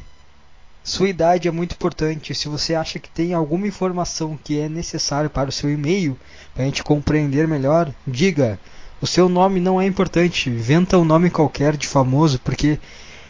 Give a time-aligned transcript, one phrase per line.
[0.83, 2.35] sua idade é muito importante.
[2.35, 6.19] Se você acha que tem alguma informação que é necessário para o seu e-mail,
[6.55, 8.59] para a gente compreender melhor, diga.
[9.01, 10.51] O seu nome não é importante.
[10.51, 12.81] Inventa um nome qualquer de famoso, porque,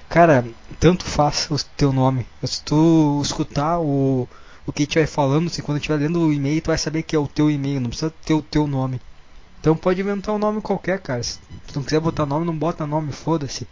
[0.09, 0.45] cara,
[0.81, 2.27] tanto faz o teu nome.
[2.43, 4.29] Se tu escutar o,
[4.67, 7.19] o que vai falando, assim, quando estiver lendo o e-mail, tu vai saber que é
[7.19, 9.01] o teu e-mail, não precisa ter o teu nome.
[9.61, 11.23] Então pode inventar um nome qualquer, cara.
[11.23, 13.67] Se tu não quiser botar nome, não bota nome, foda-se.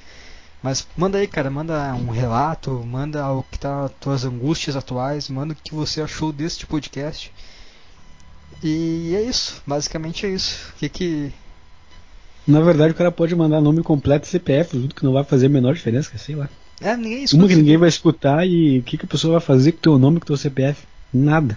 [0.66, 5.52] Mas manda aí, cara, manda um relato, manda o que tá tuas angústias atuais, manda
[5.52, 7.32] o que você achou deste podcast.
[8.60, 10.72] E é isso, basicamente é isso.
[10.74, 11.32] O que que
[12.44, 15.50] Na verdade, o cara pode mandar nome completo CPF junto, que não vai fazer a
[15.50, 16.48] menor diferença, sei lá.
[16.80, 17.45] É, ninguém escuta.
[17.45, 19.82] Uma que ninguém vai escutar e o que, que a pessoa vai fazer com o
[19.82, 20.82] teu nome com o teu CPF?
[21.14, 21.56] Nada.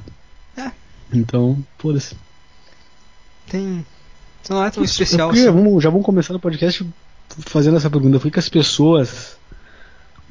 [0.55, 0.69] É.
[1.11, 2.15] Então, foda-se.
[3.47, 3.83] Tem.
[4.43, 5.51] Isso não é tão Isso, especial porque assim.
[5.51, 6.85] vamos, já vamos começar no podcast
[7.39, 8.19] fazendo essa pergunta.
[8.19, 9.37] Por que, as pessoas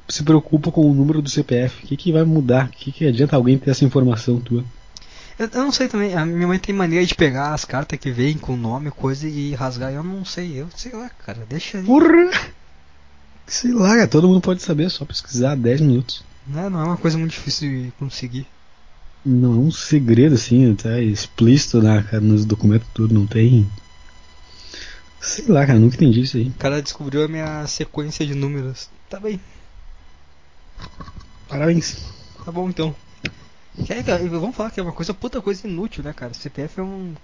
[0.09, 1.85] se preocupam com o número do CPF?
[1.85, 2.67] O que, que vai mudar?
[2.67, 4.65] O que, que adianta alguém ter essa informação tua?
[5.39, 8.11] Eu, eu não sei também, a minha mãe tem mania de pegar as cartas que
[8.11, 9.93] vêm com nome, coisa e rasgar.
[9.93, 11.85] Eu não sei, eu sei lá, cara, deixa aí.
[11.85, 12.31] Porra!
[13.47, 16.25] Sei lá, cara, todo mundo pode saber, só pesquisar 10 minutos.
[16.47, 18.47] Né, não é uma coisa muito difícil de conseguir.
[19.25, 23.67] Não é um segredo assim, tá explícito na, cara, nos documentos tudo, não tem.
[25.21, 26.49] Sei lá, cara, nunca entendi isso aí.
[26.49, 28.89] O cara descobriu a minha sequência de números.
[29.11, 29.41] Tá bem,
[31.49, 31.97] Parabéns.
[32.45, 32.95] tá bom então.
[33.89, 36.35] É, cara, vamos falar que é uma coisa puta coisa inútil, né, cara?
[36.35, 37.15] CPF é um.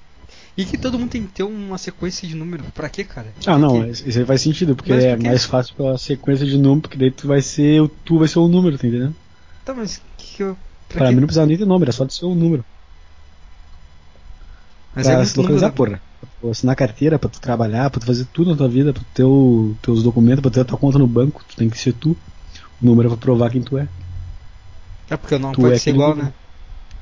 [0.56, 2.64] E que todo mundo tem que ter uma sequência de número.
[2.74, 3.26] Pra quê, cara?
[3.46, 6.82] Ah, não, isso aí faz sentido, porque Mas é mais fácil pela sequência de número,
[6.82, 9.14] porque daí tu vai ser, o- tu vai ser o número, tá entendendo?
[9.64, 10.56] Tá, mas que eu.
[10.88, 12.64] Pra, Pra mim não precisa nem ter nome, era só de ser o número.
[14.94, 15.54] Mas pra é se número.
[15.54, 15.76] localizar, né?
[15.76, 16.00] porra.
[16.24, 19.02] Pra tu assinar carteira, pra tu trabalhar, pra tu fazer tudo na tua vida, pra
[19.02, 21.78] tu ter o, teus documentos, pra ter a tua conta no banco, tu tem que
[21.78, 22.16] ser tu.
[22.82, 23.88] O número é pra provar quem tu é.
[25.10, 26.32] É porque o nome Tu pode é ser igual, né?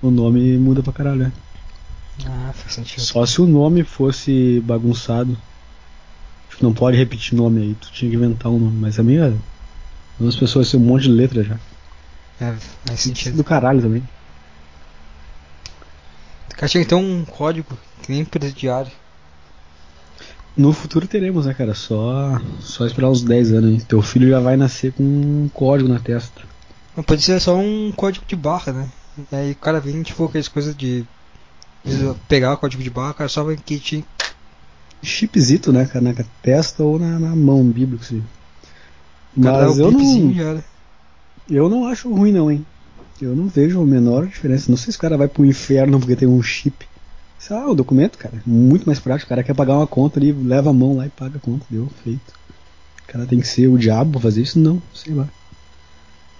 [0.01, 1.33] O nome muda pra caralho, né?
[2.27, 3.01] Ah, faz sentido.
[3.01, 5.37] Só se o nome fosse bagunçado.
[6.51, 8.77] Tipo, não pode repetir nome aí, tu tinha que inventar um nome.
[8.79, 9.33] Mas também, é.
[10.21, 11.59] As pessoas têm um monte de letra já.
[12.41, 12.55] É,
[12.87, 13.37] faz sentido.
[13.37, 14.03] do caralho também.
[16.51, 18.91] Cara, tinha que ter um código, que nem presidiário.
[20.57, 21.75] No futuro teremos, né, cara?
[21.75, 23.81] Só, só esperar uns 10 anos aí.
[23.85, 26.43] Teu filho já vai nascer com um código na testa.
[26.97, 28.89] Não pode ser só um código de barra, né?
[29.31, 31.07] Aí o cara vem, tipo, aquelas coisas de.
[32.29, 34.05] pegar o código de barra, o cara só vai te.
[35.03, 36.05] Chipzito, né, cara?
[36.05, 38.23] Na testa ou na, na mão, bíblico, assim.
[39.35, 40.65] Mas o eu não, já era.
[41.49, 42.65] eu não acho ruim, não, hein?
[43.21, 44.71] Eu não vejo a menor diferença.
[44.71, 46.87] Não sei se o cara vai pro inferno porque tem um chip.
[47.43, 49.27] Sei lá, o documento, cara, muito mais prático.
[49.27, 51.67] O cara quer pagar uma conta ali, leva a mão lá e paga a conta.
[51.69, 52.33] Deu, feito.
[53.03, 54.61] O cara tem que ser o diabo fazer isso?
[54.61, 55.25] Não, sei lá.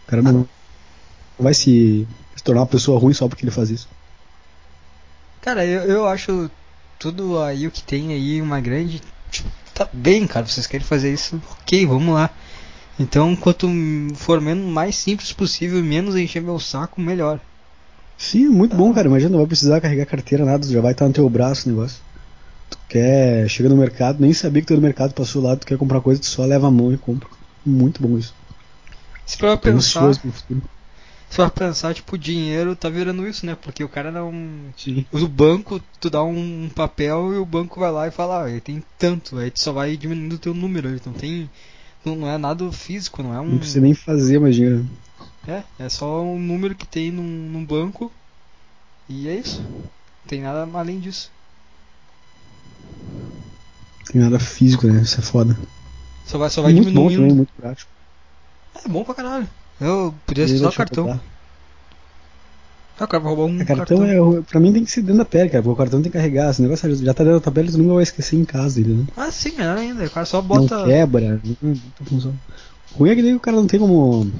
[0.05, 0.49] O cara não
[1.37, 3.89] vai se, se tornar uma pessoa ruim só porque ele faz isso.
[5.41, 6.49] Cara, eu, eu acho
[7.01, 9.03] tudo aí o que tem aí uma grande.
[9.29, 11.43] tipo, Tá bem, cara, vocês querem fazer isso?
[11.51, 12.31] Ok, vamos lá.
[12.97, 13.67] Então, quanto
[14.15, 17.41] for menos, mais simples possível, menos encher meu saco, melhor.
[18.17, 19.09] Sim, muito bom, cara.
[19.09, 22.01] Imagina, não vai precisar carregar carteira, nada, já vai estar no teu braço o negócio.
[22.71, 25.77] Tu quer, chega no mercado, nem sabia que tu no mercado passou lá, tu quer
[25.77, 27.29] comprar coisa, tu só leva a mão e compra.
[27.65, 28.35] Muito bom isso.
[29.27, 33.57] Se pra pensar, se pra pensar, tipo, dinheiro tá virando isso, né?
[33.61, 34.33] Porque o cara não.
[34.77, 35.07] Sim.
[35.13, 38.61] O banco, tu dá um papel e o banco vai lá e fala, ah, ele
[38.61, 41.49] tem tanto, aí tu só vai diminuindo o teu número, ele não tem.
[42.05, 43.51] Não, não é nada físico, não é um.
[43.51, 44.85] Não precisa nem fazer mais dinheiro.
[45.47, 48.11] É, é só um número que tem num, num banco
[49.09, 49.61] e é isso.
[49.61, 51.31] Não tem nada além disso.
[54.11, 55.03] Tem nada físico, né?
[55.03, 55.57] Isso é foda.
[56.27, 57.23] Só vai, só vai muito bom diminuindo.
[57.23, 57.91] também, muito prático.
[58.85, 59.49] É bom pra caralho.
[59.81, 61.21] Eu podia ser só deixa eu cartão.
[63.01, 65.19] Ah, o cara vai roubar um É, cartão, é, pra mim tem que ser dentro
[65.19, 66.51] da pele, cara, porque o cartão tem que carregar.
[66.51, 69.07] Esse negócio já tá dentro da tua pele, tu nunca vai esquecer em casa, entendeu?
[69.17, 70.05] Ah, sim, melhor ainda.
[70.05, 70.79] O cara só bota.
[70.79, 72.37] Não quebra, não, não funciona.
[72.95, 74.31] O ruim é que daí o cara não tem como,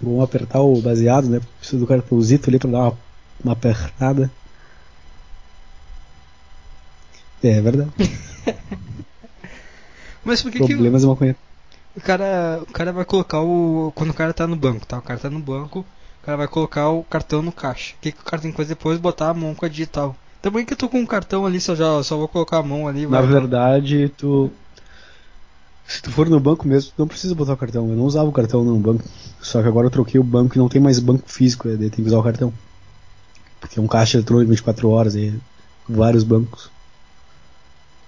[0.00, 1.40] como apertar o baseado, né?
[1.58, 2.98] Precisa do cartãozito ali pra dar uma,
[3.44, 4.30] uma apertada.
[7.42, 7.90] É, é verdade.
[10.24, 11.36] Mas por que, que Problemas é maconha.
[11.96, 13.92] o cara, o cara vai colocar o.
[13.94, 14.98] Quando o cara tá no banco, tá?
[14.98, 15.80] O cara tá no banco,
[16.22, 17.94] o cara vai colocar o cartão no caixa.
[17.94, 18.98] O que, que o cara tem que fazer depois?
[18.98, 20.14] Botar a mão com a digital.
[20.42, 22.86] Também que eu tô com um cartão ali, só, já, só vou colocar a mão
[22.86, 23.06] ali.
[23.06, 23.30] Na vai.
[23.30, 24.50] verdade, tu.
[25.88, 27.88] Se tu for no banco mesmo, tu não precisa botar o cartão.
[27.88, 29.02] Eu não usava o cartão no banco.
[29.40, 32.04] Só que agora eu troquei o banco e não tem mais banco físico, daí tem
[32.04, 32.52] que usar o cartão.
[33.58, 35.32] Porque é um caixa eletrônico 24 horas e
[35.88, 36.70] vários bancos.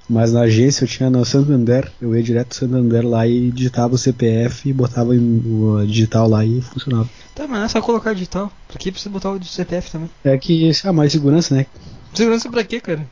[0.09, 3.95] Mas na agência eu tinha no Santander, eu ia direto no Santander lá e digitava
[3.95, 7.09] o CPF e botava o digital lá e funcionava.
[7.35, 8.53] Tá, mas não é só colocar digital.
[8.69, 10.11] Pra que precisa botar o CPF também?
[10.23, 11.65] É que, ah, mais segurança, né?
[12.13, 13.07] Segurança pra quê, cara?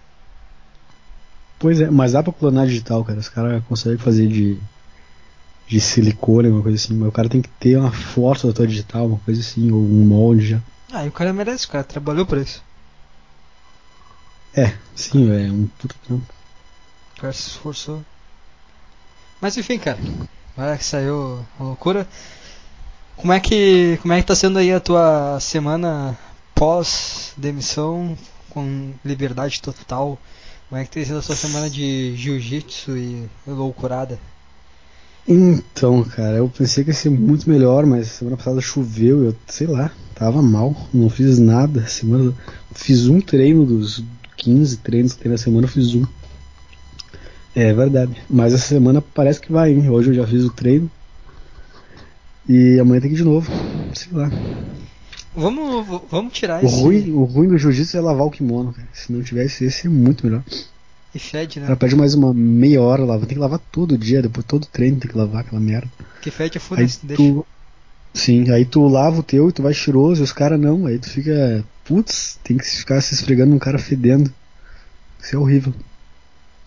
[1.58, 3.19] Pois é, mas dá pra clonar digital, cara.
[3.19, 4.58] Os caras conseguem fazer de,
[5.66, 6.94] de silicone, uma coisa assim.
[6.94, 9.81] Mas o cara tem que ter uma foto da tua digital, uma coisa assim, ou
[9.81, 10.60] um molde já.
[10.93, 12.62] Ah, e o cara merece, o cara trabalhou pra isso.
[14.55, 16.26] É, sim, é um puta trampo.
[17.16, 18.02] O cara se esforçou.
[19.40, 19.99] Mas enfim, cara.
[20.56, 22.08] Agora que saiu a loucura.
[23.16, 23.99] Como é que.
[24.00, 26.16] Como é que tá sendo aí a tua semana
[26.55, 28.16] pós demissão
[28.50, 30.19] com liberdade total?
[30.69, 34.19] Como é que tem sido a sua semana de jiu-jitsu e loucurada?
[35.26, 39.67] Então, cara, eu pensei que ia ser muito melhor, mas semana passada choveu, eu sei
[39.67, 41.87] lá, tava mal, não fiz nada.
[41.87, 42.35] Semana
[42.75, 44.05] fiz um treino dos
[44.37, 46.05] 15 treinos que tem na semana, fiz um.
[47.55, 48.23] É verdade.
[48.29, 49.88] Mas essa semana parece que vai, hein?
[49.88, 50.91] Hoje eu já fiz o treino.
[52.47, 53.50] E amanhã tem que ir de novo.
[53.94, 54.31] Sei lá.
[55.34, 56.80] Vamos, vamos tirar O esse.
[56.80, 58.88] ruim, o ruim do jiu-jitsu é lavar o kimono, cara.
[58.92, 60.42] Se não tivesse esse, é muito melhor.
[61.14, 61.66] E fede, né?
[61.66, 63.19] cara perde mais uma meia hora lá.
[63.19, 65.88] Tem que lavar todo dia, depois todo treino tem que lavar aquela merda.
[66.20, 67.22] Que fede é Aí foda-se, deixa.
[67.22, 67.46] tu.
[68.14, 70.86] Sim, aí tu lava o teu e tu vai cheiroso e os caras não.
[70.86, 71.64] Aí tu fica.
[71.84, 74.32] Putz, tem que ficar se esfregando num cara fedendo.
[75.22, 75.72] Isso é horrível.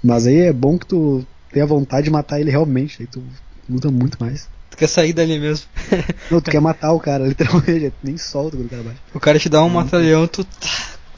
[0.03, 3.01] Mas aí é bom que tu tenha vontade de matar ele realmente.
[3.01, 3.21] Aí tu
[3.69, 4.47] luta muito mais.
[4.81, 5.67] Tu quer sair dali mesmo.
[6.31, 7.93] Não, tu quer matar o cara, literalmente.
[8.01, 8.97] Nem solta quando o cara bate.
[9.13, 10.43] O cara te dá um matalhão, tu.
[10.43, 10.67] tá,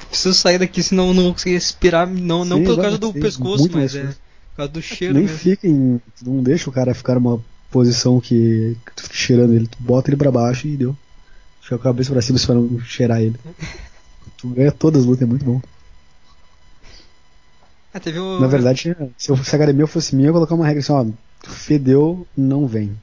[0.10, 2.06] Preciso sair daqui, senão eu não vou conseguir respirar.
[2.08, 5.38] Não, não Sim, pelo causa do pescoço, mas é por causa do cheiro Nem mesmo.
[5.38, 6.02] fica em.
[6.22, 9.66] Não deixa o cara ficar numa posição que, que tu fique cheirando ele.
[9.66, 10.96] Tu bota ele pra baixo e deu.
[11.62, 13.40] Fica com a cabeça pra cima pra não cheirar ele.
[14.38, 15.62] Tu ganha todas as lutas, é muito bom.
[17.94, 18.02] Ah.
[18.42, 20.92] Na verdade, se, eu, se a academia fosse minha, eu ia colocar uma regra assim,
[20.92, 21.06] ó,
[21.42, 22.94] tu fedeu, não vem.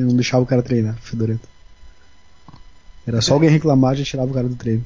[0.00, 1.48] Não deixava o cara treinar, fedorento.
[3.06, 4.84] Era só alguém reclamar, já tirava o cara do treino.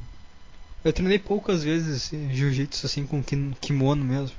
[0.83, 4.35] Eu treinei poucas vezes assim, jiu-jitsu assim com kim- kimono mesmo.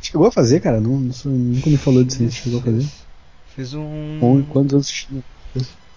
[0.00, 0.80] Chegou a fazer, cara?
[0.80, 2.30] Não, não nunca me falou disso, aí.
[2.30, 2.86] chegou a fazer.
[3.54, 4.18] Fiz um.
[4.20, 5.22] Com quantos anos tinha?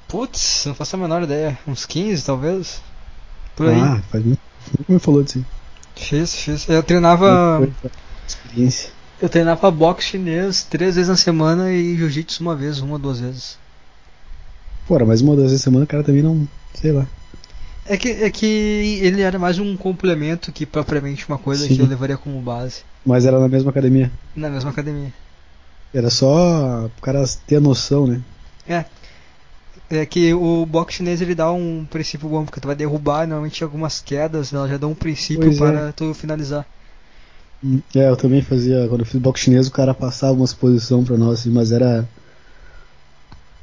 [0.07, 1.57] Putz, não faço a menor ideia.
[1.68, 2.81] Uns 15 talvez?
[3.56, 3.80] Por aí.
[3.80, 4.39] Ah, faz muito.
[4.78, 5.45] Nunca me falou disso.
[5.95, 6.69] Fiz, fiz.
[6.69, 7.68] Eu treinava.
[8.28, 8.89] Experiência.
[9.21, 13.19] Eu treinava boxe chinês três vezes na semana e jiu-jitsu uma vez, uma ou duas
[13.21, 13.57] vezes.
[14.88, 16.48] Porra, mas uma das vezes na semana o cara também não.
[16.74, 17.08] Sei lá.
[17.88, 18.46] É que, é que
[19.04, 21.76] ele era mais um complemento que propriamente uma coisa Sim.
[21.76, 24.12] que eu levaria como base Mas era na mesma academia.
[24.36, 25.14] na mesma academia.
[25.94, 28.22] Era só o cara ter a noção, né?
[28.68, 28.86] É.
[29.88, 33.64] É que o boxe chinês ele dá um princípio bom, porque tu vai derrubar, normalmente
[33.64, 35.60] algumas quedas, ela já dá um princípio Pois é.
[35.60, 36.66] para tu finalizar.
[37.96, 38.88] É, eu também fazia.
[38.88, 42.08] Quando eu fiz boxe chinês, o cara passava umas posições pra nós, assim, mas era.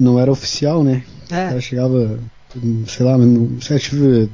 [0.03, 1.05] Não era oficial, né?
[1.25, 2.19] O cara É, chegava.
[2.89, 4.29] Sei lá, eu tive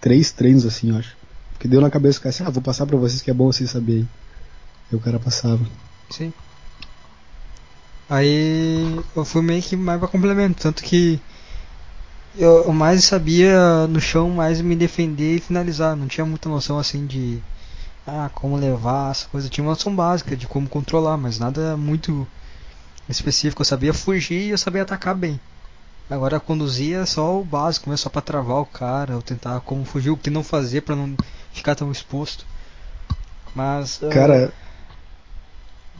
[0.00, 1.16] três treinos assim, eu acho.
[1.52, 3.50] Porque deu na cabeça do cara assim, ah, vou passar pra vocês que é bom
[3.50, 4.06] vocês saberem.
[4.90, 5.64] Aí o cara passava.
[6.10, 6.32] sim.
[8.08, 11.18] Aí eu fui meio que mais pra complemento, tanto que
[12.38, 16.78] eu, eu mais sabia no chão mais me defender e finalizar, não tinha muita noção
[16.78, 17.40] assim de
[18.06, 22.28] ah, como levar as coisas, tinha uma noção básica de como controlar, mas nada muito
[23.08, 25.40] específico, eu sabia fugir e eu sabia atacar bem.
[26.08, 29.84] Agora conduzir é só o básico, é só pra travar o cara, ou tentar como
[29.84, 31.16] fugir, o que não fazer pra não
[31.52, 32.46] ficar tão exposto.
[33.54, 34.52] Mas ah, Cara,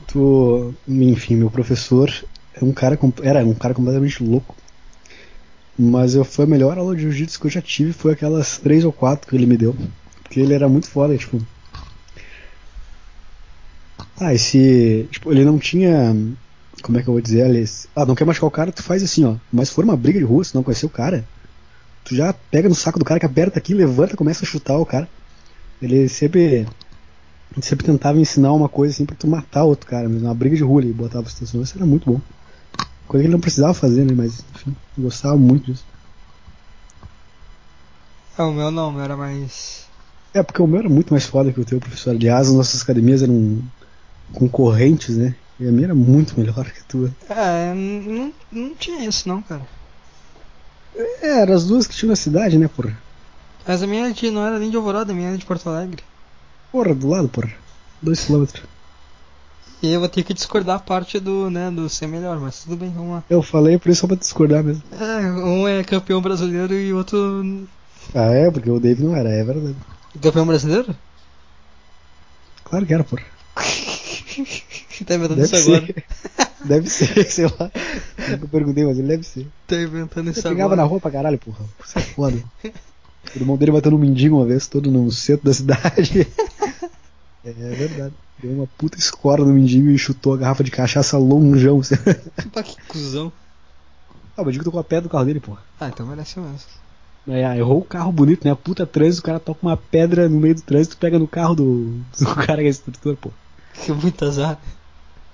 [0.07, 0.73] tu.
[0.87, 2.13] Enfim, meu professor
[2.53, 2.97] é um cara.
[3.23, 4.55] Era um cara completamente louco.
[5.77, 8.83] Mas eu, foi a melhor aula de jiu-jitsu que eu já tive, foi aquelas três
[8.83, 9.75] ou quatro que ele me deu.
[10.23, 11.41] Porque ele era muito foda, tipo.
[14.19, 15.07] Ah, esse.
[15.11, 16.15] Tipo, ele não tinha.
[16.81, 17.87] Como é que eu vou dizer, Alice?
[17.95, 19.35] Ah, não quer machucar o cara, tu faz assim, ó.
[19.51, 21.25] Mas se for uma briga de rua, se não conhecer o cara,
[22.03, 24.85] tu já pega no saco do cara que aperta aqui, levanta começa a chutar o
[24.85, 25.09] cara.
[25.81, 26.67] Ele sempre.
[27.55, 30.27] Ele sempre tentava ensinar uma coisa assim pra tu matar outro cara mesmo.
[30.27, 31.61] Uma briga de rua ele botava situação.
[31.61, 32.21] Isso era muito bom.
[33.07, 34.13] Coisa que ele não precisava fazer, né?
[34.15, 35.85] Mas, enfim, eu gostava muito disso.
[38.37, 39.85] é, o meu não, o meu era mais.
[40.33, 42.11] É, porque o meu era muito mais foda que o teu, professor.
[42.11, 43.61] Aliás, as nossas academias eram
[44.33, 45.35] concorrentes, né?
[45.59, 47.11] E a minha era muito melhor que a tua.
[47.29, 49.61] É, não, não tinha isso não, cara.
[50.95, 52.97] É, eram as duas que tinham na cidade, né, porra?
[53.67, 56.03] Mas a minha não era nem de Alvorada, a minha era de Porto Alegre.
[56.71, 57.51] Porra, do lado, porra.
[58.01, 58.63] Dois quilômetros.
[59.81, 62.75] E eu vou ter que discordar a parte do, né, do ser melhor, mas tudo
[62.75, 63.23] bem, vamos lá.
[63.29, 64.81] Eu falei por isso só pra discordar mesmo.
[64.91, 67.67] É, um é campeão brasileiro e o outro.
[68.15, 68.49] Ah, é?
[68.49, 69.75] Porque o Dave não era, é verdade.
[70.21, 70.95] Campeão brasileiro?
[72.63, 73.23] Claro que era, porra.
[75.05, 75.85] tá inventando Deve isso agora.
[75.85, 76.03] ser.
[76.65, 77.71] deve ser, sei lá.
[78.29, 79.47] Nunca perguntei, mas ele deve ser.
[79.67, 80.81] Tá inventando isso Você pegava agora.
[80.81, 81.65] na rua pra caralho, porra.
[81.85, 82.37] Isso é foda.
[83.35, 86.27] O irmão dele bateu no mendigo uma vez, todo no centro da cidade.
[87.43, 88.13] É, é verdade.
[88.41, 91.81] Deu uma puta escora no mendigo e chutou a garrafa de cachaça longeão.
[92.53, 93.31] Pá, que cuzão.
[94.35, 95.63] ah, o mendigo tocou a pedra do carro dele, porra.
[95.79, 96.57] Ah, então merece mesmo.
[97.29, 98.55] É, errou o carro bonito, né?
[98.55, 101.99] Puta trânsito, o cara toca uma pedra no meio do trânsito pega no carro do,
[102.17, 103.31] do cara que é instrutor, pô.
[103.83, 104.59] Que muito azar.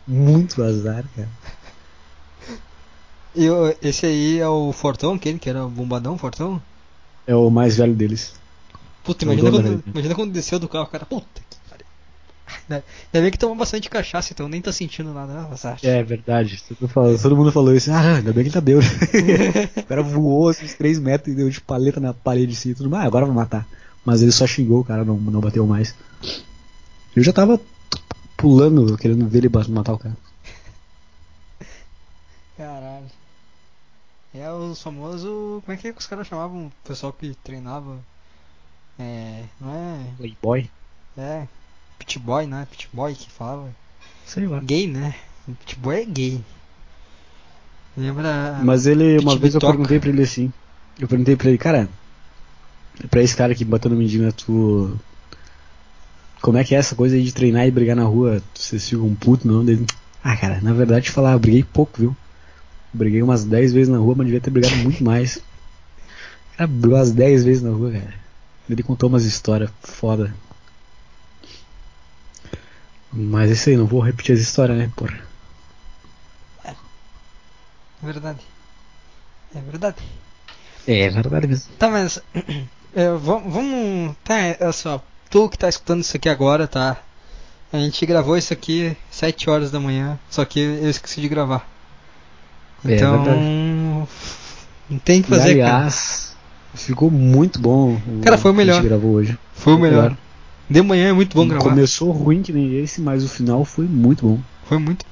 [0.07, 1.29] Muito azar, cara.
[3.35, 3.47] E
[3.81, 6.61] esse aí é o Fortão, aquele que era o bombadão, Fortão?
[7.25, 8.33] É o mais velho deles.
[9.03, 11.05] Puta, É imagina quando, imagina quando desceu do carro, o cara.
[11.05, 11.85] Puta que pariu.
[12.69, 12.83] Ainda
[13.23, 15.47] bem que tomou bastante cachaça, então nem tá sentindo nada, né?
[15.51, 15.79] Azar.
[15.81, 16.61] É verdade.
[16.67, 17.91] Todo, falou- todo mundo falou isso.
[17.91, 18.85] Ah, ainda bem que ele tá bêbado.
[19.77, 22.73] o cara voou uns 3 metros e deu de paleta na parede assim.
[22.73, 23.67] Tudo, ah, agora vai matar.
[24.05, 25.95] Mas ele só xingou o cara, não, não bateu mais.
[27.15, 27.59] Eu já tava
[28.43, 30.17] pulando, querendo ver ele matar o cara.
[32.57, 33.05] Caralho.
[34.35, 35.63] É os famosos.
[35.63, 37.97] Como é que, é que os caras chamavam o pessoal que treinava?
[38.99, 39.45] É.
[39.61, 40.07] Não é.
[40.17, 40.69] Playboy?
[41.17, 41.47] É.
[41.97, 42.67] Pitboy, né?
[42.69, 43.73] Pitboy que falava.
[44.25, 44.59] Sei lá.
[44.59, 45.15] Gay, né?
[45.65, 46.43] Pitboy é gay.
[47.95, 48.59] Lembra.
[48.61, 50.51] Mas ele, uma vez eu perguntei pra ele assim.
[50.99, 51.87] Eu perguntei pra ele, cara,
[53.09, 54.99] pra esse cara que bateu no mendigo, né, tu.
[56.43, 58.43] Como é que é essa coisa aí de treinar e brigar na rua?
[58.53, 59.63] Vocês ficam um puto, não?
[59.63, 59.87] Dele,
[60.21, 62.17] ah, cara, na verdade, falar, eu briguei pouco, viu?
[62.91, 65.39] Briguei umas 10 vezes na rua, mas devia ter brigado muito mais.
[66.57, 68.13] Cara, brigou umas 10 vezes na rua, cara.
[68.69, 70.35] Ele contou umas histórias foda.
[73.09, 75.17] Mas é isso aí, não vou repetir as histórias, né, porra.
[76.65, 76.75] É
[78.01, 78.41] verdade.
[79.55, 79.97] É verdade.
[80.85, 81.71] É, verdade mesmo.
[81.79, 82.21] Tá, mas.
[82.93, 84.17] é, vamos.
[84.25, 85.01] Tá, é só.
[85.33, 86.95] Tu que tá escutando isso aqui agora, tá?
[87.71, 91.67] A gente gravou isso aqui 7 horas da manhã, só que eu esqueci de gravar.
[92.85, 93.23] É Então.
[93.23, 93.39] verdade.
[94.91, 95.75] não tem o que E, fazer, cara.
[95.77, 96.35] aliás,
[96.75, 97.99] ficou muito bom.
[98.21, 98.75] Cara, foi o que a melhor.
[98.75, 99.35] gente gravou hoje.
[99.55, 100.15] Foi o melhor.
[100.69, 101.63] De manhã é muito bom gravar.
[101.69, 104.39] Começou ruim que nem esse, mas o final foi muito bom.
[104.65, 105.03] Foi muito.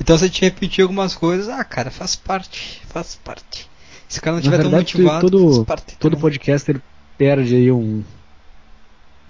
[0.00, 2.80] Então se a gente repetir algumas coisas, ah, cara, faz parte.
[2.88, 3.68] Faz parte.
[4.08, 5.96] Se o cara não Na tiver tão verdade, motivado, todo- faz parte.
[5.98, 6.20] Todo também.
[6.20, 6.80] podcaster
[7.18, 8.04] perde aí um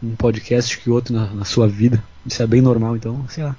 [0.02, 2.02] um podcast que outro na, na sua vida.
[2.26, 3.56] Isso é bem normal, então, sei lá.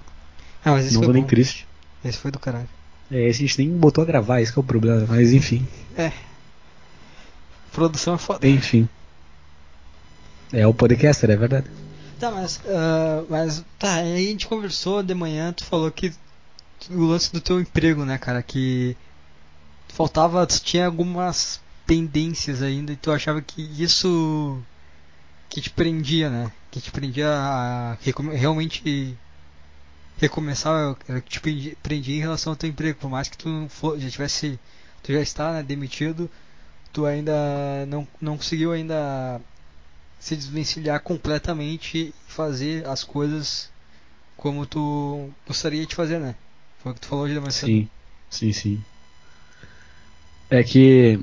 [0.64, 1.28] Ah, mas esse não foi tô nem bom.
[1.28, 1.68] triste.
[2.04, 2.68] Esse foi do caralho.
[3.12, 5.06] É, esse a gente nem botou a gravar, esse que é o problema.
[5.08, 5.68] Mas enfim,
[7.72, 8.48] Produção é foda.
[8.48, 8.88] enfim.
[10.52, 11.68] É o podcaster, é verdade.
[12.20, 16.14] Tá, mas, ah, mas tá, aí a gente conversou de manhã, tu falou que
[16.90, 18.96] o lance do teu emprego, né, cara, que
[19.90, 24.62] faltava, tu tinha algumas pendências ainda e tu achava que isso
[25.54, 27.96] que te prendia, né, que te prendia a
[28.32, 29.16] realmente
[30.20, 34.00] recomeçar, que te prendi- prendia em relação ao teu emprego, por mais que tu for,
[34.00, 34.58] já tivesse,
[35.04, 36.28] tu já está, né, demitido,
[36.92, 39.40] tu ainda não, não conseguiu ainda
[40.20, 43.70] se desvencilhar completamente e fazer as coisas
[44.36, 46.34] como tu gostaria de fazer, né?
[46.82, 47.68] Foi o que tu falou hoje cedo.
[47.68, 47.90] Sim,
[48.32, 48.84] sim, sim.
[50.50, 51.20] É que,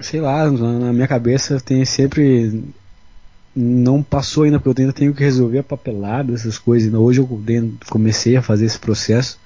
[0.00, 2.74] sei lá, na minha cabeça tem sempre.
[3.54, 6.86] Não passou ainda, porque eu ainda tenho que resolver a papelada, essas coisas.
[6.86, 7.40] Ainda hoje eu
[7.88, 9.38] comecei a fazer esse processo.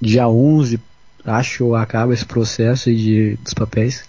[0.00, 0.80] Dia 11,
[1.24, 4.04] acho, acaba esse processo de, dos papéis.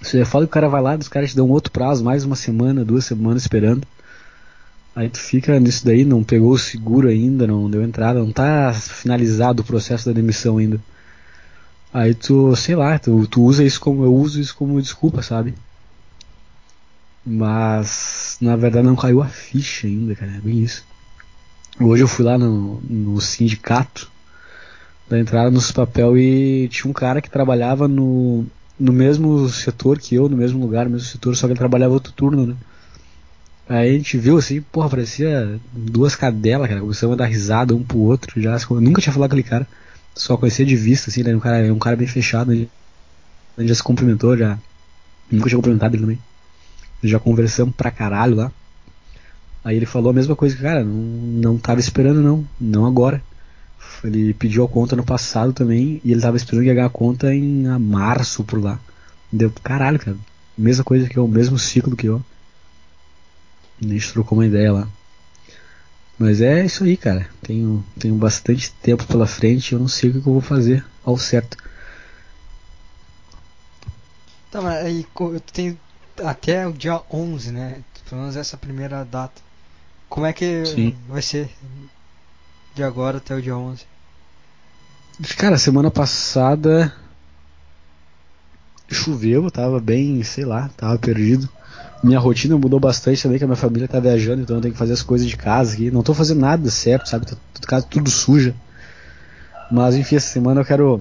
[0.00, 2.36] Você fala que o cara vai lá, os caras te dão outro prazo, mais uma
[2.36, 3.86] semana, duas semanas esperando.
[4.94, 8.72] Aí tu fica nisso daí, não pegou o seguro ainda, não deu entrada, não tá
[8.72, 10.80] finalizado o processo da demissão ainda.
[11.92, 15.54] Aí tu, sei lá, tu, tu usa isso como eu uso isso como desculpa, sabe?
[17.28, 20.82] Mas na verdade não caiu a ficha ainda, cara, é bem isso.
[21.78, 24.10] Hoje eu fui lá no, no sindicato
[25.08, 28.46] da entrada nos papel e tinha um cara que trabalhava no,
[28.80, 31.92] no mesmo setor que eu, no mesmo lugar, no mesmo setor, só que ele trabalhava
[31.92, 32.56] outro turno, né?
[33.68, 36.80] Aí a gente viu assim, porra, parecia duas cadelas, cara.
[36.80, 38.56] Começamos a dar risada um pro outro já.
[38.70, 39.68] Eu nunca tinha falado com aquele cara.
[40.14, 42.52] Só conhecia de vista, assim, era um cara, um cara bem fechado.
[42.52, 42.54] A
[43.60, 44.58] gente já se cumprimentou, já.
[45.30, 46.18] Nunca tinha cumprimentado ele também.
[47.02, 48.52] Já conversamos pra caralho lá.
[49.64, 53.22] Aí ele falou a mesma coisa cara, não, não tava esperando não, não agora.
[54.04, 57.64] Ele pediu a conta no passado também e ele tava esperando ganhar a conta em
[57.78, 58.78] março por lá.
[59.30, 60.16] Deu caralho, cara.
[60.56, 62.22] Mesma coisa que eu, mesmo ciclo que eu.
[63.82, 64.88] A gente trocou uma ideia lá.
[66.18, 67.28] Mas é isso aí, cara.
[67.42, 71.16] Tenho, tenho bastante tempo pela frente eu não sei o que eu vou fazer ao
[71.16, 71.56] certo.
[74.50, 75.78] Tá, mas aí tu tem
[76.24, 77.82] até o dia 11, né?
[78.08, 79.40] Pelo menos essa primeira data.
[80.08, 80.96] Como é que Sim.
[81.08, 81.50] vai ser
[82.74, 83.84] de agora até o dia 11?
[85.36, 86.94] Cara, semana passada
[88.88, 91.48] choveu, eu tava bem, sei lá, tava perdido.
[92.02, 94.78] Minha rotina mudou bastante também, que a minha família tá viajando, então eu tenho que
[94.78, 95.90] fazer as coisas de casa aqui.
[95.90, 97.26] Não tô fazendo nada certo, sabe?
[97.26, 98.54] Tá tudo, tudo suja.
[99.70, 100.98] Mas enfim, essa semana eu quero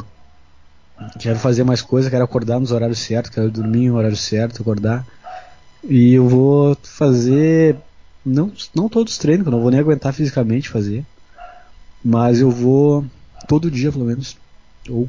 [1.19, 5.05] quero fazer mais coisa, quero acordar nos horários certos, quero dormir no horário certo, acordar.
[5.83, 7.77] E eu vou fazer
[8.25, 11.05] não não todos os treinos, eu não vou nem aguentar fisicamente fazer.
[12.03, 13.05] Mas eu vou
[13.47, 14.37] todo dia, pelo menos,
[14.89, 15.07] ou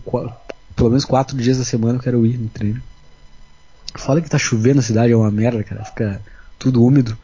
[0.74, 2.82] pelo menos quatro dias da semana eu quero ir no treino.
[3.94, 5.84] Fala que tá chovendo na cidade, é uma merda, cara.
[5.84, 6.20] Fica
[6.58, 7.16] tudo úmido.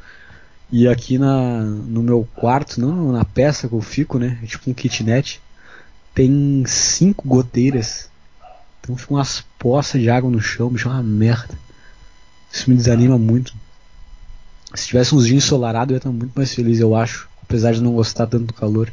[0.72, 4.38] E aqui na, no meu quarto, não na peça que eu fico, né?
[4.42, 5.40] É tipo um kitnet.
[6.14, 8.10] Tem cinco goteiras.
[8.84, 11.58] Então fica umas poças de água no chão, me chama uma merda.
[12.52, 13.54] Isso me desanima muito.
[14.74, 17.26] Se tivesse uns dias ensolarados eu ia estar muito mais feliz, eu acho.
[17.42, 18.92] Apesar de não gostar tanto do calor.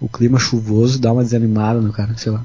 [0.00, 2.44] O clima chuvoso dá uma desanimada no cara, sei lá.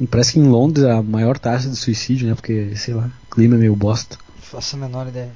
[0.00, 2.34] E parece que em Londres a maior taxa de suicídio, né?
[2.34, 4.16] Porque, sei lá, o clima é meio bosta.
[4.40, 5.32] Faço a menor ideia.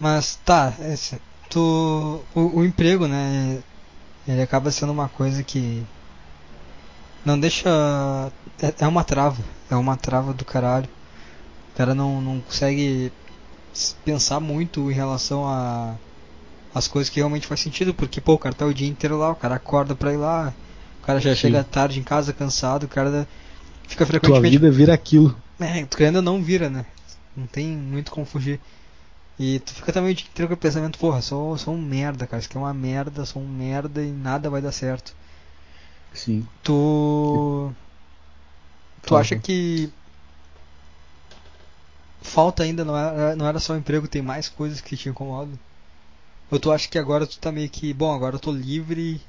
[0.00, 3.60] Mas tá, esse, tu, o, o, emprego, né?
[4.26, 5.84] Ele acaba sendo uma coisa que
[7.26, 7.68] não deixa.
[8.62, 9.42] É, é uma trava.
[9.70, 10.88] É uma trava do caralho.
[11.74, 13.12] O cara não, não consegue
[14.04, 15.94] pensar muito em relação a
[16.74, 19.30] as coisas que realmente faz sentido, porque pô, o cara tá o dia inteiro lá,
[19.30, 20.52] o cara acorda pra ir lá,
[21.02, 21.36] o cara já Sim.
[21.36, 23.26] chega tarde em casa cansado, o cara
[23.88, 24.42] fica frequentemente.
[24.42, 25.34] Tua vida vira aquilo.
[25.58, 26.84] É, tu ainda não vira, né?
[27.34, 28.60] Não tem muito como fugir.
[29.38, 32.26] E tu fica também o dia inteiro com o pensamento, porra, sou, sou um merda,
[32.26, 35.14] cara, isso aqui é uma merda, sou um merda e nada vai dar certo.
[36.16, 36.46] Sim.
[36.62, 37.72] Tu.
[39.02, 39.90] Tu acha que.
[42.22, 45.56] Falta ainda, não era, não era só o emprego, tem mais coisas que te incomodam?
[46.50, 49.20] Ou tu acha que agora tu tá meio que, bom, agora eu tô livre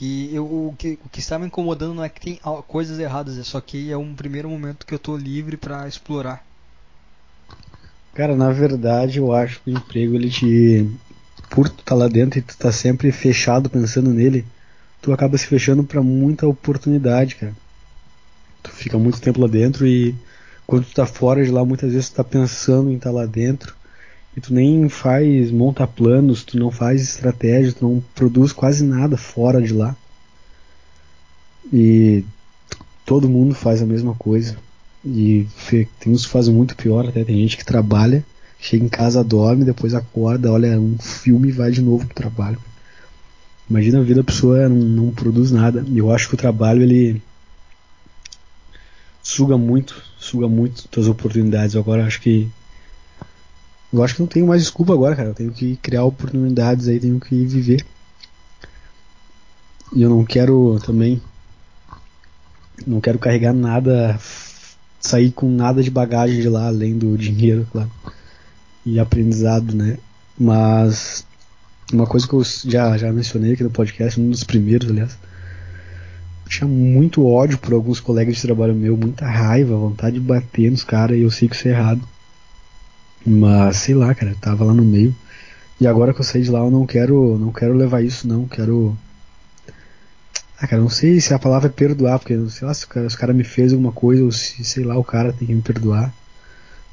[0.00, 3.36] e eu, o, que, o que está me incomodando não é que tem coisas erradas,
[3.36, 6.44] é só que é um primeiro momento que eu tô livre para explorar.
[8.14, 10.90] Cara, na verdade eu acho que o emprego ele te.
[11.50, 14.46] Por tu tá lá dentro e tu tá sempre fechado pensando nele,
[15.00, 17.54] tu acaba se fechando para muita oportunidade, cara.
[18.62, 20.14] Tu fica muito tempo lá dentro e
[20.66, 23.26] quando tu tá fora de lá, muitas vezes tu tá pensando em estar tá lá
[23.26, 23.74] dentro
[24.36, 29.16] e tu nem faz, monta planos, tu não faz estratégia, tu não produz quase nada
[29.16, 29.96] fora de lá.
[31.72, 32.24] E
[33.04, 34.56] todo mundo faz a mesma coisa.
[35.04, 35.46] E
[35.98, 38.24] tem uns que fazem muito pior, até tem gente que trabalha,
[38.58, 42.60] chega em casa, dorme, depois acorda, olha um filme e vai de novo pro trabalho.
[43.70, 45.86] Imagina a vida da pessoa não, não produz nada.
[45.94, 47.22] Eu acho que o trabalho ele
[49.22, 51.76] suga muito, suga muito tuas oportunidades.
[51.76, 52.50] Agora acho que
[53.92, 55.28] eu acho que não tenho mais desculpa agora, cara.
[55.28, 57.86] Eu tenho que criar oportunidades aí, tenho que viver.
[59.92, 61.20] E eu não quero também.
[62.84, 64.18] Não quero carregar nada,
[65.00, 67.90] sair com nada de bagagem de lá, além do dinheiro, claro.
[68.86, 69.98] E aprendizado, né?
[70.38, 71.26] Mas
[71.92, 75.16] uma coisa que eu já, já mencionei aqui no podcast, um dos primeiros, aliás.
[76.44, 80.70] Eu tinha muito ódio por alguns colegas de trabalho meu, muita raiva, vontade de bater
[80.70, 82.02] nos caras, e eu sei que isso é errado.
[83.24, 85.14] Mas sei lá, cara, tava lá no meio.
[85.80, 88.46] E agora que eu saí de lá, eu não quero, não quero levar isso, não.
[88.46, 88.96] Quero.
[90.58, 93.08] Ah, cara, não sei se a palavra é perdoar, porque sei lá se o cara,
[93.08, 95.54] se o cara me fez alguma coisa ou se, sei lá, o cara tem que
[95.54, 96.12] me perdoar.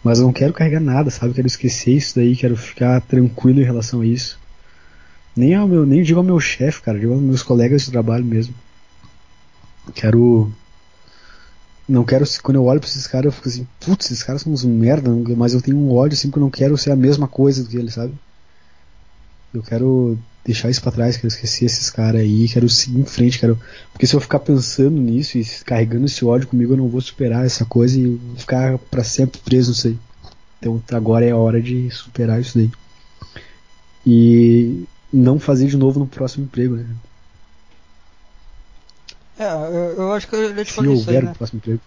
[0.03, 1.33] Mas eu não quero carregar nada, sabe?
[1.33, 4.39] quero esquecer isso daí, quero ficar tranquilo em relação a isso.
[5.37, 8.25] Nem ao meu, nem digo ao meu chefe, cara, digo aos meus colegas de trabalho
[8.25, 8.53] mesmo.
[9.93, 10.51] Quero
[11.87, 14.51] não quero, quando eu olho pra esses caras, eu fico assim, putz, esses caras são
[14.51, 17.27] uns merda, mas eu tenho um ódio assim porque eu não quero ser a mesma
[17.27, 18.13] coisa do que eles, sabe?
[19.53, 23.39] Eu quero deixar isso pra trás, quero esquecer esses caras aí, quero seguir em frente,
[23.39, 23.57] quero.
[23.93, 27.45] Porque se eu ficar pensando nisso e carregando esse ódio comigo, eu não vou superar
[27.45, 29.97] essa coisa e vou ficar para sempre preso nisso aí.
[30.59, 32.69] Então agora é a hora de superar isso daí.
[34.05, 36.95] E não fazer de novo no próximo emprego, né?
[39.39, 41.31] É, eu, eu acho que eu já te Se falei isso aí, houver né?
[41.31, 41.81] um próximo emprego.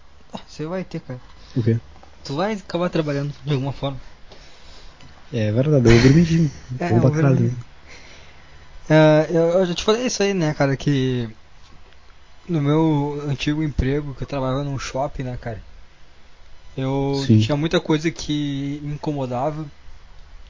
[0.47, 1.19] Você vai ter, cara.
[1.55, 1.79] O quê?
[2.23, 3.99] Tu vai acabar trabalhando de alguma forma.
[5.33, 6.51] É verdade, eu permiti.
[6.79, 7.11] É, caralho.
[7.11, 7.57] vermelho.
[8.89, 11.29] É, eu, eu já te falei isso aí, né, cara, que
[12.47, 15.61] no meu antigo emprego, que eu trabalhava num shopping, né, cara,
[16.77, 17.39] eu Sim.
[17.39, 19.65] tinha muita coisa que me incomodava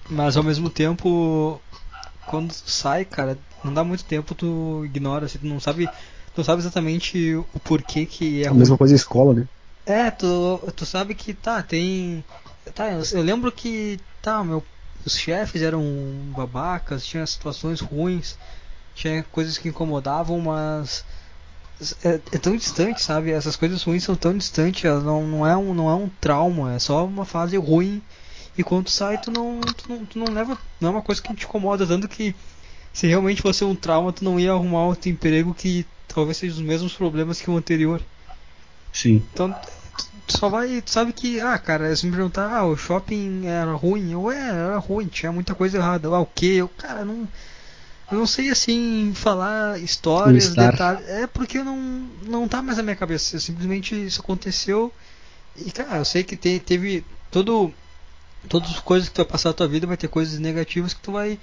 [0.09, 1.61] Mas ao mesmo tempo,
[2.27, 6.43] quando sai, cara, não dá muito tempo, tu ignora, assim, tu não sabe, tu não
[6.43, 9.47] sabe exatamente o porquê que é A mesma coisa a escola, né?
[9.85, 12.23] É, tu, tu sabe que tá, tem.
[12.75, 14.63] Tá, eu, eu lembro que tá, meu,
[15.05, 15.83] os chefes eram
[16.35, 18.37] babacas, tinha situações ruins,
[18.93, 21.03] tinha coisas que incomodavam, mas
[22.03, 23.31] é, é tão distante, sabe?
[23.31, 26.79] Essas coisas ruins são tão distantes, não, não, é um, não é um trauma, é
[26.79, 28.01] só uma fase ruim.
[28.57, 30.57] E quando sai, tu não, tu não, tu não leva.
[30.79, 32.35] Não é uma coisa que te incomoda, tanto que
[32.93, 36.61] se realmente fosse um trauma, tu não ia arrumar outro emprego que talvez seja os
[36.61, 38.01] mesmos problemas que o anterior.
[38.91, 39.23] Sim.
[39.33, 43.45] Então, tu- só vai, tu sabe que, ah, cara, se me perguntar, ah, o shopping
[43.45, 46.55] era ruim, ou é, era ruim, tinha muita coisa errada, ah, o que?
[46.57, 47.27] Eu, cara, não,
[48.11, 51.77] eu não sei assim falar histórias, detalhes, é porque eu não,
[52.25, 54.91] não tá mais na minha cabeça, simplesmente isso aconteceu
[55.55, 57.73] e, cara, eu sei que te, teve todo,
[58.49, 61.01] todas as coisas que tu vai passar na tua vida vai ter coisas negativas que
[61.01, 61.39] tu vai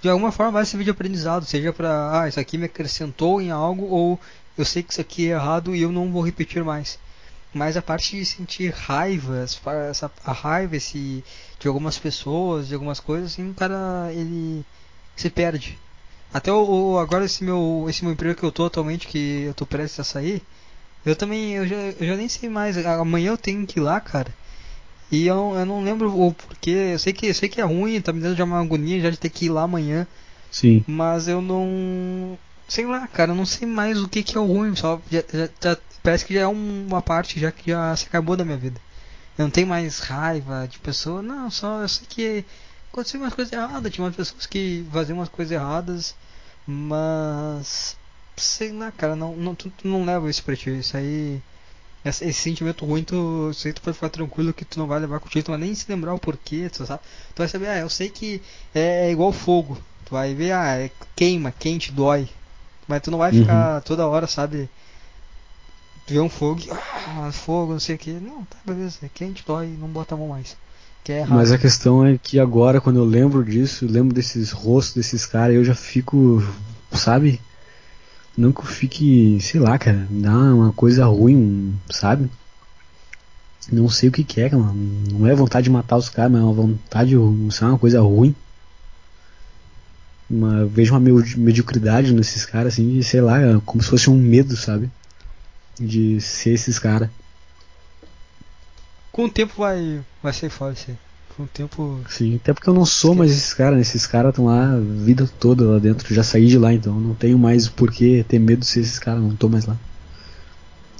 [0.00, 3.50] de alguma forma vai servir de aprendizado, seja pra, ah, isso aqui me acrescentou em
[3.50, 4.20] algo, ou
[4.56, 6.98] eu sei que isso aqui é errado e eu não vou repetir mais.
[7.52, 11.24] Mas a parte de sentir raiva, essa, a raiva esse,
[11.58, 14.64] de algumas pessoas, de algumas coisas, assim, o cara, ele
[15.16, 15.78] se perde.
[16.32, 19.66] Até o- agora esse meu, esse meu emprego que eu tô atualmente, que eu tô
[19.66, 20.42] prestes a sair,
[21.04, 24.00] eu também, eu já, eu já nem sei mais, amanhã eu tenho que ir lá,
[24.00, 24.32] cara.
[25.10, 28.00] E eu, eu não lembro o porquê, eu sei que, eu sei que é ruim,
[28.00, 30.06] tá me dando já uma agonia já de ter que ir lá amanhã.
[30.50, 30.84] Sim.
[30.86, 32.38] Mas eu não.
[32.68, 34.74] Sei lá, cara, eu não sei mais o que, que é o ruim.
[34.76, 38.06] Só já- já- já- parece que já é um- uma parte já que já se
[38.06, 38.80] acabou da minha vida.
[39.38, 42.44] Eu não tenho mais raiva de pessoa, não, só eu sei que
[42.92, 46.14] aconteceu umas coisas erradas, tinha umas pessoas que faziam umas coisas erradas,
[46.66, 47.96] mas
[48.36, 50.70] sei lá, cara, não, não, tu, tu não leva isso pra ti.
[50.78, 51.40] Isso aí.
[52.04, 55.20] Esse, esse sentimento ruim, tu, aí tu pode ficar tranquilo que tu não vai levar
[55.20, 57.02] contigo, tu vai nem se lembrar o porquê, tu sabe?
[57.34, 58.40] Tu vai saber, ah, eu sei que
[58.74, 59.76] é igual fogo.
[60.04, 62.28] Tu vai ver, ah, é queima, quente, dói.
[62.86, 63.40] Mas tu não vai Uhum.
[63.40, 64.68] ficar toda hora, sabe?
[66.06, 68.12] Tu vê um fogo, ah, fogo, não sei o que.
[68.12, 70.56] Não, tá, beleza, é quente, dói, não bota a mão mais.
[71.04, 71.32] Que é errado.
[71.36, 75.26] Mas a questão é que agora, quando eu lembro disso, eu lembro desses rostos desses
[75.26, 76.42] caras, eu já fico,
[76.92, 77.40] sabe?
[78.38, 82.30] Não que eu fique, sei lá, cara, dá uma coisa ruim, sabe?
[83.72, 84.62] Não sei o que que é, cara.
[84.62, 87.14] Não é vontade de matar os caras, mas é uma vontade,
[87.50, 88.36] sabe, uma coisa ruim.
[90.30, 94.56] Uma, vejo uma mediocridade nesses caras, assim, de, sei lá, como se fosse um medo,
[94.56, 94.88] sabe?
[95.76, 97.10] De ser esses caras.
[99.10, 101.07] Com o tempo vai, vai ser fora isso aí.
[101.38, 102.00] Com o tempo.
[102.10, 103.82] Sim, até porque eu não sou mais esses caras, né?
[103.82, 106.12] Esses caras estão lá a vida toda lá dentro.
[106.12, 108.98] Já saí de lá, então não tenho mais por que ter medo de ser esses
[108.98, 109.78] caras, não tô mais lá.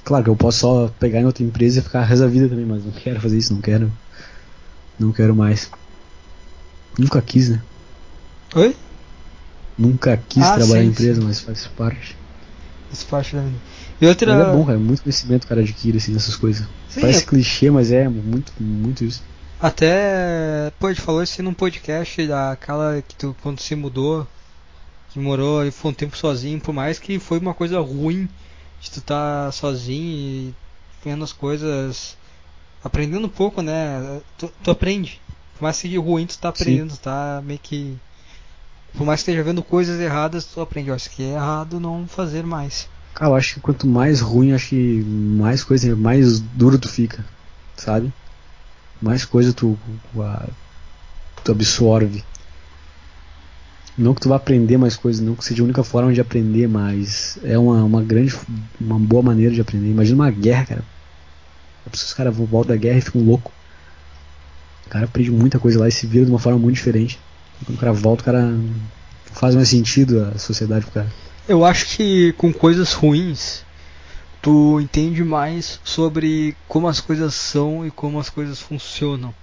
[0.05, 2.65] Claro que eu posso só pegar em outra empresa e ficar resto da vida também,
[2.65, 3.91] mas não quero fazer isso, não quero.
[4.97, 5.69] Não quero mais.
[6.97, 7.61] Nunca quis, né?
[8.55, 8.75] Oi?
[9.77, 11.27] Nunca quis Ah, trabalhar sim, em empresa, sim.
[11.27, 12.17] mas faz parte.
[12.91, 13.59] Essa parte da vida.
[14.01, 14.33] E outra.
[14.35, 16.67] Mas é bom, cara, muito conhecimento o cara adquire assim nessas coisas.
[16.89, 19.21] Sim, Parece é- clichê, mas é muito, muito isso.
[19.61, 24.25] Até, pô, a gente falou isso num podcast daquela que tu, quando se mudou,
[25.09, 28.29] que morou e foi um tempo sozinho, por mais que foi uma coisa ruim
[28.79, 30.55] de tu tá sozinho e
[31.03, 32.15] vendo as coisas,
[32.81, 34.21] aprendendo um pouco, né?
[34.37, 35.19] Tu, tu aprende.
[35.57, 37.97] Por mais que seja ruim, tu tá aprendendo, tu tá meio que.
[38.93, 42.07] Por mais que esteja vendo coisas erradas, tu aprende, ó, isso aqui é errado, não
[42.07, 42.87] fazer mais.
[43.13, 47.25] Cara, eu acho que quanto mais ruim, acho que mais coisa, mais duro tu fica,
[47.75, 48.13] sabe?
[49.01, 49.77] Mais coisa tu,
[51.43, 52.23] tu absorve.
[53.97, 56.67] Não que tu vá aprender mais coisas, não que seja a única forma de aprender,
[56.67, 58.33] mas é uma, uma grande,
[58.79, 59.89] uma boa maneira de aprender.
[59.89, 60.83] Imagina uma guerra, cara.
[61.91, 63.51] Os caras voltam da guerra e ficam loucos.
[64.85, 67.19] O cara aprende muita coisa lá e se vira de uma forma muito diferente.
[67.65, 68.57] Quando o cara volta, o cara
[69.33, 71.13] faz mais sentido a sociedade pro cara.
[71.47, 73.63] Eu acho que com coisas ruins,
[74.41, 79.33] tu entende mais sobre como as coisas são e como as coisas funcionam.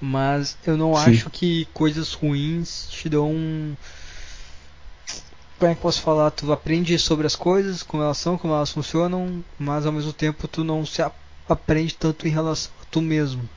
[0.00, 1.10] Mas eu não Sim.
[1.10, 3.30] acho que coisas ruins te dão.
[3.32, 3.76] um-
[5.58, 6.30] Como é que posso falar?
[6.30, 10.46] Tu aprende sobre as coisas, como elas são, como elas funcionam, mas ao mesmo tempo
[10.48, 11.00] tu não se
[11.48, 13.48] aprende tanto em relação a tu mesmo.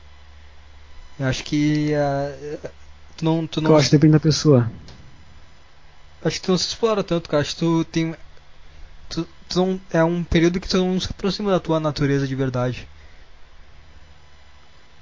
[1.18, 2.70] Eu acho que ah,
[3.16, 4.70] tu não, tu não Eu acho que depende da pessoa.
[6.24, 7.40] Acho que tu não se explora tanto, cara.
[7.42, 8.14] Acho que tu tem.
[9.54, 12.86] Não, é um período que tu não se aproxima da tua natureza de verdade.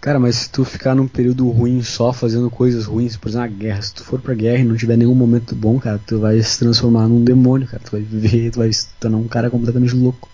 [0.00, 3.56] Cara, mas se tu ficar num período ruim só fazendo coisas ruins, por exemplo, uma
[3.58, 6.40] guerra, se tu for pra guerra e não tiver nenhum momento bom, cara, tu vai
[6.42, 7.82] se transformar num demônio, cara.
[7.84, 10.28] Tu vai viver, tu vai se tornar um cara completamente louco.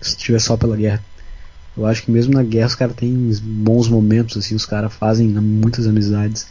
[0.00, 1.04] Se tu estiver só pela guerra.
[1.76, 5.28] Eu acho que mesmo na guerra os caras têm bons momentos, assim, os caras fazem
[5.28, 6.46] muitas amizades.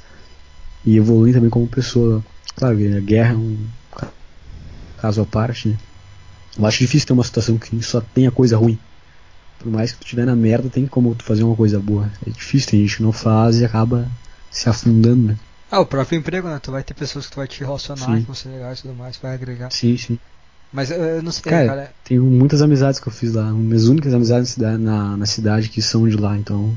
[0.86, 2.24] e evoluindo também como pessoa.
[2.56, 3.58] Claro, a guerra é um
[4.98, 5.78] caso à parte, né?
[6.58, 8.78] Eu acho difícil ter uma situação que só tenha coisa ruim.
[9.60, 12.10] Por mais que tu estiver na merda, tem como tu fazer uma coisa boa.
[12.26, 14.10] É difícil, tem gente que não faz e acaba
[14.50, 15.38] se afundando, né?
[15.72, 16.60] Ah, o próprio emprego, né?
[16.62, 18.22] Tu vai ter pessoas que tu vai te relacionar, sim.
[18.22, 19.70] que vão ser legais e tudo mais, vai agregar.
[19.72, 20.18] Sim, sim.
[20.72, 21.68] Mas eu não sei, cara.
[21.68, 21.94] cara.
[22.04, 23.52] Tenho muitas amizades que eu fiz lá.
[23.52, 26.76] Minhas únicas amizades na, na, na cidade que são de lá, então.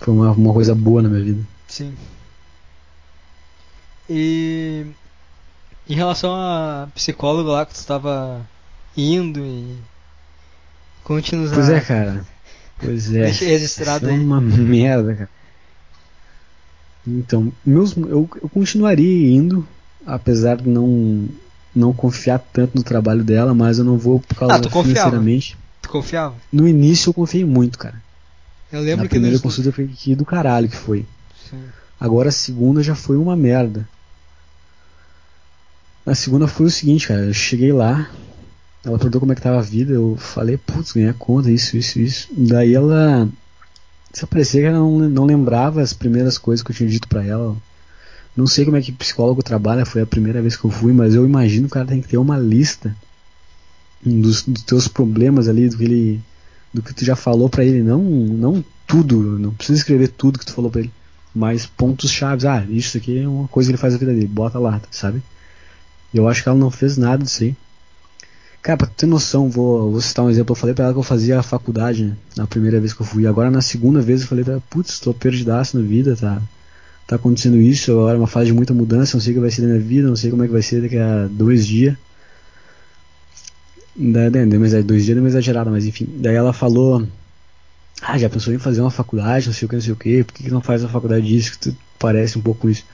[0.00, 1.42] Foi uma, uma coisa boa na minha vida.
[1.66, 1.94] Sim.
[4.08, 4.86] E.
[5.88, 8.44] Em relação a psicólogo lá que tu estava
[8.96, 9.76] indo e.
[11.04, 12.24] Conte-nos Pois é, cara.
[12.78, 13.22] Pois é.
[13.24, 14.20] Deixa registrado Isso aí.
[14.20, 15.30] É uma merda, cara.
[17.06, 19.66] Então, meus, eu, eu continuaria indo,
[20.04, 21.28] apesar de não,
[21.72, 25.10] não confiar tanto no trabalho dela, mas eu não vou por causa Ah, tu confiava?
[25.10, 25.56] financeiramente.
[25.80, 26.34] Tu confiava?
[26.52, 28.02] No início eu confiei muito, cara.
[28.72, 31.06] Eu lembro Na que primeira consulta foi que do caralho que foi.
[31.48, 31.62] Sim.
[32.00, 33.88] Agora a segunda já foi uma merda.
[36.06, 37.24] A segunda foi o seguinte, cara.
[37.24, 38.08] Eu cheguei lá,
[38.84, 41.76] ela perguntou como é que tava a vida, eu falei, putz, ganhei a conta, isso,
[41.76, 42.28] isso, isso.
[42.30, 43.28] Daí ela.
[44.12, 47.24] Se parecia que ela não, não lembrava as primeiras coisas que eu tinha dito pra
[47.24, 47.56] ela.
[48.36, 51.14] Não sei como é que psicólogo trabalha, foi a primeira vez que eu fui, mas
[51.14, 52.94] eu imagino que o cara tem que ter uma lista
[54.04, 56.20] dos, dos teus problemas ali, do que ele.
[56.72, 60.46] do que tu já falou pra ele, não, não tudo, não precisa escrever tudo que
[60.46, 60.92] tu falou pra ele
[61.36, 62.46] mas pontos chaves.
[62.46, 65.22] Ah, isso aqui é uma coisa que ele faz na vida dele, bota lá, sabe?
[66.18, 67.54] Eu acho que ela não fez nada disso aí.
[68.62, 70.52] Cara, pra ter noção, vou, vou citar um exemplo.
[70.52, 73.06] Eu falei pra ela que eu fazia a faculdade né, na primeira vez que eu
[73.06, 73.26] fui.
[73.26, 76.42] Agora na segunda vez eu falei ela, putz, tô perdidaço na vida, tá?
[77.06, 79.50] Tá acontecendo isso, agora é uma fase de muita mudança, não sei o que vai
[79.50, 81.96] ser da minha vida, não sei como é que vai ser daqui a dois dias.
[83.94, 86.06] Daí, deu uma- dois dias deu uma exagerada, mas enfim.
[86.18, 87.06] Daí ela falou,
[88.02, 90.24] ah, já pensou em fazer uma faculdade, não sei o que, não sei o que,
[90.24, 92.84] por que, que não faz uma faculdade disso, que tu parece um pouco isso?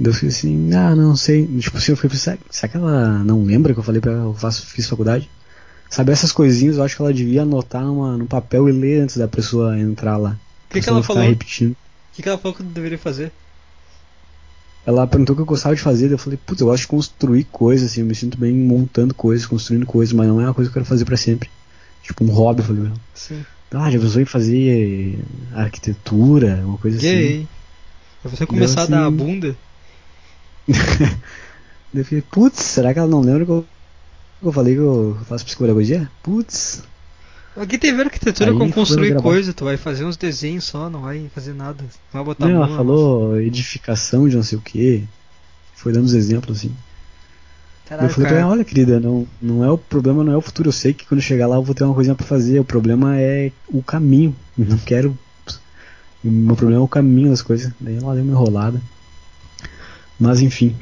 [0.00, 3.42] Eu fiquei assim, ah, não sei, tipo assim, eu fiquei pensando, será que ela não
[3.42, 5.28] lembra que eu falei pra ela que eu faço, fiz faculdade?
[5.90, 9.16] Sabe, essas coisinhas eu acho que ela devia anotar numa, num papel e ler antes
[9.16, 10.36] da pessoa entrar lá.
[10.68, 11.24] O que, que ela falou?
[11.24, 11.74] O repetindo.
[12.14, 13.32] que, que ela falou que tu deveria fazer?
[14.86, 17.44] Ela perguntou o que eu gostava de fazer, eu falei, putz, eu gosto de construir
[17.44, 20.70] coisas, assim, eu me sinto bem montando coisas, construindo coisas, mas não é uma coisa
[20.70, 21.50] que eu quero fazer pra sempre.
[22.02, 22.94] Tipo um hobby, eu falei ela.
[23.14, 23.44] Sim.
[23.72, 25.18] Ah, já pensou em fazer
[25.54, 27.06] arquitetura, uma coisa assim.
[27.06, 27.48] Gay.
[28.22, 29.56] Pra você começar assim- a dar a bunda.
[31.94, 33.66] Eu fiquei, putz, será que ela não lembra que eu,
[34.40, 36.08] que eu falei que eu faço psicologia?
[36.22, 36.82] Putz.
[37.56, 40.88] Aqui tem a ver arquitetura Aí com construir coisa, tu vai fazer uns desenhos só,
[40.88, 41.82] não vai fazer nada.
[41.82, 45.04] Não vai botar Não, a ela mão, falou edificação de não sei o que.
[45.74, 46.74] Foi dando os exemplos assim.
[47.88, 50.42] Caralho, eu falei pra ela, olha querida, não, não é o problema, não é o
[50.42, 50.68] futuro.
[50.68, 52.60] Eu sei que quando chegar lá eu vou ter uma coisinha pra fazer.
[52.60, 54.36] O problema é o caminho.
[54.56, 55.18] Eu não quero.
[56.22, 57.72] O meu problema é o caminho das coisas.
[57.80, 58.80] Daí ela deu uma enrolada.
[60.18, 60.74] Mas enfim.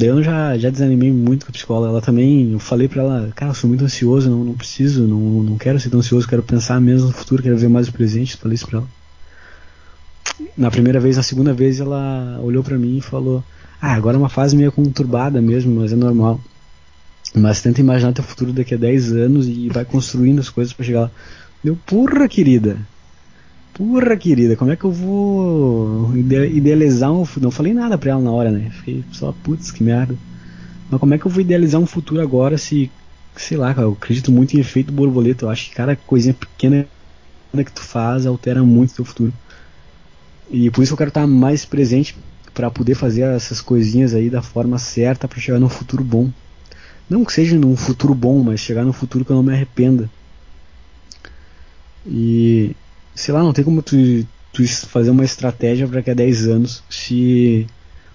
[0.00, 1.90] Eu já, já desanimei muito com a psicóloga.
[1.90, 5.18] Ela também, eu falei pra ela, cara, eu sou muito ansioso, não, não preciso, não,
[5.42, 8.36] não quero ser tão ansioso, quero pensar mesmo no futuro, quero ver mais o presente.
[8.36, 8.88] Falei isso pra ela.
[10.56, 13.44] Na primeira vez, na segunda vez, ela olhou pra mim e falou:
[13.80, 16.40] Ah, agora é uma fase meio conturbada mesmo, mas é normal.
[17.34, 20.84] Mas tenta imaginar teu futuro daqui a 10 anos e vai construindo as coisas pra
[20.84, 21.10] chegar lá.
[21.62, 22.78] Deu, porra, querida.
[23.78, 27.22] Porra, querida, como é que eu vou ide- idealizar um?
[27.40, 28.70] Não falei nada pra ela na hora, né?
[28.70, 30.20] Fiquei só, putz, que merda.
[30.88, 32.92] Mas como é que eu vou idealizar um futuro agora se,
[33.36, 35.46] sei lá, eu acredito muito em efeito borboleta.
[35.46, 36.90] Eu acho que cada coisinha pequena
[37.56, 39.34] que tu faz altera muito teu futuro.
[40.50, 42.16] E por isso eu quero estar mais presente
[42.52, 46.32] para poder fazer essas coisinhas aí da forma certa para chegar num futuro bom.
[47.08, 50.10] Não que seja num futuro bom, mas chegar num futuro que eu não me arrependa.
[52.04, 52.76] E
[53.18, 53.96] sei lá, não tem como tu,
[54.52, 57.66] tu fazer uma estratégia para que a 10 anos se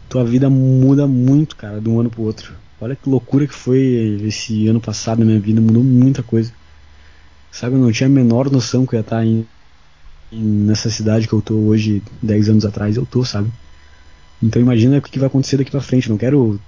[0.09, 2.53] tua vida muda muito, cara, de um ano pro outro.
[2.79, 3.79] Olha que loucura que foi
[4.23, 6.53] esse ano passado na minha vida, mudou muita coisa.
[7.51, 9.45] Sabe, eu não tinha a menor noção que eu ia estar em,
[10.31, 13.49] em- nessa cidade que eu tô hoje, 10 anos atrás, eu tô, sabe?
[14.41, 16.09] Então imagina o que vai acontecer daqui pra frente.
[16.09, 16.59] Não quero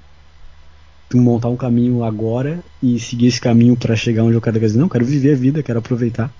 [1.14, 4.60] montar um caminho agora e seguir esse caminho para chegar onde eu quero.
[4.78, 6.34] Não, quero viver a vida, quero aproveitar.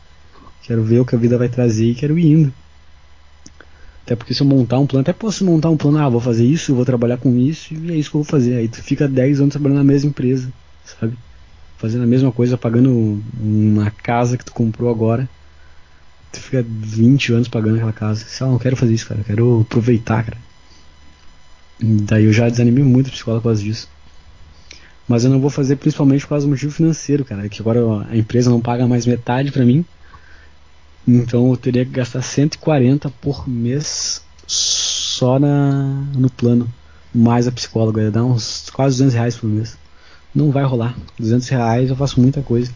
[0.66, 2.54] Quero ver o que a vida vai trazer e quero ir indo.
[4.04, 6.46] Até porque se eu montar um plano, até posso montar um plano, ah, vou fazer
[6.46, 8.56] isso, vou trabalhar com isso e é isso que eu vou fazer.
[8.56, 10.52] Aí tu fica 10 anos trabalhando na mesma empresa,
[10.84, 11.18] sabe?
[11.78, 15.28] Fazendo a mesma coisa, pagando uma casa que tu comprou agora.
[16.32, 18.26] Tu fica 20 anos pagando aquela casa.
[18.26, 19.22] Sei não quero fazer isso, cara.
[19.22, 20.38] Eu quero aproveitar, cara.
[21.82, 23.88] Daí eu já desanimei muito a psicóloga por causa disso.
[25.08, 27.48] Mas eu não vou fazer principalmente por causa do motivo financeiro, cara.
[27.50, 29.86] Que agora a empresa não paga mais metade pra mim.
[31.08, 36.72] Então eu teria que gastar 140 por mês só na, no plano,
[37.14, 39.78] mais a psicóloga, ia dar uns quase 200 reais por mês.
[40.34, 40.96] Não vai rolar.
[41.18, 42.72] 200 reais eu faço muita coisa.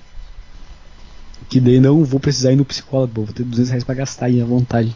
[1.50, 4.42] Que daí não vou precisar ir no psicólogo, vou ter 200 reais pra gastar aí
[4.42, 4.96] à vontade.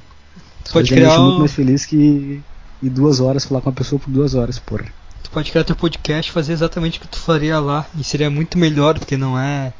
[0.63, 2.41] Tu pode deixa criar muito um, mais feliz que
[2.81, 4.85] ir duas horas falar com uma pessoa por duas horas, porra.
[5.21, 7.85] tu pode criar teu podcast e fazer exatamente o que tu faria lá.
[7.97, 9.73] E seria muito melhor, porque não é.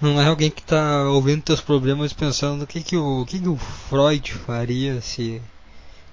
[0.00, 3.38] Não é alguém que tá ouvindo teus problemas pensando o que, que, o, o que,
[3.38, 5.40] que o Freud faria se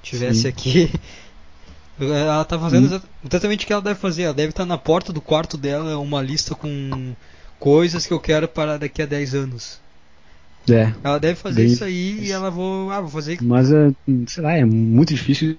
[0.02, 0.48] tivesse Sim.
[0.48, 0.92] aqui.
[2.00, 2.88] Ela tá fazendo Hum.
[2.88, 4.24] exa- exatamente o que ela deve fazer.
[4.24, 7.14] Ela deve estar na porta do quarto dela uma lista com
[7.60, 9.78] coisas que eu quero para daqui a 10 anos.
[10.68, 10.92] É.
[11.04, 13.92] Ela deve fazer Bem isso aí e ela vou, ah, vou fazer Mas, é,
[14.28, 15.58] sei lá, é muito difícil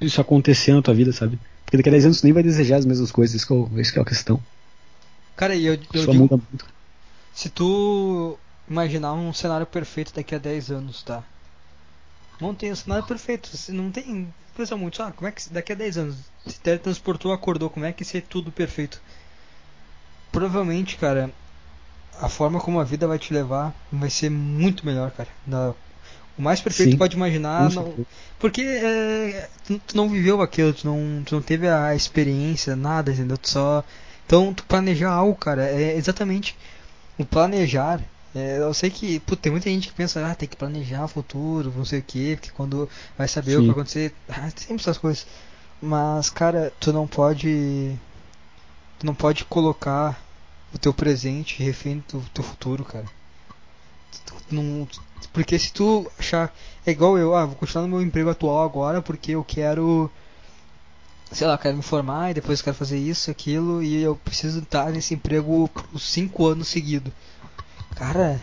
[0.00, 1.38] isso acontecer na tua vida, sabe?
[1.64, 3.56] Porque daqui a 10 anos tu nem vai desejar as mesmas coisas, isso que, é
[3.56, 4.40] o- isso que é a questão.
[5.36, 6.40] Cara, e eu, eu digo.
[7.34, 8.38] Se tu
[8.68, 11.22] imaginar um cenário perfeito daqui a 10 anos, tá?
[12.40, 14.32] Não tem um cenário perfeito, se não tem.
[14.56, 16.16] Pensa muito, ah, como é que daqui a 10 anos
[16.46, 19.00] se teletransportou, acordou, como é que ser tudo perfeito?
[20.32, 21.30] Provavelmente, cara,
[22.20, 25.28] a forma como a vida vai te levar vai ser muito melhor, cara.
[25.46, 25.74] Da-
[26.38, 28.06] o mais perfeito Sim, pode imaginar, não,
[28.38, 33.12] porque é, tu, tu não viveu aquilo, tu não, tu não teve a experiência, nada,
[33.12, 33.36] entendeu?
[33.36, 33.84] Tu só.
[34.26, 36.56] Então, tu planejar algo, cara, é exatamente
[37.22, 38.00] o planejar.
[38.34, 41.08] é, eu sei que, putz, tem muita gente que pensa, ah, tem que planejar o
[41.08, 43.66] futuro, não sei o que, porque quando vai saber o que Sim.
[43.66, 45.26] vai acontecer, ah, tem sempre essas coisas.
[45.82, 47.96] Mas, cara, tu não pode.
[48.98, 50.20] Tu não pode colocar
[50.74, 53.06] o teu presente refém do teu futuro, cara.
[54.26, 54.86] Tu- tu não-
[55.32, 56.54] porque se tu achar.
[56.86, 60.10] É igual eu, ah, vou continuar no meu emprego atual agora porque eu quero.
[61.32, 64.90] Sei lá, quero me formar e depois quero fazer isso, aquilo, e eu preciso estar
[64.90, 67.12] nesse emprego por 5 anos seguidos.
[67.94, 68.40] Cara,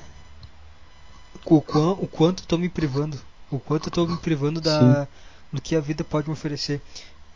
[1.45, 3.19] o, quan, o quanto eu tô me privando.
[3.50, 5.08] O quanto eu tô me privando da,
[5.52, 6.82] do que a vida pode me oferecer.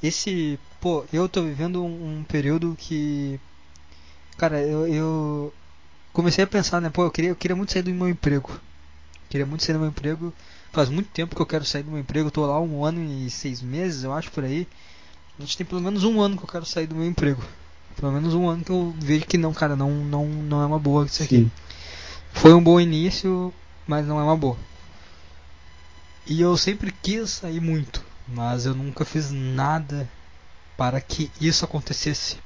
[0.02, 0.60] Esse.
[0.80, 3.40] Pô, eu tô vivendo um, um período que.
[4.38, 5.54] Cara, eu, eu
[6.12, 6.90] comecei a pensar, né?
[6.90, 8.60] Pô, eu queria, eu queria muito sair do meu emprego.
[9.30, 10.34] Queria muito sair do meu emprego.
[10.74, 12.28] Faz muito tempo que eu quero sair do meu emprego.
[12.28, 14.68] Eu tô lá um ano e seis meses, eu acho, por aí.
[15.38, 17.44] A gente tem pelo menos um ano que eu quero sair do meu emprego.
[17.96, 20.80] Pelo menos um ano que eu vejo que não, cara, não, não, não é uma
[20.80, 21.38] boa isso aqui.
[21.38, 21.52] Sim.
[22.34, 23.54] Foi um bom início,
[23.88, 24.58] mas não é uma boa.
[26.26, 30.10] E eu sempre quis sair muito, mas eu nunca fiz nada
[30.78, 32.38] para que isso acontecesse.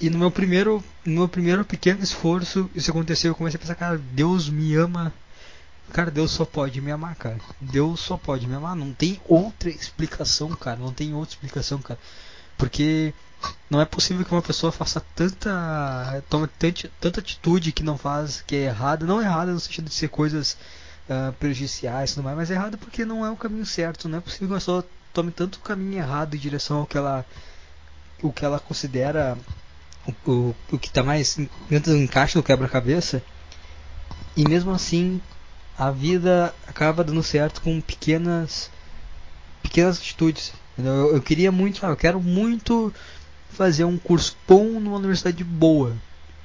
[0.00, 3.30] E no meu primeiro, no meu primeiro pequeno esforço, isso aconteceu.
[3.30, 5.12] Eu comecei a pensar, cara, Deus me ama.
[5.92, 7.38] Cara, Deus só pode me amar, cara.
[7.60, 8.74] Deus só pode me amar.
[8.74, 10.78] Não tem outra explicação, cara.
[10.78, 12.00] Não tem outra explicação, cara.
[12.56, 13.12] Porque
[13.68, 16.24] não é possível que uma pessoa faça tanta.
[16.30, 16.48] tome
[17.00, 19.04] tanta atitude que não faz, que é errada.
[19.04, 20.56] Não errada no sentido de ser coisas
[21.10, 24.08] ah, prejudiciais e tudo mais, mas é errada porque não é o caminho certo.
[24.08, 27.26] Não é possível que uma pessoa tome tanto caminho errado em direção ao que ela.
[28.22, 29.36] o que ela considera
[30.06, 31.36] o, o, o que está mais
[31.68, 33.22] dentro do encaixe do quebra-cabeça.
[34.34, 35.20] E mesmo assim,
[35.78, 38.70] a vida acaba dando certo com pequenas
[39.62, 40.52] pequenas atitudes.
[40.78, 42.92] Eu, eu queria muito, eu quero muito
[43.50, 45.96] fazer um curso bom numa universidade boa.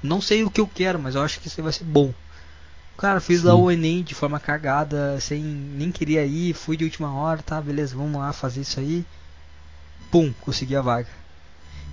[0.01, 2.13] Não sei o que eu quero, mas eu acho que isso vai ser bom.
[2.97, 3.61] Cara, fiz lá Sim.
[3.61, 7.95] o Enem de forma cagada, sem nem queria ir, fui de última hora, tá, beleza,
[7.95, 9.05] vamos lá fazer isso aí.
[10.09, 11.09] Pum, consegui a vaga.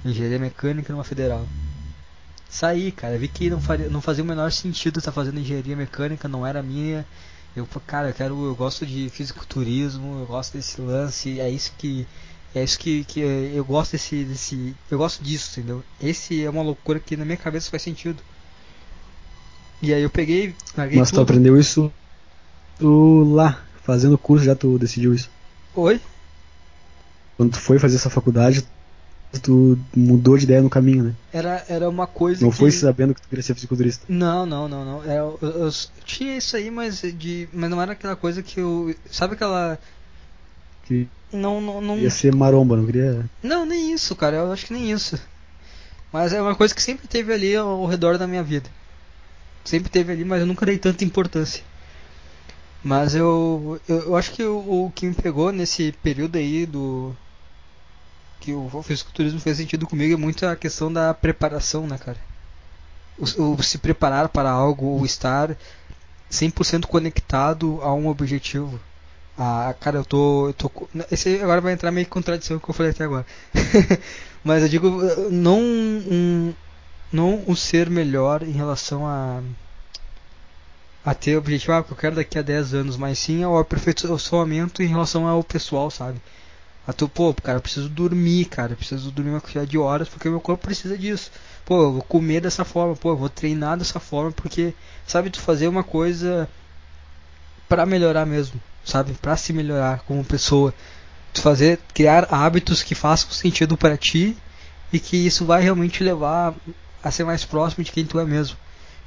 [0.04, 1.46] Engenharia mecânica numa federal.
[2.54, 6.28] Saí, cara, vi que não, faria, não fazia o menor sentido estar fazendo engenharia mecânica,
[6.28, 7.04] não era minha.
[7.56, 12.06] Eu, cara, eu quero, eu gosto de fisiculturismo, eu gosto desse lance, é isso que
[12.54, 15.82] é isso que, que eu gosto desse, desse eu gosto disso, entendeu?
[16.00, 18.22] Esse é uma loucura que na minha cabeça faz sentido.
[19.82, 21.24] E aí eu peguei, larguei Mas tu tudo.
[21.24, 21.92] aprendeu isso
[22.78, 25.28] tu lá, fazendo curso já tu decidiu isso.
[25.74, 26.00] Oi?
[27.36, 28.64] Quando tu foi fazer essa faculdade,
[29.40, 31.14] tu mudou de ideia no caminho, né?
[31.32, 32.56] Era, era uma coisa Não que...
[32.58, 34.04] foi sabendo que tu queria ser fisiculturista.
[34.08, 35.04] Não, não, não, não.
[35.04, 35.70] É, eu, eu- eu
[36.04, 39.78] tinha isso aí, mas de, mas não era aquela coisa que eu, sabe aquela
[40.84, 43.24] Que não, não, não, ia ser maromba, não queria.
[43.42, 44.36] não, nem isso, cara.
[44.36, 45.18] Eu acho que nem isso.
[46.12, 48.68] Mas é uma coisa que sempre teve ali ao, ao redor da minha vida.
[49.64, 51.62] Sempre teve ali, mas eu nunca dei tanta importância.
[52.82, 57.16] Mas eu, eu, eu acho que o, o que me pegou nesse período aí do
[58.44, 62.18] que o fisiculturismo fez sentido comigo é muito a questão da preparação, né, cara?
[63.18, 65.56] O, o se preparar para algo, o estar
[66.30, 68.78] 100% conectado a um objetivo.
[69.38, 70.70] Ah, cara, eu tô, eu tô.
[71.10, 73.26] Esse agora vai entrar meio que contradição que eu falei até agora.
[74.44, 74.90] Mas eu digo,
[75.30, 76.54] não um,
[77.10, 79.42] não o ser melhor em relação a.
[81.02, 84.82] a ter objetivo, ah, que eu quero daqui a 10 anos, mas sim ao aperfeiçoamento
[84.82, 86.20] em relação ao pessoal, sabe?
[86.86, 90.08] A tu, pô, cara, eu preciso dormir, cara, eu preciso dormir uma quantidade de horas
[90.08, 91.30] porque meu corpo precisa disso.
[91.64, 94.74] Pô, eu vou comer dessa forma, pô, eu vou treinar dessa forma porque,
[95.06, 96.48] sabe, tu fazer uma coisa
[97.68, 99.14] para melhorar mesmo, sabe?
[99.14, 100.74] Para se melhorar como pessoa.
[101.32, 104.36] Tu fazer, criar hábitos que façam sentido para ti
[104.92, 106.54] e que isso vai realmente levar
[107.02, 108.56] a ser mais próximo de quem tu é mesmo.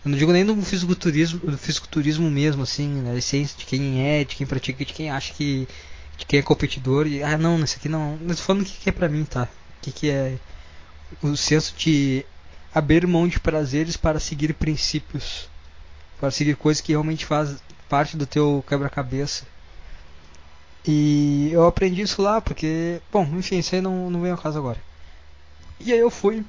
[0.04, 4.24] Eu não digo nem do fisiculturismo, do fisiculturismo mesmo, assim, na essência de quem é,
[4.24, 5.68] de quem pratica, de quem acha que
[6.18, 8.90] de quem é competidor e ah não, isso aqui não, tô falando o que, que
[8.90, 9.44] é pra mim, tá?
[9.44, 10.38] O que, que é
[11.22, 12.26] o senso de
[12.74, 15.50] abrir mão de prazeres para seguir princípios,
[16.20, 17.58] para seguir coisas que realmente faz
[17.88, 19.46] parte do teu quebra-cabeça.
[20.86, 24.58] E eu aprendi isso lá porque, bom, enfim, isso aí não, não vem ao caso
[24.58, 24.82] agora.
[25.80, 26.44] E aí eu fui,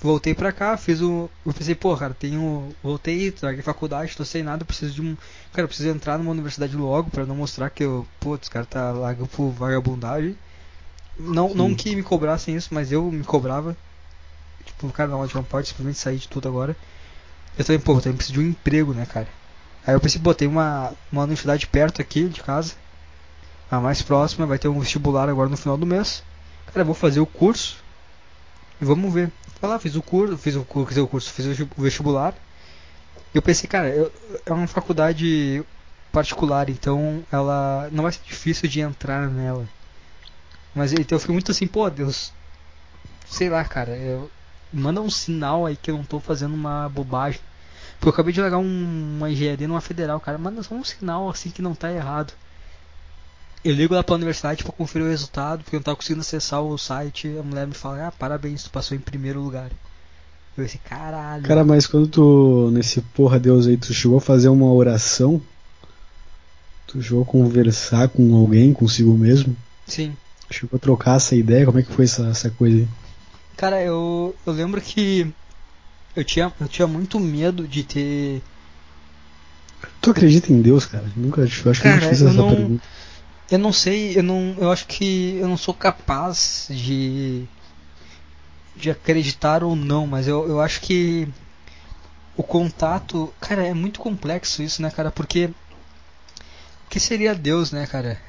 [0.00, 1.30] voltei pra cá, fiz o.
[1.44, 2.74] Eu pensei, pô, cara, tenho.
[2.82, 5.16] Voltei, larguei faculdade, tô sem nada, preciso de um.
[5.52, 8.06] Cara, eu preciso entrar numa universidade logo pra não mostrar que eu.
[8.20, 10.36] Pô, os caras tá largando por vagabundagem.
[11.18, 13.76] Não, não que me cobrassem isso, mas eu me cobrava.
[14.64, 16.76] Tipo, cara, não, a gente não pode simplesmente sair de tudo agora.
[17.58, 19.26] Eu também, pô, eu também preciso de um emprego, né, cara?
[19.84, 22.74] Aí eu pensei, pô, tem uma, uma universidade perto aqui de casa.
[23.70, 26.22] A mais próxima, vai ter um vestibular agora no final do mês.
[26.66, 27.82] Cara, eu vou fazer o curso.
[28.80, 29.32] E vamos ver.
[29.60, 32.34] Vai lá, fiz o curso, fiz o curso, o curso, fiz o vestibular.
[33.34, 34.12] Eu pensei, cara, eu,
[34.46, 35.64] é uma faculdade
[36.12, 39.68] particular, então ela não vai ser difícil de entrar nela.
[40.74, 42.32] Mas então eu fiquei muito assim, pô, Deus,
[43.28, 44.30] sei lá, cara, eu,
[44.72, 47.40] manda um sinal aí que eu não tô fazendo uma bobagem.
[47.94, 51.28] Porque eu acabei de largar um, uma engenharia numa federal, cara, manda só um sinal
[51.28, 52.32] assim que não tá errado.
[53.64, 56.62] Eu ligo lá pra universidade pra conferir o resultado, porque eu não tava conseguindo acessar
[56.62, 57.36] o site.
[57.38, 59.70] A mulher me fala, ah, parabéns, tu passou em primeiro lugar.
[60.56, 61.42] Eu disse, caralho.
[61.44, 65.40] Cara, mas quando tu, nesse porra Deus aí, tu chegou a fazer uma oração?
[66.86, 69.56] Tu chegou a conversar com alguém, consigo mesmo?
[69.86, 70.16] Sim.
[70.50, 71.66] Chegou a trocar essa ideia?
[71.66, 72.88] Como é que foi essa, essa coisa aí?
[73.56, 75.32] Cara, eu, eu lembro que
[76.16, 78.42] eu tinha, eu tinha muito medo de ter.
[80.00, 81.06] Tu acredita em Deus, cara?
[81.14, 82.82] Nunca, eu acho que cara, eu fiz essa não, pergunta.
[83.50, 87.46] Eu não sei, eu não, eu acho que eu não sou capaz de
[88.76, 91.28] de acreditar ou não, mas eu, eu acho que
[92.36, 95.10] o contato, cara, é muito complexo isso, né, cara?
[95.10, 98.20] Porque o que seria Deus, né, cara?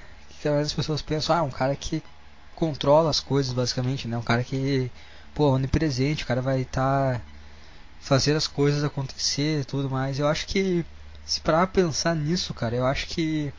[0.41, 2.01] Que as pessoas pensam, ah, um cara que
[2.55, 4.17] controla as coisas, basicamente, né?
[4.17, 4.91] Um cara que,
[5.35, 7.21] pô, onipresente, o cara vai estar tá
[7.99, 10.19] fazer as coisas acontecer, tudo mais.
[10.19, 10.85] Eu acho que
[11.25, 13.53] se parar pensar nisso, cara, eu acho que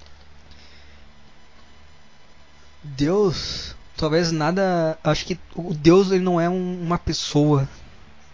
[2.83, 4.99] Deus, talvez nada.
[5.05, 7.68] Acho que o Deus ele não é um, uma pessoa,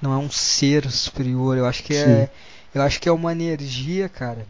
[0.01, 1.57] não é um ser superior.
[1.57, 2.31] Eu acho que é,
[2.75, 4.47] eu acho que é uma energia, cara,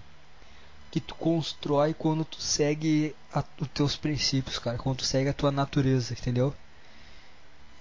[0.90, 5.34] que tu constrói quando tu segue a, os teus princípios, cara, quando tu segue a
[5.34, 6.54] tua natureza, entendeu?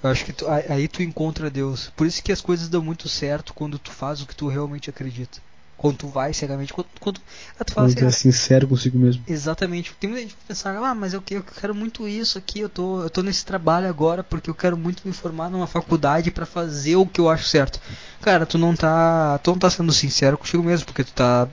[0.04, 1.92] Eu acho que tu, aí tu encontra Deus.
[1.96, 4.90] Por isso que as coisas dão muito certo quando tu faz o que tu realmente
[4.90, 5.40] acredita.
[5.78, 7.22] Quando tu vai cegamente, quando, quando
[7.60, 9.24] ah, tu fala quando assim, é sincero consigo mesmo.
[9.28, 9.94] Exatamente.
[10.00, 13.02] Tem muita gente que pensa, ah, mas eu, eu quero muito isso aqui, eu tô,
[13.04, 16.96] eu tô nesse trabalho agora porque eu quero muito me formar numa faculdade para fazer
[16.96, 17.80] o que eu acho certo.
[18.22, 21.48] Cara, tu não tá, tu não tá sendo sincero contigo mesmo, porque tu tá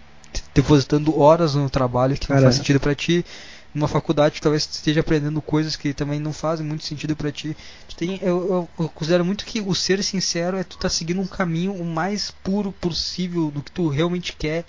[0.54, 3.24] depositando horas no trabalho que Cara, não faz sentido para ti
[3.74, 7.56] numa faculdade que talvez esteja aprendendo coisas que também não fazem muito sentido para ti.
[7.96, 11.72] Tem, eu, eu, considero muito que o ser sincero é tu tá seguindo um caminho
[11.72, 14.64] o mais puro possível do que tu realmente quer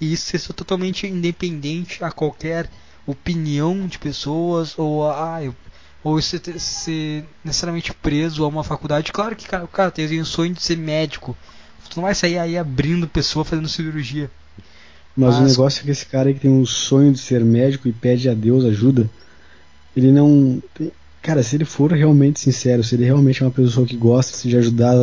[0.00, 2.68] e isso ser totalmente independente a qualquer
[3.06, 5.54] opinião de pessoas ou a, ah, eu,
[6.02, 9.12] ou ser, ser necessariamente preso a uma faculdade.
[9.12, 11.36] Claro que cara, cara tem o sonho de ser médico.
[11.88, 14.30] Tu não vai sair aí abrindo pessoa fazendo cirurgia.
[15.16, 17.86] Mas, Mas, o negócio é que esse cara que tem um sonho de ser médico
[17.86, 19.08] e pede a Deus ajuda,
[19.96, 20.62] ele não.
[21.20, 24.56] Cara, se ele for realmente sincero, se ele realmente é uma pessoa que gosta de
[24.56, 24.94] ajudar,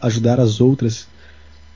[0.00, 1.08] ajudar as outras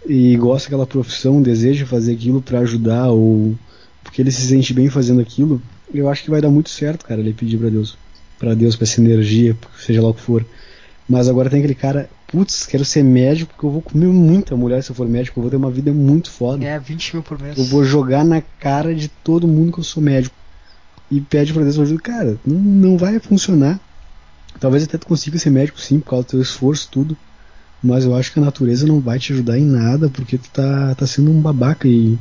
[0.07, 3.57] e gosta daquela profissão, deseja fazer aquilo para ajudar ou
[4.03, 5.61] porque ele se sente bem fazendo aquilo,
[5.93, 7.97] eu acho que vai dar muito certo, cara, ele pedir para Deus,
[8.39, 10.47] para Deus, para essa energia, seja lá o que for.
[11.09, 14.83] Mas agora tem aquele cara, putz, quero ser médico porque eu vou comer muita mulher
[14.83, 16.64] se eu for médico, eu vou ter uma vida muito foda.
[16.64, 17.59] É, 20 mil por mês.
[17.59, 20.37] Eu vou jogar na cara de todo mundo que eu sou médico.
[21.11, 22.01] E pede pra Deus ajuda.
[22.03, 23.81] Cara, não, não vai funcionar.
[24.61, 27.16] Talvez até tu consiga ser médico sim, por causa do teu esforço, tudo.
[27.83, 30.95] Mas eu acho que a natureza não vai te ajudar em nada, porque tu tá,
[30.95, 32.18] tá sendo um babaca e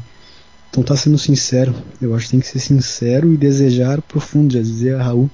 [0.76, 1.76] não tá sendo sincero.
[2.02, 5.30] Eu acho que tem que ser sincero e desejar profundo, já dizia Raul.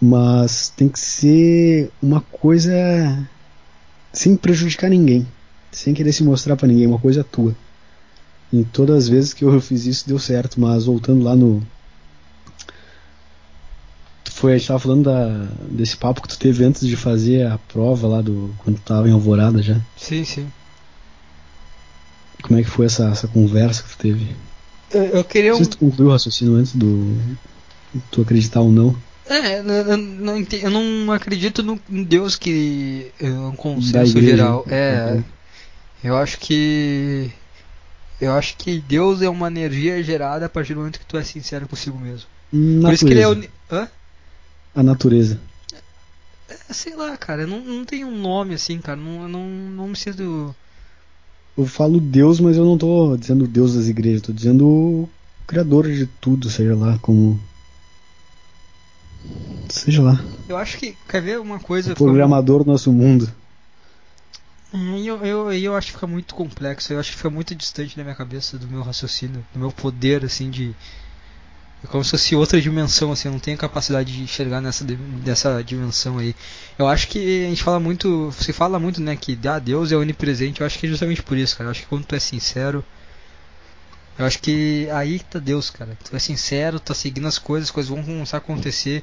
[0.00, 2.72] Mas tem que ser uma coisa
[4.12, 5.26] sem prejudicar ninguém,
[5.70, 7.54] sem querer se mostrar para ninguém, uma coisa tua.
[8.52, 11.62] E todas as vezes que eu fiz isso deu certo, mas voltando lá no.
[14.30, 17.58] Foi, a gente tava falando da, desse papo que tu teve antes de fazer a
[17.58, 18.54] prova lá do.
[18.58, 19.80] quando tu tava em Alvorada já.
[19.96, 20.46] Sim, sim.
[22.42, 24.36] Como é que foi essa, essa conversa que tu teve?
[24.90, 25.58] Eu, eu queria Não um.
[25.58, 27.16] sei se tu concluiu o raciocínio antes do.
[28.10, 28.94] tu acreditar ou não.
[29.32, 34.64] É, eu, não eu não acredito no em Deus que é um consenso geral.
[34.68, 35.24] É, Uhum.
[36.04, 37.32] eu acho que
[38.20, 41.24] eu acho que Deus é uma energia gerada a partir do momento que tu é
[41.24, 42.26] sincero consigo mesmo.
[42.52, 42.82] Natureza.
[42.86, 43.50] Por isso que ele é uni...
[43.70, 43.88] Hã?
[44.74, 45.40] A natureza.
[46.48, 49.88] É, sei lá, cara, não, não tem um nome assim, cara, não, eu não, não
[49.88, 50.54] me sinto
[51.56, 55.08] Eu falo Deus, mas eu não tô dizendo Deus das igrejas, tô dizendo o
[55.46, 57.40] Criador de tudo, seja lá como.
[59.68, 60.24] Seja lá.
[60.48, 63.32] Eu acho que quer ver uma coisa O programador do nosso mundo.
[64.72, 67.54] É, e eu, eu, eu acho que fica muito complexo, eu acho que fica muito
[67.54, 70.74] distante da minha cabeça, do meu raciocínio, do meu poder, assim, de.
[71.84, 75.62] É como se fosse outra dimensão, assim, eu não tenho capacidade de enxergar nessa dessa
[75.62, 76.34] dimensão aí.
[76.78, 79.96] Eu acho que a gente fala muito, se fala muito, né, que ah, Deus é
[79.96, 81.66] onipresente, eu acho que é justamente por isso, cara.
[81.68, 82.84] Eu acho que quando tu é sincero,
[84.18, 85.96] eu acho que aí tá Deus, cara.
[86.04, 89.02] Tu é sincero, tá seguindo as coisas, as coisas vão começar a acontecer.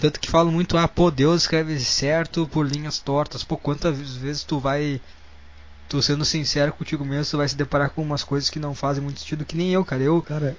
[0.00, 3.44] Tanto que falam muito, ah, pô, Deus escreve certo por linhas tortas.
[3.44, 5.00] Pô, quantas vezes tu vai.
[5.88, 9.02] Tu sendo sincero contigo mesmo, tu vai se deparar com umas coisas que não fazem
[9.02, 10.02] muito sentido, que nem eu, cara.
[10.02, 10.22] Eu.
[10.22, 10.56] Cara,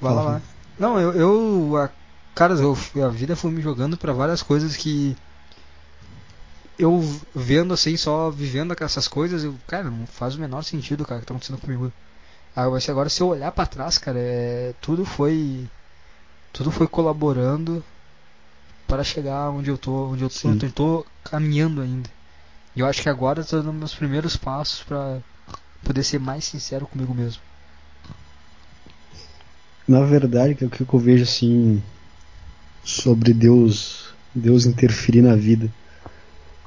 [0.00, 0.42] Vai lá, lá.
[0.78, 1.12] Não, eu.
[1.12, 1.90] eu a,
[2.34, 5.16] cara, eu, a vida foi me jogando pra várias coisas que.
[6.76, 7.00] Eu
[7.32, 11.26] vendo assim, só vivendo essas coisas, eu, cara, não faz o menor sentido, cara, que
[11.26, 11.92] tá acontecendo comigo.
[12.54, 15.66] Agora, se- agora se eu olhar pra trás, cara, é, tudo foi.
[16.52, 17.82] Tudo foi colaborando
[18.86, 22.08] para chegar onde eu tô, onde eu tô, eu tô caminhando ainda.
[22.76, 25.20] E eu acho que agora tô dando meus primeiros passos pra
[25.84, 27.42] poder ser mais sincero comigo mesmo.
[29.86, 31.82] na verdade, que é o que eu vejo assim
[32.82, 35.70] sobre Deus, Deus interferir na vida.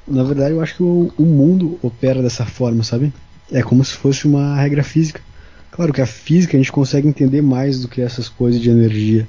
[0.08, 3.14] Na verdade, eu acho que o, o mundo opera dessa forma, sabe?
[3.52, 5.22] É como se fosse uma regra física.
[5.72, 9.28] Claro que a física a gente consegue entender mais do que essas coisas de energia.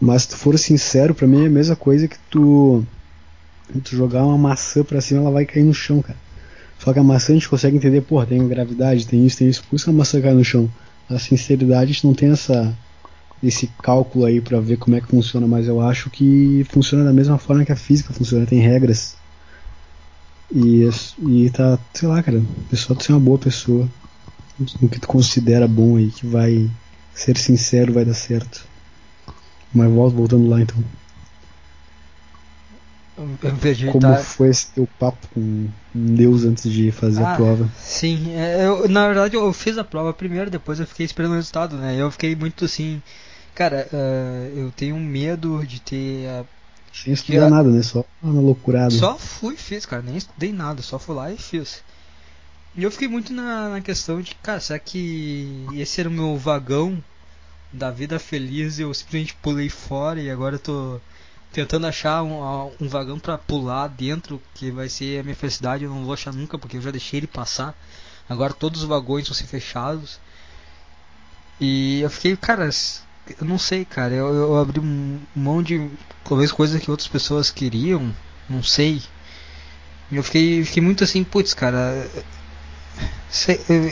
[0.00, 2.84] Mas se tu for sincero, pra mim é a mesma coisa que tu,
[3.84, 6.18] tu jogar uma maçã pra cima, ela vai cair no chão, cara.
[6.78, 9.64] Só que a maçã a gente consegue entender, porra, tem gravidade, tem isso, tem isso,
[9.64, 10.70] por isso que a maçã cai no chão.
[11.10, 12.74] A sinceridade a gente não tem essa
[13.42, 17.12] esse cálculo aí pra ver como é que funciona, mas eu acho que funciona da
[17.12, 19.16] mesma forma que a física funciona, tem regras.
[20.52, 20.88] E,
[21.20, 22.42] e tá, sei lá, cara,
[22.72, 23.88] é só tu ser uma boa pessoa
[24.80, 26.70] no que tu considera bom aí, que vai
[27.14, 28.66] ser sincero, vai dar certo.
[29.72, 30.82] Mas volto voltando lá então.
[33.42, 37.36] Eu perdi Como tá- foi esse teu papo com Deus antes de fazer a Ah,
[37.36, 37.68] prova?
[37.76, 41.34] Sim, é, eu, na verdade eu fiz a prova primeiro, depois eu fiquei esperando o
[41.34, 41.96] resultado, né?
[42.00, 43.02] Eu fiquei muito assim,
[43.54, 46.44] cara, eh, eu tenho medo de ter a
[46.92, 47.82] Sem estudar nada, né?
[47.82, 48.94] Só uma loucurada.
[48.94, 51.82] Só fui e fiz, cara, nem estudei nada, só fui lá e fiz.
[52.76, 56.36] E eu fiquei muito na, na questão de, cara, será que esse era o meu
[56.36, 57.02] vagão
[57.72, 61.00] da vida feliz e eu simplesmente pulei fora e agora eu tô
[61.52, 65.90] tentando achar um, um vagão pra pular dentro, que vai ser a minha felicidade, eu
[65.90, 67.74] não vou achar nunca porque eu já deixei ele passar.
[68.28, 70.20] Agora todos os vagões vão ser fechados.
[71.60, 72.68] E eu fiquei, cara,
[73.40, 74.80] eu não sei, cara, eu, eu abri
[75.34, 75.90] mão de
[76.24, 78.14] talvez coisas que outras pessoas queriam,
[78.48, 79.02] não sei.
[80.12, 82.08] Eu fiquei, fiquei muito assim, putz, cara,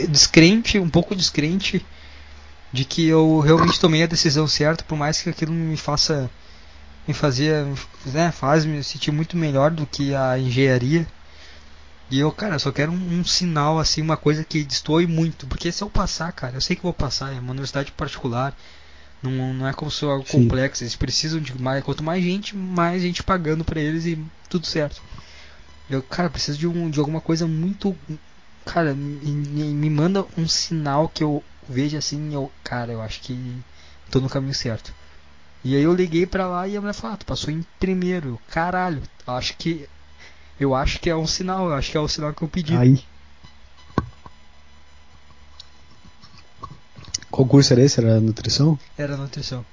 [0.09, 1.85] descrente, um pouco descrente
[2.71, 6.29] de que eu realmente tomei a decisão certa, por mais que aquilo me faça
[7.07, 7.65] me fazia,
[8.07, 11.07] né, faz me sentir muito melhor do que a engenharia.
[12.09, 15.47] E eu, cara, só quero um, um sinal, assim, uma coisa que destoe muito.
[15.47, 18.55] Porque se eu passar, cara, eu sei que vou passar, é uma universidade particular.
[19.21, 20.43] Não, não é como se fosse algo Sim.
[20.43, 20.83] complexo.
[20.83, 21.83] Eles precisam de mais.
[21.83, 24.17] Quanto mais gente, mais gente pagando pra eles e
[24.49, 25.01] tudo certo.
[25.89, 27.95] Eu, cara, preciso de, um, de alguma coisa muito.
[28.67, 29.33] Cara, me,
[29.73, 32.33] me- manda um sinal que eu veja assim.
[32.33, 33.61] Eu, cara, eu acho que
[34.11, 34.93] tô no caminho certo.
[35.63, 38.29] E aí eu liguei pra lá e a mulher falou: ah, tu passou em primeiro.
[38.29, 39.87] Eu, Caralho, eu acho que.
[40.59, 42.75] Eu acho que é um sinal, eu acho que é o sinal que eu pedi.
[42.75, 43.03] Aí.
[47.29, 47.99] Qual curso era esse?
[47.99, 48.79] Era nutrição?
[48.97, 49.63] Era nutrição.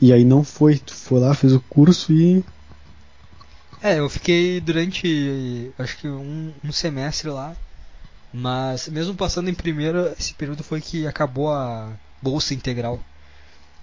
[0.00, 2.44] E aí não foi, tu foi lá, fez o curso e.
[3.86, 7.54] É, eu fiquei durante acho que um, um semestre lá.
[8.32, 12.98] Mas mesmo passando em primeiro, esse período foi que acabou a bolsa integral.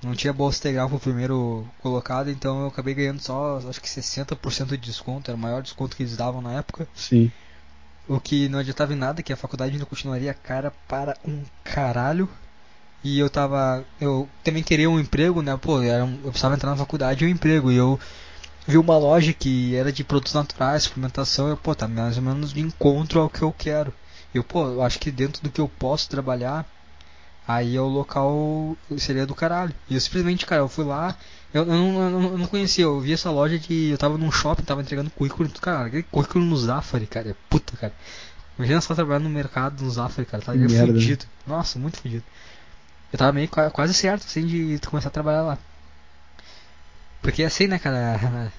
[0.04, 4.72] Não tinha bolsa integral pro primeiro colocado, então eu acabei ganhando só acho que 60%
[4.72, 6.86] de desconto, era o maior desconto que eles davam na época.
[6.94, 7.32] Sim.
[8.06, 12.28] o que não adiantava em nada, que a faculdade ainda continuaria cara para um caralho.
[13.02, 13.86] E eu tava.
[14.02, 15.56] Eu também queria um emprego, né?
[15.56, 17.72] Pô, era um, eu precisava entrar na faculdade e um emprego.
[17.72, 17.98] E eu
[18.68, 21.48] vi uma loja que era de produtos naturais, suplementação.
[21.48, 23.94] E eu, pô, tá mais ou menos de encontro ao que eu quero.
[24.34, 26.66] Eu, pô, eu acho que dentro do que eu posso trabalhar,
[27.48, 29.74] aí é o local seria do caralho.
[29.90, 31.16] E eu simplesmente, cara, eu fui lá.
[31.54, 33.90] Eu, eu, não, eu, não, eu não conhecia, eu vi essa loja de.
[33.92, 35.50] Eu tava num shopping, tava entregando currículo.
[35.50, 37.30] Cara, aquele currículo no Zafari, cara.
[37.30, 37.94] É puta, cara.
[38.58, 40.44] Imagina só trabalhar no mercado no Zafari, cara.
[40.44, 41.26] Tá fudido.
[41.46, 42.24] Nossa, muito fudido.
[43.12, 45.58] Eu tava meio quase certo, assim, de começar a trabalhar lá.
[47.24, 48.52] Porque assim, né, cara?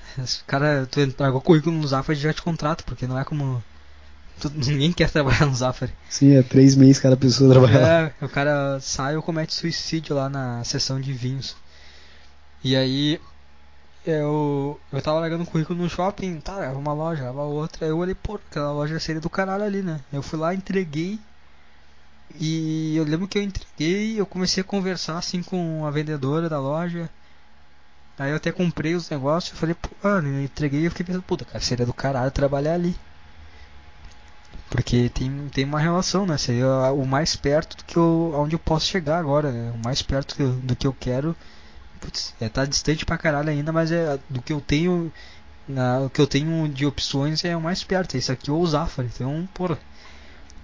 [0.46, 3.62] cara, tu entregou currículo no Zafari já te contrata, porque não é como.
[4.40, 5.92] Tu, ninguém quer trabalhar no Zafari.
[6.08, 8.12] Sim, é três meses cada pessoa trabalhar é, lá.
[8.22, 11.54] o cara sai ou comete suicídio lá na seção de vinhos.
[12.64, 13.20] E aí
[14.06, 17.86] eu, eu tava largando um currículo no shopping, tá, uma loja, uma outra.
[17.86, 20.00] Eu olhei, pô, aquela loja seria do caralho ali, né?
[20.10, 21.20] Eu fui lá, entreguei
[22.40, 26.58] e eu lembro que eu entreguei, eu comecei a conversar assim com a vendedora da
[26.58, 27.10] loja.
[28.18, 31.44] Aí eu até comprei os negócios, eu falei, mano, eu entreguei e fiquei pensando, puta,
[31.44, 32.96] cara, seria do caralho trabalhar ali.
[34.70, 36.36] Porque tem, tem uma relação, né?
[36.38, 39.72] Seria o mais perto do que eu, onde eu posso chegar agora, né?
[39.74, 41.36] O mais perto do, que eu quero.
[42.00, 45.12] Putz, é, tá distante pra caralho ainda, mas é do que eu tenho.
[45.66, 48.16] Na, o que eu tenho de opções é o mais perto.
[48.16, 49.10] Esse aqui é o Zafari.
[49.14, 49.78] Então, porra.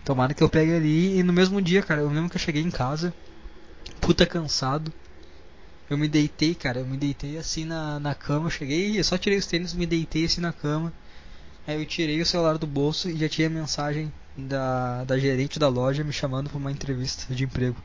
[0.05, 2.63] Tomara que eu pegue ali e no mesmo dia, cara, eu lembro que eu cheguei
[2.63, 3.13] em casa,
[4.01, 4.93] puta cansado.
[5.91, 9.19] Eu me deitei, cara, eu me deitei assim na, na cama, eu cheguei, eu só
[9.19, 10.93] tirei os tênis, me deitei assim na cama.
[11.67, 15.69] Aí eu tirei o celular do bolso e já tinha mensagem da, da gerente da
[15.69, 17.77] loja me chamando para uma entrevista de emprego.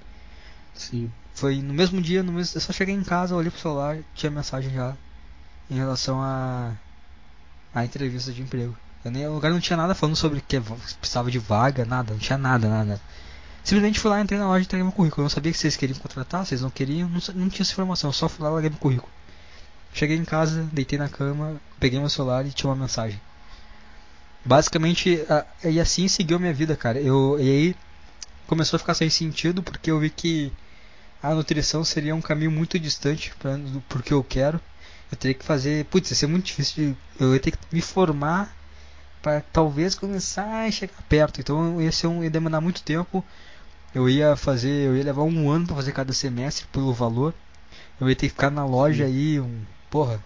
[0.76, 1.12] Sim.
[1.34, 4.32] Foi no mesmo dia, no mesmo, eu só cheguei em casa, olhei pro celular, tinha
[4.32, 4.96] mensagem já
[5.70, 6.74] em relação a
[7.74, 8.76] a entrevista de emprego.
[9.04, 10.60] Eu nem, o lugar não tinha nada falando sobre que
[11.00, 13.02] precisava de vaga, nada, não tinha nada, nada.
[13.66, 15.22] Simplesmente fui lá, entrei na loja e entreguei meu currículo.
[15.22, 18.10] Eu não sabia que vocês queriam contratar, vocês não queriam, não, não tinha essa informação.
[18.10, 19.12] Eu só fui lá e larguei meu currículo.
[19.92, 23.20] Cheguei em casa, deitei na cama, peguei meu celular e tinha uma mensagem.
[24.46, 27.02] Basicamente, a, e assim seguiu minha vida, cara.
[27.02, 27.76] Eu, e aí
[28.46, 30.54] começou a ficar sem sentido porque eu vi que
[31.24, 33.60] a nutrição seria um caminho muito distante para
[33.90, 34.62] porque eu quero.
[35.12, 36.94] Eu teria que fazer, putz, ia ser muito difícil.
[36.94, 38.56] De, eu ia ter que me formar
[39.24, 41.42] para talvez começar a chegar perto.
[41.42, 43.26] Então ia ser um, ia demandar muito tempo.
[43.96, 47.34] Eu ia fazer, eu ia levar um ano para fazer cada semestre pelo valor.
[47.98, 50.22] Eu ia ter que ficar na loja aí um, porra,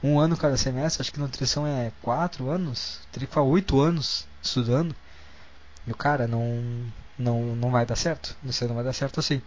[0.00, 1.02] um ano cada semestre.
[1.02, 4.94] Acho que nutrição é quatro anos, teria que ficar oito anos estudando.
[5.84, 6.62] E o cara não,
[7.18, 8.36] não, não vai dar certo.
[8.44, 9.42] Você não vai dar certo assim.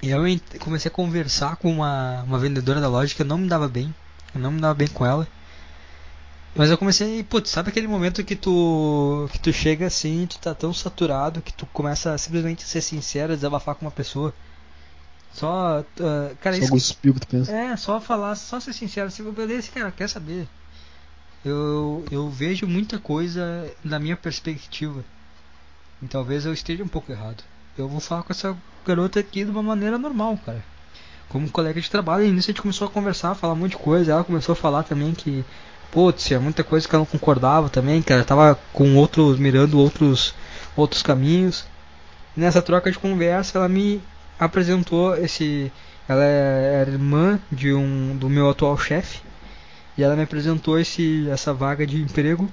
[0.00, 0.22] E eu
[0.60, 3.94] comecei a conversar com uma, uma vendedora da loja que eu não me dava bem.
[4.34, 5.28] Eu não me dava bem com ela.
[6.58, 10.52] Mas eu comecei, putz, sabe aquele momento que tu que tu chega assim, tu tá
[10.52, 14.34] tão saturado que tu começa a simplesmente ser sincero, desabafar com uma pessoa.
[15.32, 17.52] Só, uh, cara, só isso que, tu pensa.
[17.52, 20.48] É, só falar, só ser sincero, se beleza, cara, quer saber?
[21.44, 25.04] Eu eu vejo muita coisa da minha perspectiva.
[26.02, 27.44] E talvez eu esteja um pouco errado.
[27.76, 30.64] Eu vou falar com essa garota aqui de uma maneira normal, cara.
[31.28, 33.76] Como colega de trabalho, e nisso a gente começou a conversar, falar um monte de
[33.76, 34.10] coisa.
[34.10, 35.44] Ela começou a falar também que
[35.90, 39.78] putz, tinha muita coisa que eu não concordava também, que ela tava com outros, mirando
[39.78, 40.34] outros,
[40.76, 41.64] outros caminhos.
[42.36, 44.02] Nessa troca de conversa, ela me
[44.38, 45.72] apresentou esse,
[46.08, 49.20] ela é, era irmã de um do meu atual chefe,
[49.96, 52.50] e ela me apresentou esse, essa vaga de emprego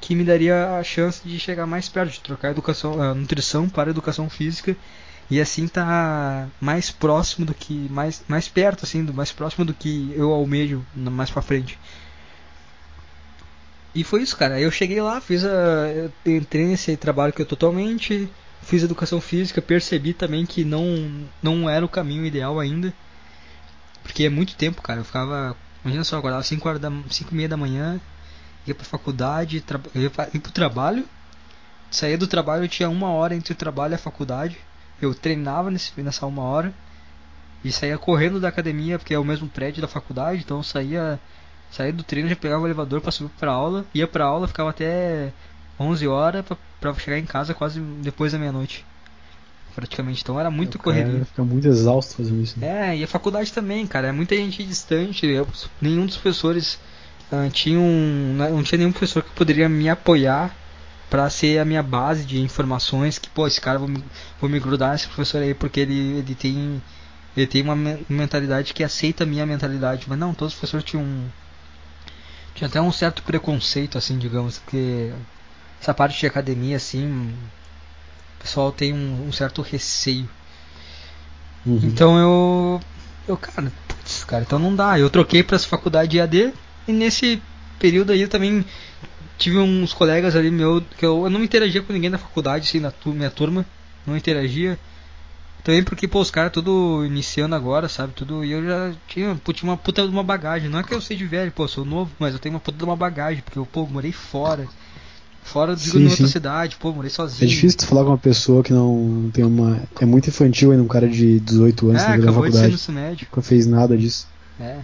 [0.00, 3.90] que me daria a chance de chegar mais perto, de trocar educação, a nutrição para
[3.90, 4.76] a educação física
[5.30, 9.72] e assim tá mais próximo do que mais mais perto assim, do mais próximo do
[9.72, 11.78] que eu almejo mais para frente.
[13.94, 14.60] E foi isso, cara.
[14.60, 16.10] Eu cheguei lá, fiz a.
[16.24, 18.28] Entrei nesse trabalho que eu totalmente.
[18.62, 22.92] Fiz educação física, percebi também que não, não era o caminho ideal ainda.
[24.02, 25.00] Porque é muito tempo, cara.
[25.00, 25.56] Eu ficava.
[25.84, 27.98] Imagina só, eu acordava 5 horas da 5 e meia da manhã,
[28.66, 29.80] ia pra faculdade, tra...
[29.94, 31.04] ia, pra, ia pro trabalho.
[31.90, 34.58] Saía do trabalho, eu tinha uma hora entre o trabalho e a faculdade.
[35.00, 36.72] Eu treinava nesse, nessa uma hora.
[37.64, 41.20] E saía correndo da academia, porque é o mesmo prédio da faculdade, então eu saía
[41.70, 44.70] Saía do treino, já pegava o elevador para subir pra aula, ia pra aula, ficava
[44.70, 45.32] até
[45.78, 48.84] 11 horas pra, pra chegar em casa quase depois da meia-noite.
[49.74, 51.24] Praticamente, então era muito correria.
[51.24, 52.58] Fica muito exausto fazendo isso.
[52.58, 52.90] Né?
[52.90, 55.26] É, e a faculdade também, cara, é muita gente distante.
[55.26, 55.46] Eu,
[55.80, 56.78] nenhum dos professores
[57.30, 60.54] uh, tinha um, né, não tinha nenhum professor que poderia me apoiar
[61.08, 64.02] para ser a minha base de informações que pô esse cara vou me,
[64.40, 66.80] vou me grudar nesse professor aí porque ele ele tem
[67.36, 67.76] ele tem uma
[68.08, 71.04] mentalidade que aceita a minha mentalidade mas não todos os professores tinham
[72.54, 75.12] tinha até um certo preconceito, assim, digamos, que
[75.80, 77.32] essa parte de academia, assim,
[78.38, 80.28] o pessoal tem um, um certo receio.
[81.64, 81.80] Uhum.
[81.82, 82.80] Então eu.
[83.28, 84.98] Eu, cara, putz, cara, então não dá.
[84.98, 86.52] Eu troquei pra faculdade de AD
[86.88, 87.40] e nesse
[87.78, 88.64] período aí eu também
[89.38, 92.80] tive uns colegas ali meu que eu, eu não interagia com ninguém da faculdade, assim,
[92.80, 93.64] na tu, minha turma,
[94.06, 94.78] não interagia.
[95.62, 98.12] Também porque, pô, os caras tudo iniciando agora, sabe?
[98.14, 98.44] Tudo.
[98.44, 100.68] E eu já tinha, pô, tinha uma puta de uma bagagem.
[100.68, 102.84] Não é que eu seja velho, pô, sou novo, mas eu tenho uma puta de
[102.84, 104.66] uma bagagem, porque eu, pô, morei fora.
[105.42, 106.32] Fora digo Sim, em outra sim.
[106.32, 107.48] cidade, pô, morei É sozinho.
[107.48, 109.82] difícil tu falar com uma pessoa que não tem uma.
[110.00, 112.68] É muito infantil ainda, um cara de 18 anos É, na acabou de ser faculdade.
[112.68, 113.26] no ensino médio.
[113.26, 114.26] Nunca fez nada disso.
[114.58, 114.82] É.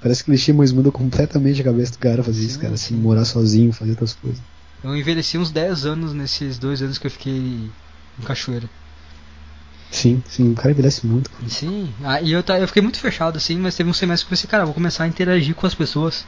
[0.00, 2.74] Parece que clichê, mas muda completamente a cabeça do cara fazer isso, Sim, cara.
[2.74, 3.02] Assim, sim.
[3.02, 4.42] morar sozinho, fazer outras coisas.
[4.82, 7.32] Eu envelheci uns 10 anos nesses dois anos que eu fiquei
[8.18, 8.68] em Cachoeira.
[9.90, 11.30] Sim, sim, o cara envelhece muito.
[11.30, 11.48] cara.
[11.48, 14.32] Sim, ah, e eu, ta- eu fiquei muito fechado assim, mas teve um semestre que
[14.32, 16.24] eu pensei, cara, vou começar a interagir com as pessoas.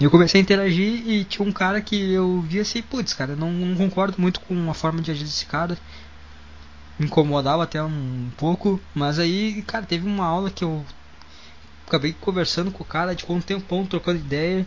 [0.00, 3.34] E eu comecei a interagir e tinha um cara que eu via assim, putz, cara,
[3.34, 5.76] não, não concordo muito com a forma de agir desse cara.
[6.98, 10.84] Me incomodava até um pouco, mas aí, cara, teve uma aula que eu
[11.86, 14.66] acabei conversando com o cara, de um tempão trocando ideia.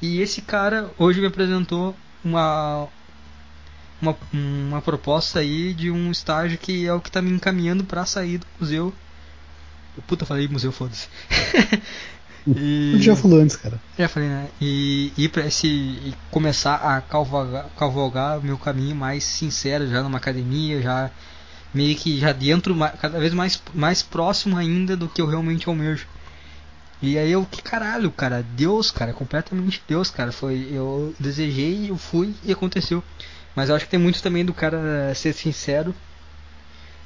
[0.00, 2.88] E esse cara hoje me apresentou uma
[4.10, 8.06] uma, uma proposta aí de um estágio que é o que tá me encaminhando pra
[8.06, 8.94] sair do museu.
[10.06, 11.08] Puta, falei museu, foda-se.
[12.46, 12.96] e...
[13.00, 13.80] Já falou antes, cara.
[13.98, 14.48] Já falei, né?
[14.60, 15.66] E ir pra esse.
[15.66, 21.10] E começar a cavalgar, cavalgar o meu caminho mais sincero, já numa academia, já
[21.72, 26.06] meio que já dentro, cada vez mais, mais próximo ainda do que eu realmente almejo.
[27.02, 30.32] E aí eu, que caralho, cara, Deus, cara, completamente Deus, cara.
[30.32, 33.04] Foi, eu desejei, eu fui e aconteceu.
[33.56, 35.94] Mas eu acho que tem muito também do cara ser sincero.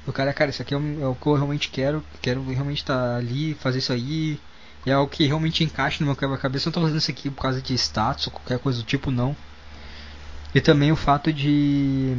[0.05, 2.05] Do cara, cara, isso aqui é o, é o que eu realmente quero.
[2.21, 4.41] Quero realmente estar ali, fazer isso aí.
[4.85, 6.67] E é algo que realmente encaixa no meu quebra-cabeça.
[6.67, 9.37] Não tô fazendo isso aqui por causa de status ou qualquer coisa do tipo, não.
[10.53, 12.17] E também o fato de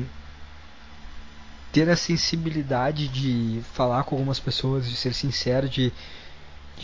[1.73, 5.91] ter a sensibilidade de falar com algumas pessoas, de ser sincero, de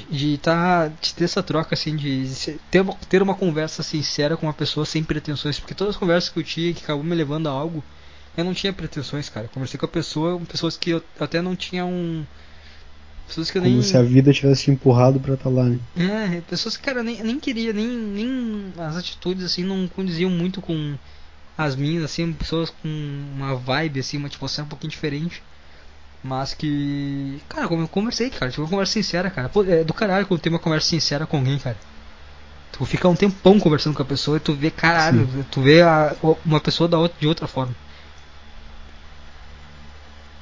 [0.10, 4.46] de tá de ter essa troca assim de ter uma, ter uma conversa sincera com
[4.46, 7.48] uma pessoa sem pretensões porque todas as conversas que eu tinha que acabou me levando
[7.48, 7.84] a algo
[8.36, 11.86] eu não tinha pretensões cara conversei com a pessoa pessoas que eu até não tinha
[11.86, 12.26] um
[13.28, 15.80] pessoas que eu Como nem se a vida tivesse te empurrado pra estar lá, né?
[15.98, 20.30] é, pessoas que, cara, eu nem, nem queria, nem, nem as atitudes, assim, não condiziam
[20.30, 20.98] muito com
[21.58, 22.88] as minhas, assim, pessoas com
[23.36, 25.44] uma vibe, assim, uma atmosfera um pouquinho diferente.
[26.28, 29.48] Mas que, cara, como eu conversei, cara, tive uma conversa sincera, cara.
[29.48, 31.78] Pô, é do caralho quando tem uma conversa sincera com alguém, cara.
[32.74, 36.14] Tu fica um tempão conversando com a pessoa e tu vê, caralho, tu vê a,
[36.46, 37.74] uma pessoa da outra, de outra forma.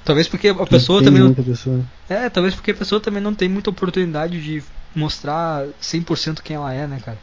[0.03, 1.77] Talvez porque a pessoa tem também não, muita pessoa.
[1.77, 1.85] né?
[2.09, 4.63] é, talvez porque a pessoa também não tem muita oportunidade de
[4.95, 7.19] mostrar 100% quem ela é, né, cara?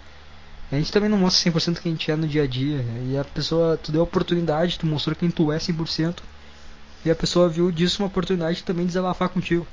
[0.71, 2.85] A gente também não mostra 100% quem a gente é no dia a dia.
[3.11, 6.19] E a pessoa, tu deu a oportunidade, tu mostrou quem tu é 100%.
[7.05, 9.67] E a pessoa viu disso uma oportunidade de também desabafar contigo.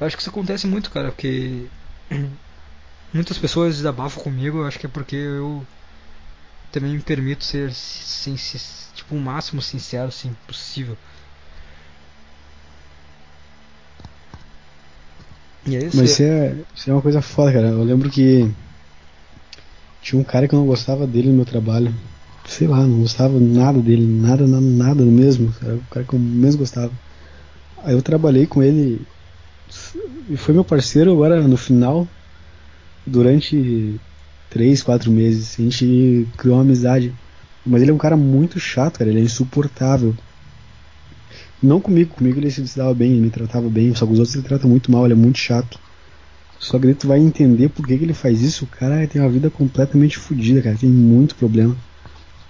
[0.00, 1.66] Eu acho que isso acontece muito, cara, porque
[3.12, 4.58] muitas pessoas desabafam comigo.
[4.58, 5.66] Eu acho que é porque eu
[6.72, 8.36] também me permito ser, sin-
[8.94, 10.96] tipo, o máximo sincero, assim, possível.
[15.66, 15.96] E é isso.
[15.96, 17.68] Mas isso é, isso é uma coisa foda, cara.
[17.68, 18.50] Eu lembro que
[20.00, 21.94] tinha um cara que eu não gostava dele no meu trabalho.
[22.50, 25.54] Sei lá, não gostava nada dele, nada, nada, nada mesmo.
[25.62, 26.90] Era o cara que eu menos gostava.
[27.84, 29.06] Aí eu trabalhei com ele
[30.28, 32.08] e foi meu parceiro agora no final,
[33.06, 34.00] durante
[34.50, 35.54] três, quatro meses.
[35.60, 37.14] A gente criou uma amizade.
[37.64, 39.10] Mas ele é um cara muito chato, cara.
[39.10, 40.12] Ele é insuportável.
[41.62, 44.34] Não comigo, comigo ele se dava bem, ele me tratava bem, só com os outros
[44.34, 45.78] ele trata muito mal, ele é muito chato.
[46.58, 48.64] Só que tu vai entender por que, que ele faz isso.
[48.64, 51.76] O cara tem uma vida completamente fodida, cara, tem muito problema.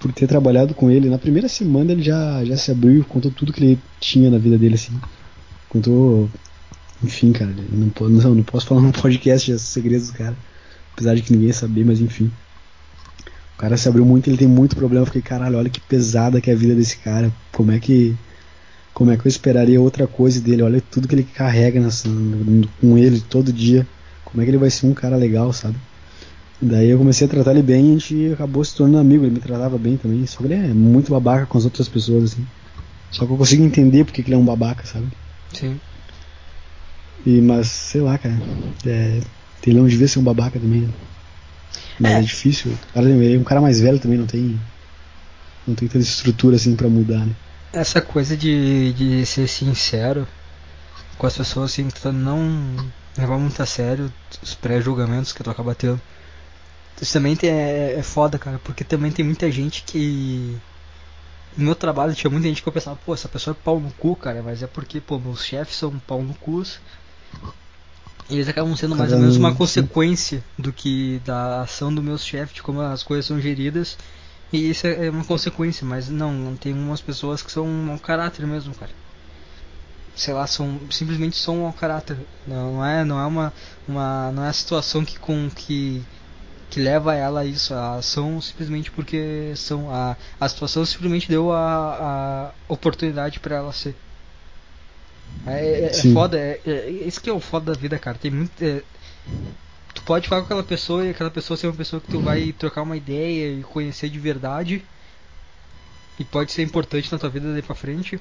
[0.01, 3.53] Por ter trabalhado com ele, na primeira semana ele já, já se abriu, contou tudo
[3.53, 4.99] que ele tinha na vida dele, assim.
[5.69, 6.29] Contou.
[7.05, 10.37] Enfim, cara, não, não, não posso falar num podcast os segredos do cara.
[10.95, 12.33] Apesar de que ninguém ia saber, mas enfim.
[13.55, 15.03] O cara se abriu muito, ele tem muito problema.
[15.03, 17.31] Eu fiquei, caralho, olha que pesada que é a vida desse cara.
[17.53, 18.17] Como é que
[19.01, 20.63] como é que eu esperaria outra coisa dele?
[20.63, 22.09] Olha tudo que ele carrega nessa,
[22.81, 23.87] com ele todo dia.
[24.25, 25.77] Como é que ele vai ser um cara legal, sabe?
[26.63, 29.25] Daí eu comecei a tratar ele bem e a gente acabou se tornando amigo.
[29.25, 30.27] Ele me tratava bem também.
[30.27, 32.47] Só que ele é muito babaca com as outras pessoas, assim.
[33.11, 35.07] Só que eu consigo entender porque que ele é um babaca, sabe?
[35.53, 35.81] Sim.
[37.25, 38.35] E, mas, sei lá, cara.
[38.87, 39.21] É,
[39.67, 40.93] ele não devia ser um babaca também, né?
[41.99, 42.21] Mas é, É.
[42.21, 42.73] difícil.
[42.95, 44.59] Cara, ele é um cara mais velho também, não tem.
[45.67, 47.35] Não tem tanta estrutura assim pra mudar, né?
[47.73, 50.27] Essa coisa de, de ser sincero
[51.19, 52.75] com as pessoas, assim, tu não
[53.17, 54.11] levar muito a sério
[54.43, 56.01] os pré-julgamentos que tu acaba tendo.
[57.01, 60.59] Isso também tem, é, é foda, cara, porque também tem muita gente que
[61.57, 63.91] no meu trabalho tinha muita gente que eu pensava, pô, essa pessoa é pau no
[63.93, 66.63] cu, cara, mas é porque, pô, meus chefes são pau no cu.
[68.29, 72.25] E eles acabam sendo mais ou menos uma consequência do que da ação dos meus
[72.25, 73.99] chefes, de como as coisas são geridas.
[74.53, 77.99] E isso é uma consequência, mas não, não tem umas pessoas que são um mau
[77.99, 78.93] caráter mesmo, cara.
[80.15, 82.17] Sei lá, são simplesmente são um mau caráter.
[82.47, 83.53] Não, não é, não é uma,
[83.87, 86.05] uma não é a situação que com que
[86.71, 91.53] que leva ela a isso, a ação simplesmente porque são a, a situação simplesmente deu
[91.53, 93.97] a, a oportunidade para ela ser.
[95.47, 98.17] É, é, é foda, é, é, isso que é o foda da vida, cara.
[98.17, 98.53] Tem muito.
[98.63, 98.83] É,
[99.95, 102.53] tu pode falar com aquela pessoa e aquela pessoa ser uma pessoa que tu vai
[102.53, 104.85] trocar uma ideia e conhecer de verdade.
[106.19, 108.21] E pode ser importante na tua vida daí pra frente.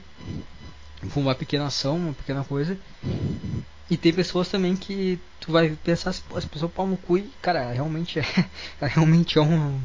[1.15, 2.77] Uma pequena ação, uma pequena coisa.
[3.89, 7.17] E tem pessoas também que tu vai pensar assim, pô, essa pessoa pau no cu
[7.17, 8.25] e, cara, realmente é.
[8.85, 9.81] realmente é um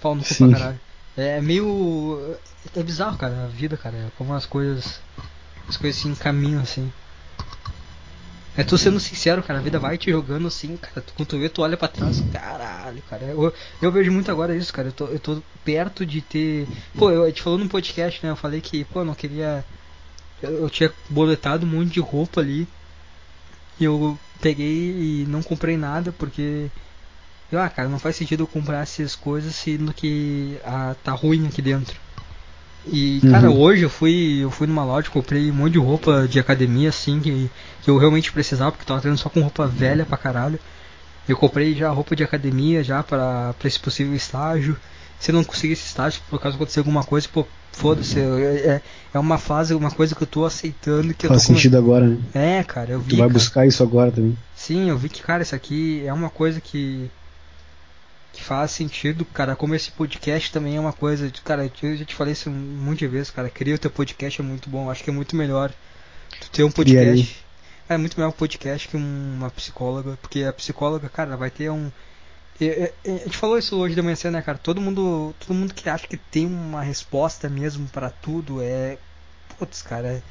[0.00, 0.50] pau no cu Sim.
[0.50, 0.80] pra caralho.
[1.16, 2.36] É meio.
[2.74, 3.96] É bizarro, cara, a vida, cara.
[3.96, 5.00] É como as coisas.
[5.68, 6.92] As coisas se encaminham assim.
[8.56, 11.00] É tu sendo sincero, cara, a vida vai te jogando assim, cara.
[11.00, 13.24] Tu, quando tu vê, tu olha pra trás, caralho, cara.
[13.24, 13.52] Eu,
[13.82, 14.88] eu vejo muito agora isso, cara.
[14.88, 16.66] Eu tô, eu tô perto de ter.
[16.96, 18.30] Pô, eu, a gente falou no podcast, né?
[18.30, 19.64] Eu falei que, pô, eu não queria.
[20.40, 22.68] Eu, eu tinha boletado um monte de roupa ali.
[23.78, 26.66] E eu peguei e não comprei nada porque.
[27.50, 31.46] Eu, ah, cara, não faz sentido eu comprar essas coisas sendo que ah, tá ruim
[31.46, 31.94] aqui dentro.
[32.86, 33.60] E, cara, uhum.
[33.60, 37.18] hoje eu fui, eu fui numa loja, comprei um monte de roupa de academia, assim,
[37.20, 37.50] que,
[37.82, 40.58] que eu realmente precisava, porque tava tendo só com roupa velha pra caralho.
[41.26, 44.76] Eu comprei já roupa de academia já para esse possível estágio.
[45.18, 48.18] Se eu não conseguir esse estágio, por causa acontecer alguma coisa, pô, foda-se.
[48.18, 48.80] É,
[49.12, 51.14] é uma fase, uma coisa que eu tô aceitando.
[51.14, 52.18] que Faz eu tô sentido agora, né?
[52.34, 53.10] É, cara, eu vi.
[53.10, 53.32] Tu vai cara.
[53.32, 54.36] buscar isso agora também.
[54.54, 57.10] Sim, eu vi que, cara, isso aqui é uma coisa que
[58.32, 62.16] que faz sentido, cara, como esse podcast também é uma coisa, cara, eu já te
[62.16, 65.04] falei isso um monte de vezes, cara, cria o teu podcast é muito bom, acho
[65.04, 65.72] que é muito melhor
[66.40, 67.44] tu ter um podcast.
[67.88, 71.92] É muito melhor um podcast que uma psicóloga, porque a psicóloga, cara, vai ter um
[72.60, 74.58] a gente falou isso hoje de manhã, né, cara?
[74.58, 78.96] Todo mundo, todo mundo que acha que tem uma resposta mesmo para tudo é
[79.58, 80.22] putz, cara,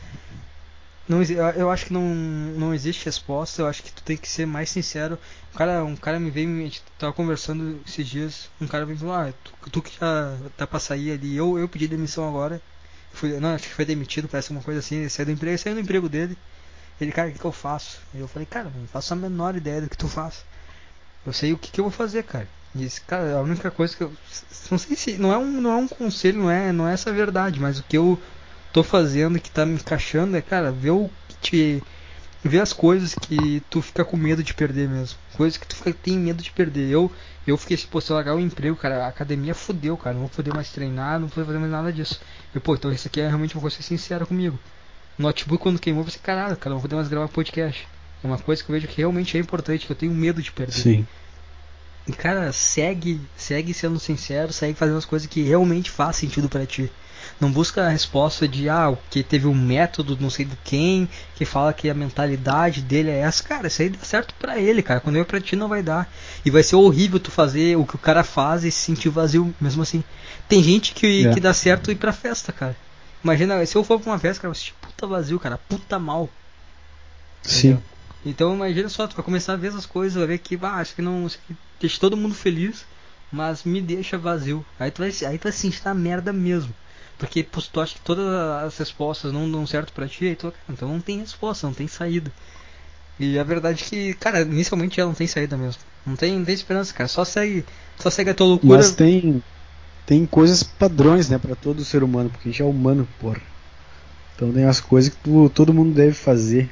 [1.08, 4.46] não, eu acho que não, não existe resposta, eu acho que tu tem que ser
[4.46, 5.20] mais sincero.
[5.54, 8.96] Um cara, um cara me veio, a gente tava conversando esses dias, um cara veio
[8.96, 12.28] e falou, ah, tu, tu, que já tá pra sair ali, eu, eu pedi demissão
[12.28, 12.62] agora.
[13.12, 15.76] Fui, não, acho que foi demitido, parece uma coisa assim, ele saiu do emprego, saiu
[15.76, 16.38] do emprego dele.
[17.02, 18.00] Ele, cara, o que, que eu faço?
[18.14, 20.46] Eu falei, cara, não faço a menor ideia do que tu faz.
[21.26, 22.48] Eu sei o que, que eu vou fazer, cara.
[22.76, 24.12] E esse, cara, a única coisa que eu.
[24.72, 25.18] Não sei se.
[25.18, 27.84] Não é um, não é um conselho, não é, não é essa verdade, mas o
[27.84, 28.20] que eu
[28.72, 31.84] tô fazendo que tá me encaixando é, cara, ver o que te.
[32.44, 35.18] Ver as coisas que tu fica com medo de perder mesmo.
[35.38, 36.90] Coisas que tu fica, tem medo de perder.
[36.90, 37.10] Eu,
[37.48, 40.14] eu fiquei assim, pô, se eu largar o emprego, cara, a academia fudeu, cara.
[40.14, 42.20] Não vou poder mais treinar, não vou fazer mais nada disso.
[42.54, 44.60] E, pô, então isso aqui é realmente uma coisa sincera comigo.
[45.18, 47.88] Notebook quando queimou, eu pensei, caralho, cara, não vou poder mais gravar podcast.
[48.24, 50.52] É uma coisa que eu vejo que realmente é importante, que eu tenho medo de
[50.52, 50.74] perder.
[50.74, 51.08] Sim.
[52.08, 56.66] E cara, segue, segue sendo sincero, segue fazendo as coisas que realmente faz sentido para
[56.66, 56.92] ti.
[57.40, 61.10] Não busca a resposta de ah, o que teve um método, não sei do quem,
[61.36, 63.44] que fala que a mentalidade dele é essa.
[63.44, 65.00] Cara, isso aí dá certo pra ele, cara.
[65.00, 66.12] Quando eu pra ti não vai dar.
[66.46, 69.54] E vai ser horrível tu fazer o que o cara faz e se sentir vazio,
[69.60, 70.04] mesmo assim.
[70.48, 71.34] Tem gente que, é.
[71.34, 72.76] que dá certo ir pra festa, cara.
[73.24, 76.30] Imagina, se eu for pra uma festa, cara, eu sentir puta vazio, cara, puta mal.
[77.42, 77.70] Sim.
[77.70, 77.93] Entendeu?
[78.26, 80.96] Então imagina só, tu vai começar a ver as coisas, vai ver que, ah, acho
[80.96, 81.28] que não.
[81.80, 82.86] Deixa todo mundo feliz,
[83.32, 84.66] mas me deixa vazio.
[84.80, 86.74] Aí tu vai, aí tu vai sentir a merda mesmo.
[87.18, 88.26] Porque pô, tu acha que todas
[88.64, 91.88] as respostas não dão certo pra ti, aí tu, então não tem resposta, não tem
[91.88, 92.32] saída.
[93.20, 95.82] E a verdade é que, cara, inicialmente ela não tem saída mesmo.
[96.06, 97.08] Não tem, não tem esperança, cara.
[97.08, 97.64] Só segue,
[98.00, 98.78] só segue a tua loucura.
[98.78, 99.42] Mas tem
[100.06, 103.42] tem coisas padrões, né, para todo ser humano, porque a gente é humano, porra.
[104.36, 106.70] Então tem as coisas que tu, todo mundo deve fazer.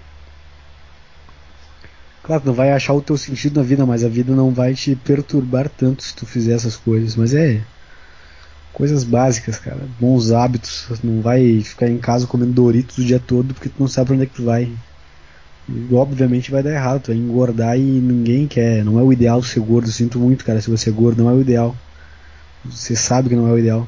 [2.31, 4.95] Claro, não vai achar o teu sentido na vida, mas a vida não vai te
[4.95, 7.13] perturbar tanto se tu fizer essas coisas.
[7.17, 7.59] Mas é
[8.71, 9.81] coisas básicas, cara.
[9.99, 10.87] Bons hábitos.
[11.03, 14.15] Não vai ficar em casa comendo Doritos o dia todo porque tu não sabe pra
[14.15, 14.71] onde é que tu vai.
[15.67, 18.85] E, obviamente vai dar errado, tu vai engordar e ninguém quer.
[18.85, 19.91] Não é o ideal ser gordo.
[19.91, 21.75] Sinto muito, cara, se você é gordo, não é o ideal.
[22.63, 23.85] Você sabe que não é o ideal.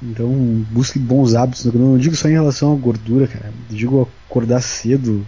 [0.00, 0.30] Então
[0.70, 1.64] busque bons hábitos.
[1.64, 3.52] Não digo só em relação à gordura, cara.
[3.68, 5.26] Eu digo acordar cedo,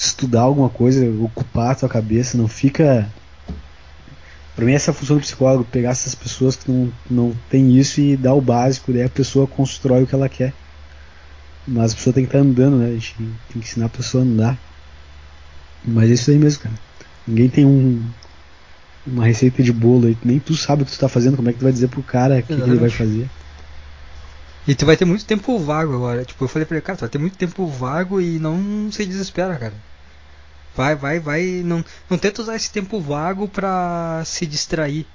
[0.00, 3.06] estudar alguma coisa, ocupar a tua cabeça, não fica.
[4.56, 7.76] Pra mim, essa é a função do psicólogo: pegar essas pessoas que não, não tem
[7.76, 10.54] isso e dar o básico, daí a pessoa constrói o que ela quer.
[11.68, 12.86] Mas a pessoa tem que estar andando, né?
[12.86, 14.58] A gente tem que ensinar a pessoa a andar.
[15.84, 16.74] Mas é isso aí mesmo, cara.
[17.26, 18.02] Ninguém tem um,
[19.06, 20.16] uma receita de bolo aí.
[20.24, 22.02] Nem tu sabe o que tu tá fazendo, como é que tu vai dizer pro
[22.02, 23.28] cara o que, que, ele vai fazer.
[24.66, 26.24] E tu vai ter muito tempo vago agora.
[26.24, 29.04] Tipo, eu falei pra ele, cara, tu vai ter muito tempo vago e não se
[29.04, 29.74] desespera, cara.
[30.76, 31.42] Vai, vai, vai.
[31.64, 35.06] Não, não tenta usar esse tempo vago pra se distrair.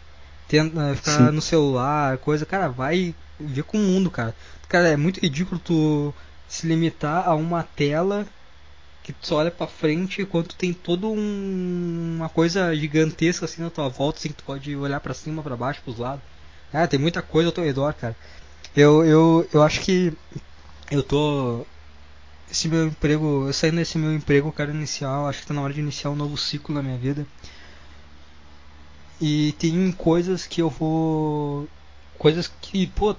[0.47, 1.31] Tenta ficar Sim.
[1.31, 2.45] no celular, coisa.
[2.45, 4.35] Cara, vai ver com o mundo, cara.
[4.67, 6.13] Cara, é muito ridículo tu
[6.47, 8.27] se limitar a uma tela
[9.03, 13.69] que tu só olha pra frente enquanto tem toda um, uma coisa gigantesca assim na
[13.69, 16.23] tua volta, assim que tu pode olhar para cima, para baixo, pros lados.
[16.73, 18.15] Ah, tem muita coisa ao teu redor, cara.
[18.75, 20.11] Eu, eu, eu acho que
[20.91, 21.65] eu tô.
[22.51, 25.61] Esse meu emprego, eu saindo desse meu emprego, eu quero iniciar, acho que tá na
[25.61, 27.25] hora de iniciar um novo ciclo na minha vida.
[29.19, 31.67] E tem coisas que eu vou.
[32.17, 33.15] Coisas que, pô,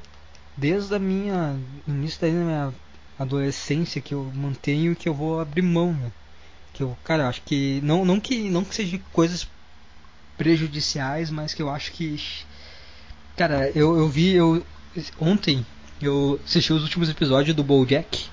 [0.56, 1.58] desde a minha.
[1.88, 2.74] início da minha
[3.18, 6.12] adolescência que eu mantenho que eu vou abrir mão, né?
[6.74, 9.48] Que eu, cara, acho que não, não que não que seja coisas
[10.36, 12.20] prejudiciais, mas que eu acho que
[13.36, 14.62] cara, eu, eu vi eu
[15.20, 15.64] ontem
[16.00, 18.26] eu assisti os últimos episódios do BoJack,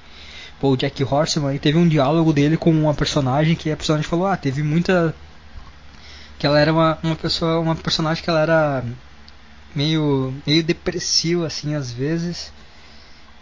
[0.62, 4.38] BoJack Horseman e teve um diálogo dele com uma personagem que a personagem falou: "Ah,
[4.38, 5.16] teve muita
[6.38, 8.84] que ela era uma, uma pessoa, uma personagem que ela era
[9.74, 12.52] meio meio depressiva assim às vezes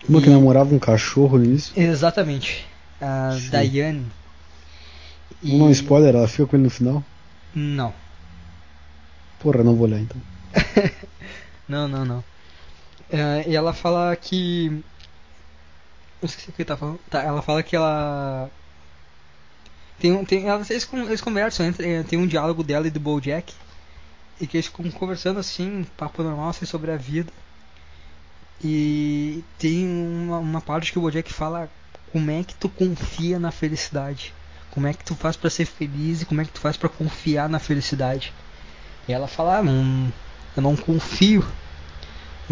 [0.07, 0.23] uma e...
[0.23, 1.73] que namorava um cachorro nisso?
[1.75, 2.65] Exatamente.
[2.99, 3.49] A Sim.
[3.49, 4.05] Diane.
[5.41, 5.57] E...
[5.57, 7.03] Não, spoiler, ela fica com ele no final?
[7.53, 7.93] Não.
[9.39, 10.21] Porra, não vou olhar então.
[11.67, 12.23] não, não, não.
[13.11, 14.83] É, e ela fala que.
[16.21, 16.99] Eu esqueci o que tá falando.
[17.09, 18.49] Tá, ela fala que ela.
[19.99, 23.53] Tem tem, elas, eles, eles conversam, entre, tem um diálogo dela e do Bojack.
[24.39, 27.31] E que eles ficam conversando assim, papo normal, assim, sobre a vida.
[28.63, 31.69] E tem uma, uma parte que o Bojack fala
[32.11, 34.33] como é que tu confia na felicidade.
[34.71, 36.89] Como é que tu faz para ser feliz e como é que tu faz para
[36.89, 38.33] confiar na felicidade.
[39.07, 40.11] E ela fala, ah, não,
[40.55, 41.45] eu não confio,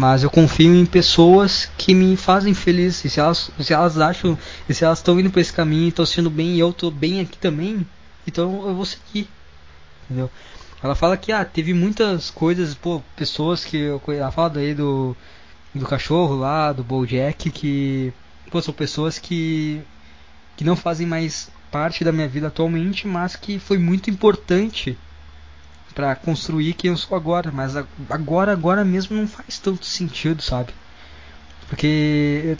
[0.00, 3.04] mas eu confio em pessoas que me fazem feliz.
[3.04, 4.36] E se elas, se elas acham,
[4.66, 7.20] e se elas estão indo por esse caminho estão sendo bem e eu estou bem
[7.20, 7.86] aqui também,
[8.26, 9.28] então eu vou seguir.
[10.04, 10.30] Entendeu?
[10.82, 15.14] Ela fala que ah, teve muitas coisas, pô, pessoas que ela fala daí do
[15.74, 18.10] do cachorro lá, do Bojack, que
[18.50, 19.82] pô, são pessoas que,
[20.56, 24.96] que não fazem mais parte da minha vida atualmente, mas que foi muito importante
[25.94, 27.50] para construir quem eu sou agora.
[27.52, 27.74] Mas
[28.08, 30.72] agora, agora mesmo não faz tanto sentido, sabe?
[31.68, 32.56] Porque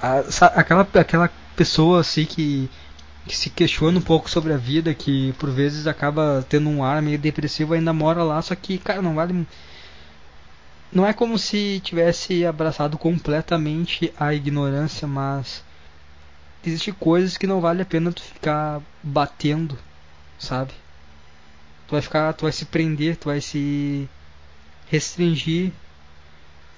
[0.00, 0.18] a,
[0.54, 2.70] aquela, aquela pessoa assim que,
[3.26, 7.02] que se questiona um pouco sobre a vida, que por vezes acaba tendo um ar
[7.02, 9.46] meio depressivo, ainda mora lá, só que, cara, não vale
[10.90, 15.62] não é como se tivesse abraçado completamente a ignorância, mas
[16.64, 19.78] existe coisas que não vale a pena tu ficar batendo,
[20.38, 20.72] sabe?
[21.88, 24.08] Tu vai ficar, tu vai se prender, tu vai se
[24.90, 25.72] restringir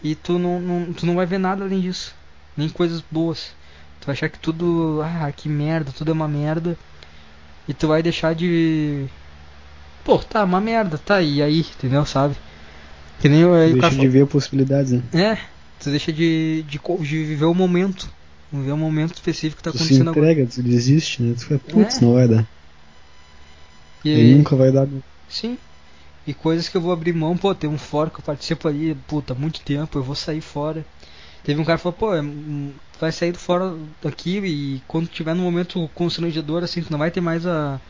[0.03, 2.15] e tu não, não, tu não vai ver nada além disso,
[2.57, 3.53] nem coisas boas.
[4.01, 6.79] Tu vai achar que tudo, ah, que merda, tudo é uma merda.
[7.69, 9.07] E tu vai deixar de
[10.05, 12.35] Pô, tá, uma merda, tá, e aí, entendeu, sabe?
[13.21, 13.95] Que nem eu, deixa cara...
[13.95, 15.03] de ver possibilidades, né?
[15.13, 15.39] É,
[15.79, 18.11] tu deixa de, de, de viver o momento.
[18.51, 20.55] Viver o momento específico que tá tu acontecendo se entrega, agora.
[20.55, 21.35] tu desiste, né?
[21.37, 22.05] Tu fica, putz, é.
[22.05, 22.47] não vai dar.
[24.05, 24.87] E, e nunca vai dar.
[25.29, 25.59] Sim.
[26.27, 28.95] E coisas que eu vou abrir mão, pô, tem um fórum que eu participo ali,
[29.07, 30.85] puta, muito tempo, eu vou sair fora.
[31.43, 35.09] Teve um cara que falou, pô, é, hum, vai sair do fora daqui e quando
[35.09, 37.81] tiver no momento constrangedor, assim, tu não vai ter mais a,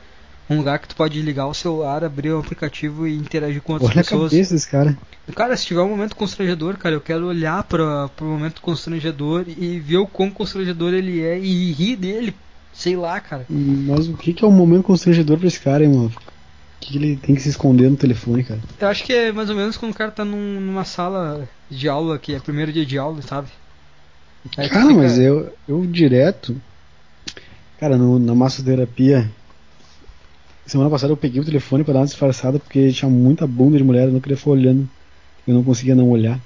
[0.49, 3.91] um lugar que tu pode ligar o celular, abrir o aplicativo e interagir com outras
[3.91, 4.33] Olha pessoas.
[4.33, 4.99] A cabeça cara.
[5.35, 9.79] Cara, se tiver um momento constrangedor, cara, eu quero olhar para pro momento constrangedor e
[9.79, 12.35] ver o quão constrangedor ele é e rir dele.
[12.81, 13.45] Sei lá, cara.
[13.51, 16.07] Mas o que, que é um momento constrangedor pra esse cara, hein, mano?
[16.07, 18.59] O que, que ele tem que se esconder no telefone, cara?
[18.81, 21.91] Eu acho que é mais ou menos quando o cara tá num, numa sala de
[21.91, 23.49] aula, que é primeiro dia de aula, sabe?
[24.57, 24.95] Aí cara, fica...
[24.95, 26.57] mas eu, eu direto.
[27.78, 29.31] Cara, no, na massoterapia
[30.64, 33.85] Semana passada eu peguei o telefone para dar uma disfarçada porque tinha muita bunda de
[33.85, 34.89] mulher, eu não queria ficar olhando.
[35.47, 36.41] Eu não conseguia não olhar.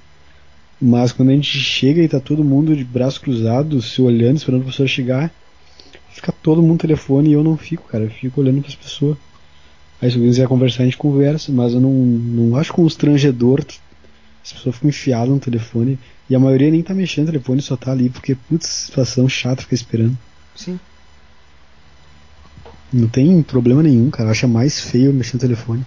[0.80, 4.62] Mas quando a gente chega e tá todo mundo de braço cruzado, se olhando, esperando
[4.62, 5.30] a pessoa chegar,
[6.14, 8.04] fica todo mundo no telefone e eu não fico, cara.
[8.04, 9.18] Eu fico olhando para as pessoas.
[10.00, 13.64] Aí se alguém quiser conversar, a gente conversa, mas eu não, não acho constrangedor.
[14.44, 15.98] As pessoas ficam enfiadas no telefone
[16.30, 19.62] e a maioria nem tá mexendo no telefone, só tá ali porque, putz, situação chata
[19.62, 20.16] ficar esperando.
[20.54, 20.78] Sim.
[22.92, 24.30] Não tem problema nenhum, cara.
[24.30, 25.84] Acha mais feio mexer no telefone.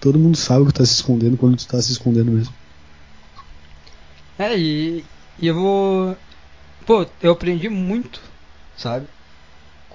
[0.00, 2.52] Todo mundo sabe que tu tá se escondendo quando tu tá se escondendo mesmo.
[4.38, 5.04] É, e,
[5.38, 6.16] e eu vou.
[6.84, 8.20] Pô, eu aprendi muito,
[8.76, 9.06] sabe?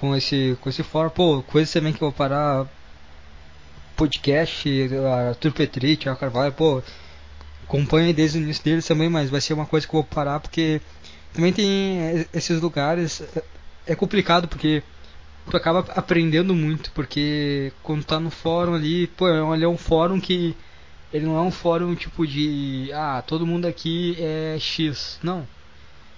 [0.04, 1.10] Com esse, com esse fórum.
[1.10, 2.68] Pô, coisa também que eu vou parar.
[3.96, 4.70] Podcast,
[5.30, 6.84] Arthur Petri, Thiago Carvalho, pô.
[7.64, 10.42] acompanho desde o início deles também, mas vai ser uma coisa que eu vou parar
[10.42, 10.82] porque
[11.34, 13.22] também tem esses lugares.
[13.34, 13.44] É,
[13.94, 14.84] é complicado porque
[15.50, 20.20] tu acaba aprendendo muito, porque quando tá no fórum ali, pô, ali é um fórum
[20.20, 20.54] que
[21.14, 25.18] ele não é um fórum tipo de ah, todo mundo aqui é X.
[25.24, 25.48] Não.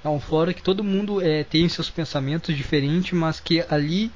[0.05, 4.11] É um fórum que todo mundo é, tem seus pensamentos diferentes, mas que ali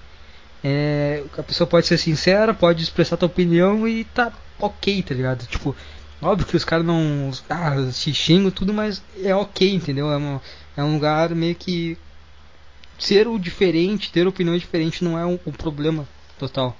[0.63, 5.47] é, a pessoa pode ser sincera, pode expressar tua opinião e tá ok, tá ligado?
[5.47, 5.75] Tipo,
[6.21, 10.11] óbvio que os caras não ah, se xingam tudo, mas é ok, entendeu?
[10.11, 10.39] É, uma,
[10.77, 11.97] é um lugar meio que
[12.99, 16.77] ser o diferente, ter opiniões diferentes não é um, um problema total.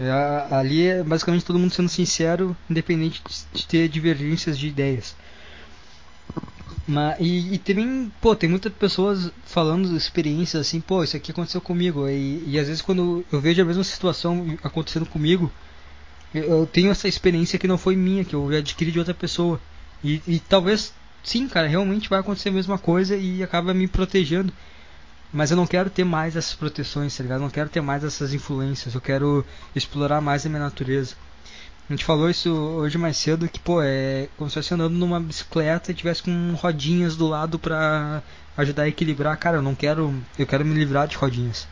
[0.00, 0.10] É,
[0.50, 5.14] ali é basicamente todo mundo sendo sincero, independente de, de ter divergências de ideias.
[6.86, 11.60] Mas, e, e, também, pô, tem muitas pessoas falando experiências assim, pô, isso aqui aconteceu
[11.60, 12.08] comigo.
[12.08, 15.50] E, e às vezes quando eu vejo a mesma situação acontecendo comigo,
[16.34, 19.60] eu, eu tenho essa experiência que não foi minha, que eu adquiri de outra pessoa.
[20.02, 24.52] E, e talvez, sim, cara, realmente vai acontecer a mesma coisa e acaba me protegendo.
[25.32, 27.38] Mas eu não quero ter mais essas proteções, tá ligado?
[27.38, 28.94] Eu não quero ter mais essas influências.
[28.94, 31.16] Eu quero explorar mais a minha natureza.
[31.88, 35.20] A gente falou isso hoje mais cedo, que, pô, é como se estivesse andando numa
[35.20, 38.22] bicicleta e tivesse com rodinhas do lado pra
[38.56, 39.36] ajudar a equilibrar.
[39.36, 40.14] Cara, eu não quero.
[40.38, 41.68] Eu quero me livrar de rodinhas.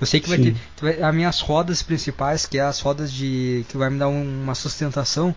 [0.00, 0.56] Eu sei que vai Sim.
[0.76, 1.04] ter.
[1.04, 3.64] As minhas rodas principais, que é as rodas de.
[3.68, 5.32] que vai me dar um, uma sustentação.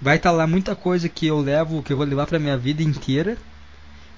[0.00, 2.58] Vai estar tá lá muita coisa que eu levo, que eu vou levar pra minha
[2.58, 3.38] vida inteira.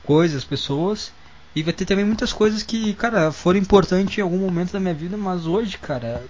[0.02, 1.12] Coisas, pessoas.
[1.54, 4.92] E vai ter também muitas coisas que, cara, foram importantes em algum momento da minha
[4.92, 6.22] vida, mas hoje, cara,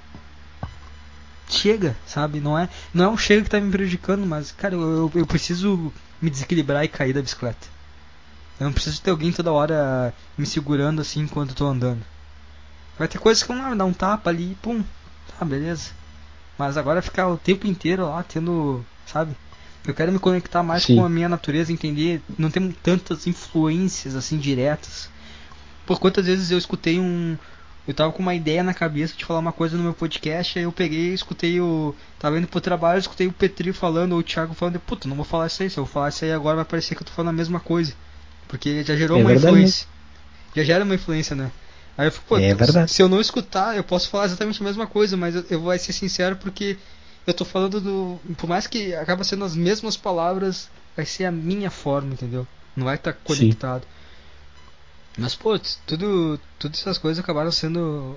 [1.49, 2.40] chega, sabe?
[2.40, 5.92] Não é, não é um chega que tá me prejudicando, mas, cara, eu, eu preciso
[6.20, 7.66] me desequilibrar e cair da bicicleta.
[8.59, 12.03] Eu não preciso ter alguém toda hora me segurando assim enquanto eu tô andando.
[12.99, 14.82] Vai ter coisas que vão lá dar um tapa ali e pum,
[15.38, 15.90] tá, beleza.
[16.59, 19.36] Mas agora ficar o tempo inteiro lá tendo, sabe?
[19.86, 20.97] Eu quero me conectar mais Sim.
[20.97, 25.11] com a minha natureza, entender, não tem tantas influências assim diretas
[25.86, 27.38] por quantas vezes eu escutei um.
[27.87, 30.64] Eu tava com uma ideia na cabeça de falar uma coisa no meu podcast, aí
[30.64, 31.95] eu peguei escutei o.
[32.18, 35.24] Tava indo pro trabalho, escutei o Petri falando, ou o Thiago falando, puta, não vou
[35.24, 37.30] falar isso aí, se eu falar isso aí agora vai parecer que eu tô falando
[37.30, 37.95] a mesma coisa.
[38.49, 39.87] Porque já gerou é uma influência.
[40.55, 41.51] Já gera uma influência, né?
[41.97, 44.87] Aí eu fico, pô, é se eu não escutar, eu posso falar exatamente a mesma
[44.87, 46.76] coisa, mas eu, eu vou ser sincero porque
[47.26, 48.20] eu tô falando do.
[48.37, 52.47] Por mais que acaba sendo as mesmas palavras, vai ser a minha forma, entendeu?
[52.74, 53.82] Não vai estar tá conectado.
[53.82, 53.89] Sim.
[55.17, 58.17] Mas, pô, tudo, todas essas coisas acabaram sendo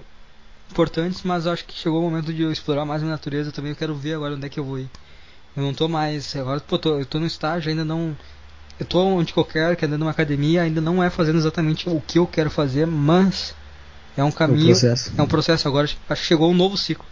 [0.72, 3.72] importantes, mas acho que chegou o momento de eu explorar mais a minha natureza também.
[3.72, 4.90] Eu quero ver agora onde é que eu vou ir.
[5.56, 6.36] Eu não tô mais.
[6.36, 8.16] Agora, pô, tô, eu tô no estágio, ainda não.
[8.80, 11.38] Eu tô onde eu quero, que é dentro de uma academia, ainda não é fazendo
[11.38, 13.54] exatamente o que eu quero fazer, mas
[14.16, 14.70] é um caminho.
[14.70, 15.86] É um processo, é um processo agora.
[15.86, 17.06] Acho que chegou um novo ciclo.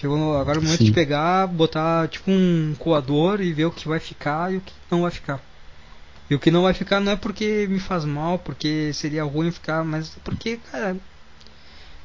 [0.00, 0.86] Chegou agora o momento Sim.
[0.86, 4.72] de pegar, botar tipo um coador e ver o que vai ficar e o que
[4.90, 5.40] não vai ficar.
[6.32, 9.50] E o que não vai ficar não é porque me faz mal, porque seria ruim
[9.50, 10.96] ficar, mas porque, cara,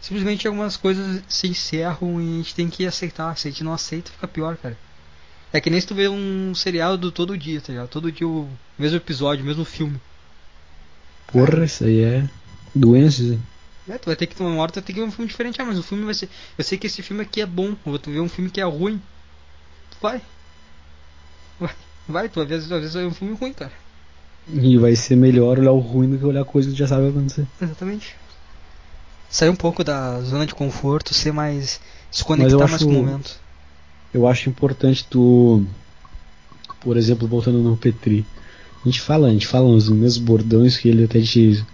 [0.02, 3.38] simplesmente algumas coisas se encerram e a gente tem que aceitar.
[3.38, 4.78] Se a gente não aceita, fica pior, cara.
[5.54, 7.88] É que nem se tu vê um seriado do todo dia, tá ligado?
[7.88, 9.98] Todo dia o mesmo episódio, o mesmo filme.
[11.28, 12.30] Porra, isso aí é
[12.76, 13.40] doença.
[13.88, 15.30] É, tu vai ter que tomar uma hora, tu vai ter que ver um filme
[15.30, 15.62] diferente.
[15.62, 16.28] Ah, mas o filme vai ser.
[16.58, 17.78] Eu sei que esse filme aqui é bom.
[17.86, 19.02] Eu vou ver um filme que é ruim.
[20.02, 20.22] Vai.
[21.58, 21.76] Vai,
[22.10, 23.87] vai tu vai ver, às vezes vai ver um filme ruim, cara.
[24.50, 27.46] E vai ser melhor olhar o ruim do que olhar coisa que já sabe acontecer.
[27.62, 28.16] Exatamente.
[29.30, 31.82] Sair um pouco da zona de conforto, ser mais.
[32.10, 33.36] se conectar mais com o momento.
[34.14, 35.66] Eu acho importante tu.
[36.80, 38.26] Por exemplo, voltando no Petri.
[38.82, 41.66] A gente fala, a gente fala os mesmos bordões que ele até te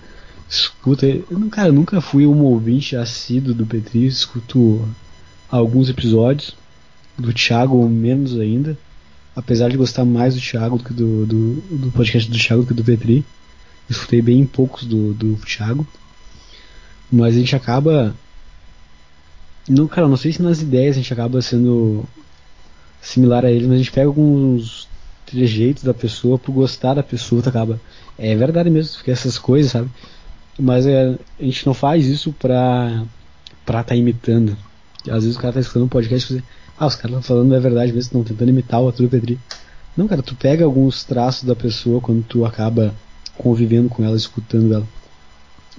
[0.49, 1.05] escuta.
[1.05, 4.87] Eu, cara, eu nunca fui um ouvinte assíduo do Petri, escuto
[5.51, 6.55] alguns episódios.
[7.15, 8.75] Do Thiago, menos ainda
[9.35, 12.67] apesar de gostar mais do Thiago do que do, do, do podcast do Thiago do
[12.67, 13.25] que do Petri,
[13.89, 15.85] escutei bem poucos do, do Thiago,
[17.11, 18.15] mas a gente acaba.
[19.67, 22.03] Não, cara, não sei se nas ideias a gente acaba sendo
[23.01, 24.87] similar a ele, mas a gente pega alguns
[25.25, 27.79] trejeitos da pessoa por gostar da pessoa, tu acaba.
[28.17, 29.89] É verdade mesmo, fica essas coisas, sabe?
[30.59, 33.03] Mas é, a gente não faz isso pra
[33.65, 34.57] pra tá imitando.
[35.09, 36.43] Às vezes o cara tá escutando um podcast e
[36.77, 39.39] ah, os caras estão falando a verdade mesmo, estão tentando imitar o Arthur Petri.
[39.95, 42.93] Não, cara, tu pega alguns traços da pessoa quando tu acaba
[43.37, 44.87] convivendo com ela, escutando ela.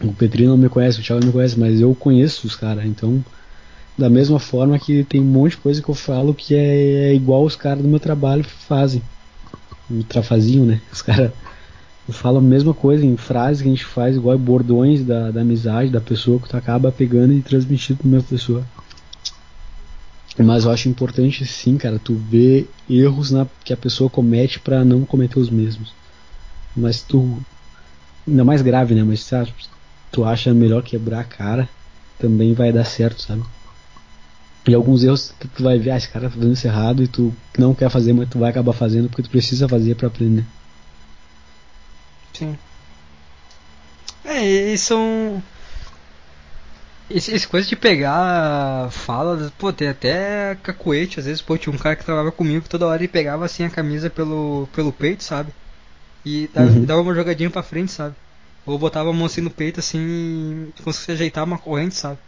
[0.03, 2.85] O Petri não me conhece, o Thiago não me conhece, mas eu conheço os caras,
[2.85, 3.25] então
[3.97, 7.15] da mesma forma que tem um monte de coisa que eu falo que é, é
[7.15, 9.03] igual os caras do meu trabalho fazem.
[9.89, 10.81] Ultrafazinho, né?
[10.93, 11.31] Os caras
[12.09, 15.91] falam a mesma coisa em frases que a gente faz, igual bordões da, da amizade,
[15.91, 18.65] da pessoa que tu acaba pegando e transmitindo pra mesma pessoa.
[20.39, 24.85] Mas eu acho importante sim, cara, tu ver erros na, que a pessoa comete para
[24.85, 25.95] não cometer os mesmos.
[26.77, 27.41] Mas tu.
[28.27, 29.05] Ainda mais grave, né?
[29.05, 29.55] Mas sabe,
[30.11, 31.69] tu acha melhor quebrar a cara,
[32.19, 33.43] também vai dar certo, sabe?
[34.67, 37.35] E alguns erros tu vai ver, ah, esse cara tá fazendo isso errado e tu
[37.59, 40.47] não quer fazer, mas tu vai acabar fazendo porque tu precisa fazer para aprender.
[42.33, 42.57] Sim.
[44.25, 45.43] É, e são.
[47.09, 51.79] Esse, esse coisa de pegar fala, pô, tem até cacuete, às vezes, pô, tinha um
[51.79, 55.23] cara que trabalhava comigo que toda hora ele pegava assim a camisa pelo, pelo peito,
[55.23, 55.53] sabe?
[56.25, 56.87] E dava, Uhum.
[56.87, 58.17] dava uma jogadinha pra frente, sabe?
[58.67, 62.21] Ou botava a mão assim no peito, assim, como se ajeitar uma corrente, sabe?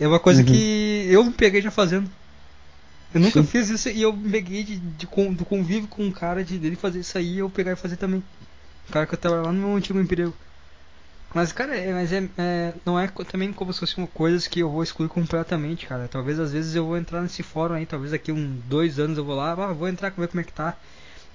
[0.00, 0.44] É uma coisa Uhum.
[0.44, 2.10] que eu me peguei já fazendo.
[3.12, 3.44] Eu nunca Sim.
[3.44, 6.58] fiz isso e eu me peguei de, de, con- do convívio com um cara de
[6.58, 8.20] dele fazer isso aí eu pegar e fazer também.
[8.88, 10.36] O cara que eu tava lá no meu antigo emprego.
[11.34, 14.70] Mas, cara, é, mas é, é- não é também como se fossem coisas que eu
[14.70, 16.08] vou excluir completamente, cara.
[16.08, 19.24] Talvez às vezes eu vou entrar nesse fórum aí, talvez daqui um dois anos eu
[19.24, 20.74] vou lá, ah, vou entrar ver como é que tá.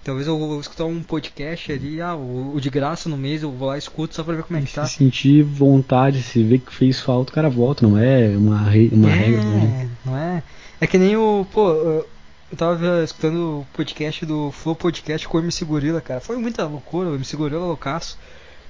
[0.04, 3.52] Talvez eu vou escutar um podcast ali, ah, o, o de graça no mês, eu
[3.52, 4.86] vou lá e escuto só pra ver como é que tá.
[4.86, 8.90] se sentir vontade, se ver que fez falta, o cara volta, não é uma, re-
[8.92, 9.44] uma é, regra.
[9.44, 9.90] Né?
[10.04, 10.44] não é?
[10.82, 15.42] É que nem o, pô, eu tava escutando o podcast do Flow Podcast com o
[15.42, 16.20] MC Gorila, cara.
[16.20, 18.18] Foi muita loucura, o MC Gorila loucaço.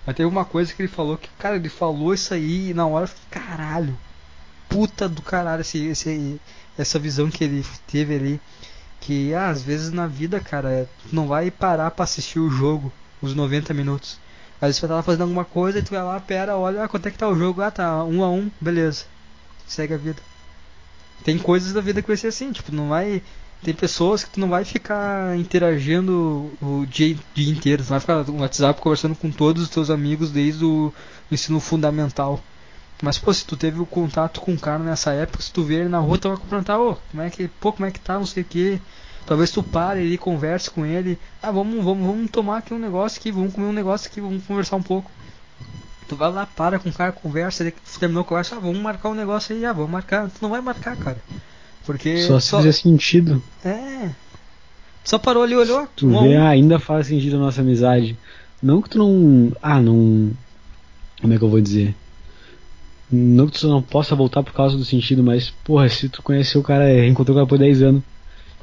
[0.05, 2.85] Mas teve uma coisa que ele falou que, cara, ele falou isso aí e na
[2.85, 3.97] hora eu fiquei, caralho.
[4.67, 6.41] Puta do caralho esse, esse,
[6.77, 8.41] essa visão que ele teve ali.
[8.99, 12.91] Que ah, às vezes na vida, cara, tu não vai parar pra assistir o jogo,
[13.21, 14.19] os 90 minutos.
[14.61, 16.87] Às vezes tu vai estar fazendo alguma coisa e tu vai lá, pera, olha, ah,
[16.87, 17.61] quanto é que tá o jogo?
[17.61, 19.05] Ah, tá, um a um, beleza.
[19.67, 20.21] Segue a vida.
[21.23, 23.21] Tem coisas da vida que vai ser assim, tipo, não vai.
[23.63, 28.23] Tem pessoas que tu não vai ficar interagindo o dia, dia inteiro, tu vai ficar
[28.25, 30.93] no WhatsApp conversando com todos os teus amigos desde o
[31.31, 32.41] ensino fundamental.
[33.01, 35.75] Mas, pô, se tu teve o contato com o cara nessa época, se tu vê
[35.75, 38.15] ele na rua, tu vai perguntar, ô, como é que, pô, como é que tá,
[38.15, 38.81] não sei o que.
[39.25, 41.17] Talvez tu pare e converse com ele.
[41.41, 44.45] Ah, vamos, vamos, vamos tomar aqui um negócio aqui, vamos comer um negócio aqui, vamos
[44.45, 45.09] conversar um pouco.
[46.07, 49.09] Tu vai lá, para com o cara, conversa, ele terminou a conversa, ah, vamos marcar
[49.09, 50.29] um negócio aí, ah, vamos marcar.
[50.29, 51.21] Tu não vai marcar, cara.
[51.85, 53.41] Porque Só se fizer sentido.
[53.63, 54.09] É.
[55.03, 55.87] Só parou ali, olhou.
[55.95, 56.41] Tu um vê, um.
[56.41, 58.17] ah, ainda faz sentido a nossa amizade.
[58.61, 59.51] Não que tu não.
[59.61, 60.31] Ah, não.
[61.21, 61.93] Como é que eu vou dizer?
[63.11, 66.61] Não que tu não possa voltar por causa do sentido, mas, porra, se tu conheceu
[66.61, 68.03] o cara, reencontrou o cara por 10 anos,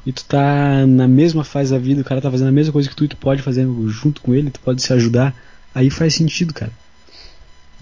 [0.05, 2.89] e tu tá na mesma fase da vida, o cara tá fazendo a mesma coisa
[2.89, 5.35] que tu e tu pode fazer junto com ele, tu pode se ajudar,
[5.75, 6.73] aí faz sentido, cara.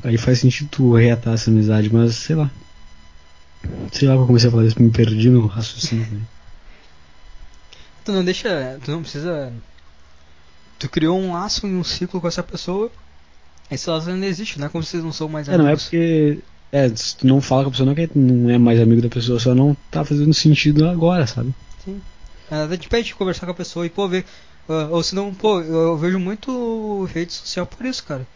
[0.03, 2.51] Aí faz sentido tu reatar essa amizade, mas sei lá.
[3.93, 6.07] Sei lá, eu comecei a falar isso, me perdi no raciocínio.
[6.11, 6.21] né?
[8.05, 8.79] Tu não deixa.
[8.85, 9.53] Tu não precisa.
[10.79, 12.91] Tu criou um laço e um ciclo com essa pessoa.
[13.71, 15.69] Esse laço ainda existe, não é como se vocês não são mais É, não é
[15.69, 15.85] amigos.
[15.85, 16.39] porque.
[16.71, 19.01] É, se tu não fala com a pessoa, não é que não é mais amigo
[19.01, 21.55] da pessoa, só não tá fazendo sentido agora, sabe?
[21.83, 21.99] Sim.
[22.51, 24.25] É, a gente pede conversar com a pessoa e, pô, ver.
[24.69, 28.27] ah, ou senão, pô, eu, eu vejo muito rede social por isso, cara.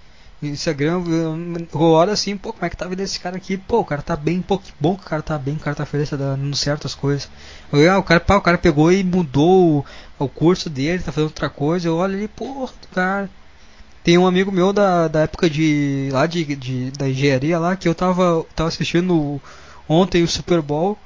[0.43, 3.57] Instagram, eu olho assim, pô, como é que tá a vida desse cara aqui?
[3.57, 5.77] Pô, o cara tá bem, pô, que bom que o cara tá bem, o cara
[5.77, 7.29] tá feliz, tá dando certo as coisas.
[7.73, 9.85] Eu, ah, o cara, pá, o cara pegou e mudou
[10.19, 13.31] o, o curso dele, tá fazendo outra coisa, eu olho ali, pô, cara.
[14.03, 16.09] Tem um amigo meu da, da época de.
[16.13, 19.41] lá de, de da engenharia lá, que eu tava, tava assistindo
[19.89, 20.99] ontem o Super Bowl.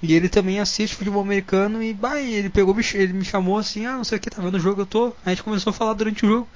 [0.00, 3.96] E ele também assiste futebol americano e bah, ele pegou, ele me chamou assim, ah,
[3.96, 5.12] não sei o que, tá vendo o jogo, eu tô.
[5.24, 6.48] A gente começou a falar durante o jogo.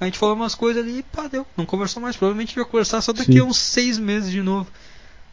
[0.00, 1.46] A gente falou umas coisas ali e pá, deu.
[1.56, 2.16] Não conversou mais.
[2.16, 3.38] Provavelmente a gente vai conversar só daqui Sim.
[3.40, 4.70] a uns seis meses de novo.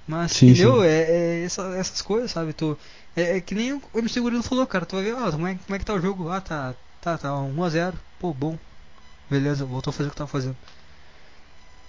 [0.07, 0.81] Mas, Sim, entendeu?
[0.81, 0.87] sim.
[0.87, 1.01] É,
[1.41, 2.53] é essa- essas coisas, sabe?
[2.53, 2.77] Tu,
[3.15, 4.85] é, é que nem o MC Gurilo falou, cara.
[4.85, 6.29] Tu vai ver, ó, como é, como é que tá o jogo?
[6.29, 7.93] Ah, tá, tá, tá 1x0.
[8.19, 8.57] Pô, bom.
[9.29, 10.55] Beleza, voltou a fazer o que tava fazendo.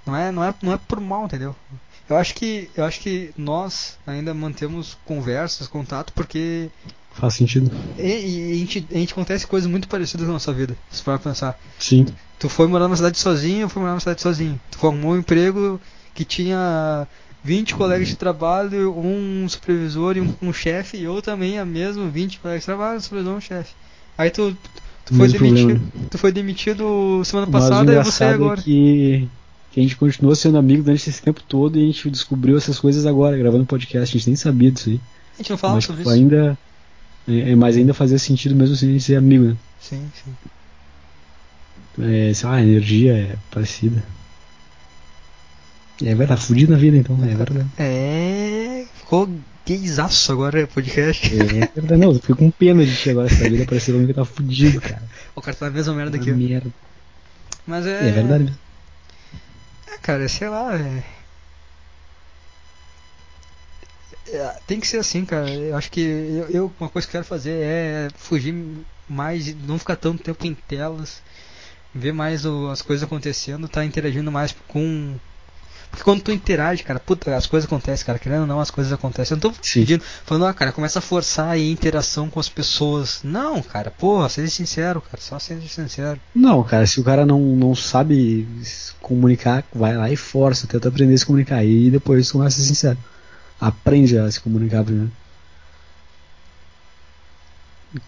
[0.06, 1.54] Não é, não é, não é por mal, entendeu?
[2.08, 6.68] Eu acho que, eu acho que nós ainda mantemos conversas, contato, porque
[7.12, 7.70] Faz sentido.
[7.98, 11.18] e, e a, gente, a gente acontece coisas muito parecidas na nossa vida, se for
[11.18, 11.58] pensar.
[11.78, 12.06] Sim.
[12.42, 14.60] Tu foi morar na cidade sozinho, eu fui morar na cidade sozinho.
[14.68, 15.80] Tu arrumou um emprego
[16.12, 17.06] que tinha
[17.44, 22.08] 20 colegas de trabalho, um supervisor e um, um chefe, e eu também a mesma,
[22.08, 23.74] 20 colegas de trabalho, um supervisor e um chefe.
[24.18, 24.56] Aí tu,
[25.06, 25.92] tu foi Mesmo demitido.
[26.10, 28.58] Tu foi demitido semana Mas passada e você engraçado agora.
[28.58, 29.28] é que,
[29.70, 32.76] que a gente continuou sendo amigo durante esse tempo todo e a gente descobriu essas
[32.76, 34.16] coisas agora, gravando podcast.
[34.16, 35.00] A gente nem sabia disso aí.
[35.34, 36.18] A gente não falava mas sobre tipo, isso.
[36.18, 36.58] ainda.
[37.28, 39.56] É, é, mas ainda fazia sentido mesmo sem ser amigo, né?
[39.80, 40.32] Sim, sim.
[42.00, 44.02] É, sei lá, a energia é parecida.
[46.02, 47.66] É, vai estar fudido na vida então, é verdade.
[47.78, 48.84] É.
[48.94, 49.28] Ficou
[49.66, 51.32] gaysaço agora o podcast.
[51.34, 53.66] É verdade, não, eu fico com pena de ti agora essa vida,
[53.98, 55.02] mim que tá fudido, cara.
[55.34, 56.30] O cara tá na mesma merda aqui.
[56.30, 56.36] ó.
[56.36, 56.70] merda.
[57.66, 58.08] Mas é.
[58.08, 58.58] É verdade mesmo.
[59.86, 60.74] É, cara, sei lá.
[60.74, 61.02] É...
[64.28, 65.48] É, tem que ser assim, cara.
[65.50, 68.54] Eu acho que eu, eu, uma coisa que eu quero fazer é fugir
[69.08, 71.22] mais, não ficar tanto tempo em telas,
[71.94, 75.14] ver mais o, as coisas acontecendo, tá interagindo mais com
[75.92, 78.18] porque quando tu interage, cara, puta, as coisas acontecem, cara.
[78.18, 79.36] Querendo ou não, as coisas acontecem.
[79.36, 83.20] Eu não tô pedindo, falando, ah, cara, começa a forçar a interação com as pessoas.
[83.22, 85.22] Não, cara, porra, seja sincero, cara.
[85.22, 86.18] Só seja sincero.
[86.34, 90.88] Não, cara, se o cara não, não sabe se comunicar, vai lá e força, tenta
[90.88, 91.62] aprender a se comunicar.
[91.62, 92.98] E depois começa a ser sincero.
[93.60, 95.12] Aprende a se comunicar primeiro.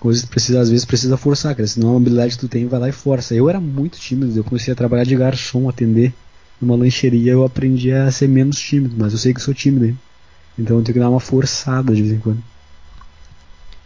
[0.00, 1.66] Coisas precisa, às vezes precisa forçar, cara.
[1.66, 3.34] Se não é uma habilidade que tu tem, vai lá e força.
[3.34, 6.12] Eu era muito tímido, eu comecei a trabalhar de garçom, atender
[6.60, 9.98] numa lancheria eu aprendi a ser menos tímido, mas eu sei que sou tímido, hein?
[10.58, 12.42] então eu tenho que dar uma forçada de vez em quando.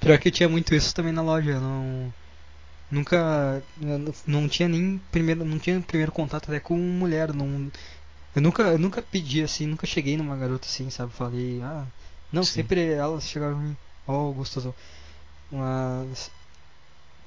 [0.01, 2.13] Pior que tinha muito isso também na loja, não
[2.91, 3.63] nunca
[4.27, 7.71] não tinha nem primeiro não tinha primeiro contato até com mulher, não
[8.35, 11.13] eu nunca eu nunca pedi assim, nunca cheguei numa garota assim, sabe?
[11.13, 11.85] Falei, ah,
[12.33, 12.53] não, Sim.
[12.55, 13.77] sempre elas chegavam em mim,
[14.07, 14.75] ó, oh, gostoso.
[15.51, 16.31] Mas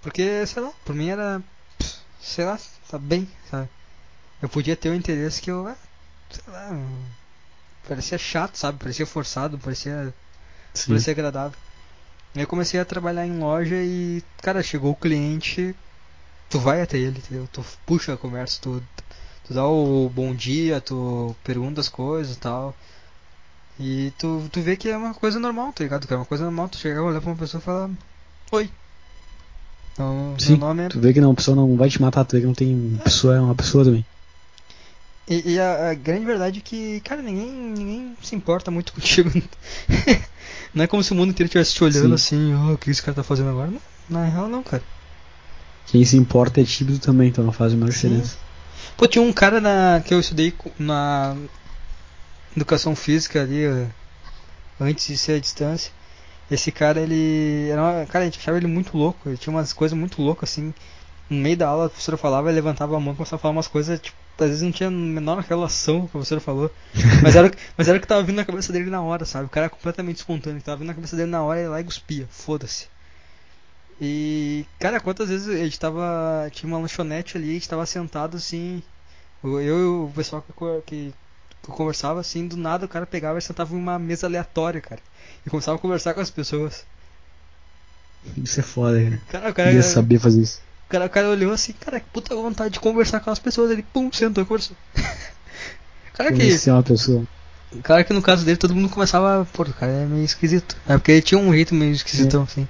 [0.02, 1.42] porque sei lá, por mim era
[2.20, 3.70] sei lá, tá bem, sabe?
[4.42, 5.78] eu podia ter um interesse que eu, ah,
[6.30, 6.70] sei lá,
[7.88, 8.80] parecia chato, sabe?
[8.80, 10.14] Parecia forçado, parecia,
[10.88, 11.58] parecia agradável.
[12.36, 15.76] Aí eu comecei a trabalhar em loja e, cara, chegou o cliente,
[16.50, 17.48] tu vai até ele, entendeu?
[17.52, 18.82] Tu puxa a conversa, tu,
[19.46, 22.76] tu dá o bom dia, tu pergunta as coisas e tal.
[23.80, 26.08] E tu, tu vê que é uma coisa normal, tá ligado?
[26.08, 27.90] Que é uma coisa normal tu chegar, olhar pra uma pessoa e falar
[28.52, 28.70] Oi.
[29.94, 30.90] Então, Sim, meu nome é...
[30.90, 33.00] tu vê que não, a pessoa não vai te matar, tu vê que não tem
[33.04, 34.06] pessoa, é uma pessoa também.
[35.28, 39.32] E, e a, a, grande verdade é que, cara, ninguém, ninguém se importa muito contigo.
[40.74, 42.52] não é como se o mundo inteiro estivesse te olhando Sim.
[42.52, 43.72] assim, oh, o que esse cara tá fazendo agora.
[43.72, 44.84] Não, na real não, cara.
[45.88, 48.38] Quem se importa é tímido também, então não faz a menor diferença.
[48.98, 51.36] Pô, tinha um cara na, que eu estudei na
[52.56, 53.64] educação física ali,
[54.80, 55.92] antes de ser a distância.
[56.52, 57.70] Esse cara, ele.
[57.70, 59.30] Era uma, cara, a gente achava ele muito louco.
[59.30, 60.74] Ele tinha umas coisas muito loucas, assim.
[61.30, 63.54] No meio da aula, a professora falava, ele levantava a mão e começava a falar
[63.54, 66.70] umas coisas, tipo, às vezes não tinha a menor relação com o que você falou.
[67.24, 69.46] Mas era, mas era o que tava vindo na cabeça dele na hora, sabe?
[69.46, 71.84] O cara é completamente espontâneo, tava vindo na cabeça dele na hora e lá e
[71.84, 72.88] cuspia, foda-se.
[74.00, 76.50] E, cara, quantas vezes a gente tava.
[76.52, 78.82] Tinha uma lanchonete ali, a gente tava sentado assim.
[79.44, 80.54] Eu e o pessoal que,
[80.86, 81.14] que
[81.68, 85.02] eu conversava assim, do nada o cara pegava e sentava em uma mesa aleatória, cara.
[85.46, 86.86] E começava a conversar com as pessoas.
[88.38, 89.22] Isso é foda, cara.
[89.30, 90.62] cara o cara ia saber fazer isso
[90.92, 93.72] cara, o cara olhou assim, cara, que puta vontade de conversar com as pessoas.
[93.72, 94.76] Ele, pum, sentou e conversou.
[96.14, 96.70] cara que.
[96.70, 97.24] É uma pessoa.
[97.84, 100.76] Cara que no caso dele todo mundo começava, pô, o cara é meio esquisito.
[100.88, 102.44] É porque ele tinha um jeito meio esquisitão, é.
[102.44, 102.68] assim.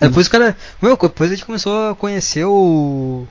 [0.00, 0.56] Aí depois o cara.
[0.82, 3.26] Meu, depois a gente começou a conhecer o.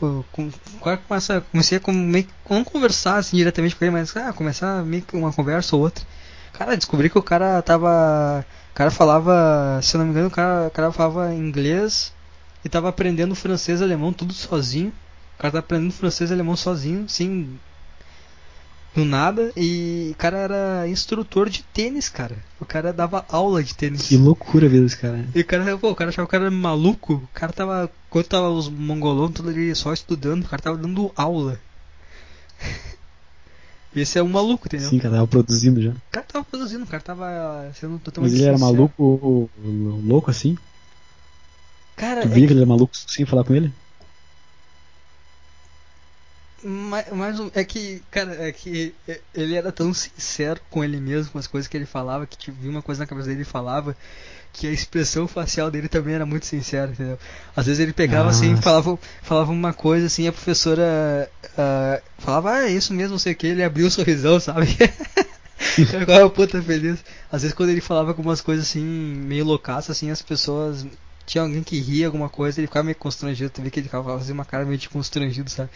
[0.00, 4.16] O, o cara começa, comecei a meio que não conversar assim diretamente com ele, mas
[4.16, 6.04] ah, começar meio que uma conversa ou outra.
[6.52, 8.44] Cara, descobri que o cara tava.
[8.70, 12.12] O cara falava, se eu não me engano, o cara, o cara falava inglês,
[12.64, 14.92] e tava aprendendo francês e alemão tudo sozinho.
[15.36, 17.58] O cara tava aprendendo francês e alemão sozinho, sem.
[18.94, 19.52] Do nada.
[19.56, 22.36] E o cara era instrutor de tênis, cara.
[22.60, 24.08] O cara dava aula de tênis.
[24.08, 25.24] Que loucura ver esse cara.
[25.34, 27.14] E o cara, pô, o cara achava o cara maluco.
[27.14, 27.90] O cara tava.
[28.10, 31.60] Quando tava os mongolão tudo ali só estudando, o cara tava dando aula.
[33.94, 34.88] Esse é um maluco, entendeu?
[34.88, 35.90] Sim, o cara tava produzindo já.
[35.90, 38.32] O cara tava produzindo, o cara tava sendo totalmente.
[38.32, 39.50] Mas ele era maluco,
[40.04, 40.56] louco assim?
[41.96, 43.72] Cara, tu via é que ele era maluco sem falar com ele?
[46.70, 48.94] Mas, mas é que, cara, é que
[49.34, 52.60] ele era tão sincero com ele mesmo, com as coisas que ele falava, que tipo,
[52.60, 53.96] vi uma coisa na cabeça dele e falava,
[54.52, 57.18] que a expressão facial dele também era muito sincera, entendeu?
[57.56, 62.68] Às vezes ele pegava assim, falava, falava uma coisa assim, a professora uh, falava, ah,
[62.68, 64.66] é isso mesmo, não sei o que, ele abriu o um sorrisão, sabe?
[65.78, 67.02] eu ficava puta feliz.
[67.32, 70.86] Às vezes quando ele falava algumas coisas assim, meio loucaço, assim, as pessoas
[71.28, 74.18] tinha alguém que ria alguma coisa, ele ficava meio constrangido, tu vê que ele ficava
[74.18, 75.68] fazendo uma cara meio de constrangido, sabe?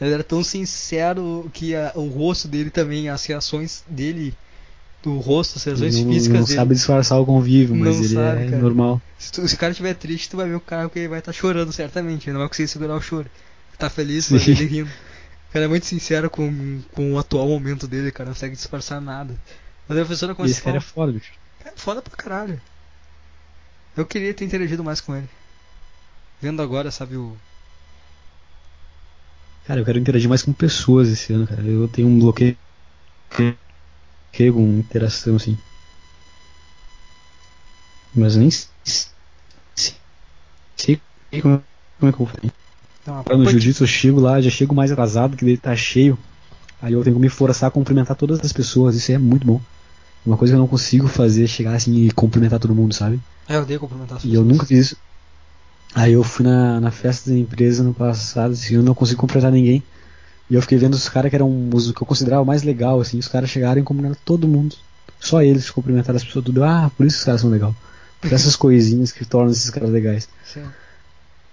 [0.00, 4.32] Ele era tão sincero que a, o rosto dele também, as reações dele,
[5.02, 6.56] do rosto, as reações não, físicas não dele.
[6.56, 8.62] sabe disfarçar o convívio, mas não ele sabe, é cara.
[8.62, 9.02] normal.
[9.18, 11.18] Se, tu, se, o cara estiver triste, tu vai ver o cara que ele vai
[11.18, 13.28] estar tá chorando certamente, ele não vai conseguir segurar o choro.
[13.76, 14.90] Tá feliz, mas ele rindo.
[15.48, 19.00] O cara é muito sincero com, com o atual momento dele, cara, não consegue disfarçar
[19.00, 19.34] nada.
[19.88, 21.32] Mas a professora começa Esse cara é foda, bicho.
[21.64, 22.60] É foda pra caralho.
[24.00, 25.28] Eu queria ter interagido mais com ele.
[26.40, 27.36] Vendo agora, sabe, o.
[29.66, 31.60] Cara, eu quero interagir mais com pessoas esse ano, cara.
[31.60, 32.56] Eu tenho um bloqueio
[34.54, 35.54] com interação, assim.
[38.14, 38.70] Mas nem sei
[41.42, 41.60] como é
[42.00, 42.50] que eu vou fazer.
[43.02, 46.18] Então, no jiu-jitsu eu chego lá, já chego mais atrasado, que ele tá cheio.
[46.80, 49.60] Aí eu tenho que me forçar a cumprimentar todas as pessoas, isso é muito bom.
[50.24, 53.20] Uma coisa que eu não consigo fazer é chegar assim e cumprimentar todo mundo, sabe?
[53.48, 54.96] É, eu odeio cumprimentar as E eu nunca fiz isso.
[55.94, 59.50] Aí eu fui na, na festa da empresa no passado, assim, eu não consigo cumprimentar
[59.50, 59.82] ninguém.
[60.48, 63.18] E eu fiquei vendo os caras que eram os que eu considerava mais legal, assim,
[63.18, 64.76] os caras chegaram e cumprimentaram todo mundo.
[65.18, 66.64] Só eles cumprimentaram as pessoas tudo.
[66.64, 67.74] Ah, por isso os caras são legais.
[68.20, 70.28] Por essas coisinhas que tornam esses caras legais.
[70.44, 70.62] Sim.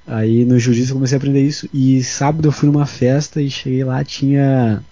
[0.06, 1.70] Aí no jiu-jitsu eu comecei a aprender isso.
[1.74, 4.84] E sábado eu fui numa festa e cheguei lá, tinha.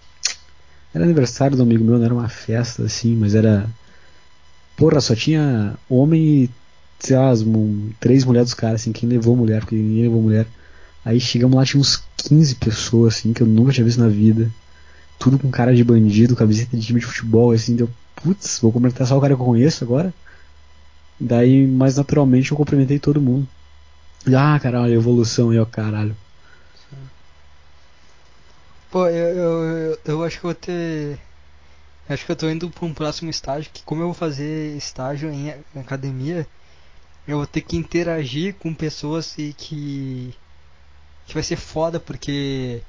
[0.95, 3.69] Era aniversário do amigo meu, não era uma festa assim, mas era.
[4.77, 6.49] Porra, só tinha homem e,
[6.99, 10.21] sei lá, as mu- três mulheres dos caras, assim, quem levou mulher, porque ninguém levou
[10.21, 10.45] mulher.
[11.05, 14.49] Aí chegamos lá, tinha uns 15 pessoas, assim, que eu nunca tinha visto na vida.
[15.19, 19.07] Tudo com cara de bandido, camiseta de time de futebol, assim, deu, putz, vou cumprimentar
[19.07, 20.13] só o cara que eu conheço agora.
[21.19, 23.47] Daí, mais naturalmente, eu cumprimentei todo mundo.
[24.35, 26.15] Ah, caralho, evolução aí, ó, caralho.
[28.95, 31.19] Pô, eu, eu, eu, acho que eu vou ter.
[32.07, 35.29] Acho que eu tô indo pra um próximo estágio, que como eu vou fazer estágio
[35.33, 36.47] em academia,
[37.27, 40.33] eu vou ter que interagir com pessoas e que.
[41.27, 42.81] que vai ser foda, porque.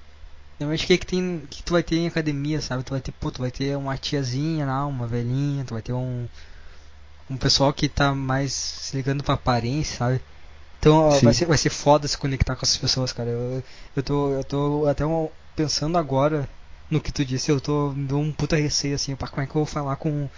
[0.60, 1.42] Normalmente o que, que tem.
[1.50, 2.84] que tu vai ter em academia, sabe?
[2.84, 5.92] Tu vai ter, pô, tu vai ter uma tiazinha lá, uma velhinha, tu vai ter
[5.92, 6.28] um.
[7.28, 10.20] um pessoal que tá mais se ligando pra aparência, sabe?
[10.78, 13.30] Então ó, vai ser, vai ser foda se conectar com essas pessoas, cara.
[13.30, 13.60] Eu,
[13.96, 16.48] eu tô, eu tô até um- pensando agora
[16.90, 19.50] no que tu disse, eu tô dando um puta receio assim, pá, como é que
[19.50, 20.28] eu vou falar com,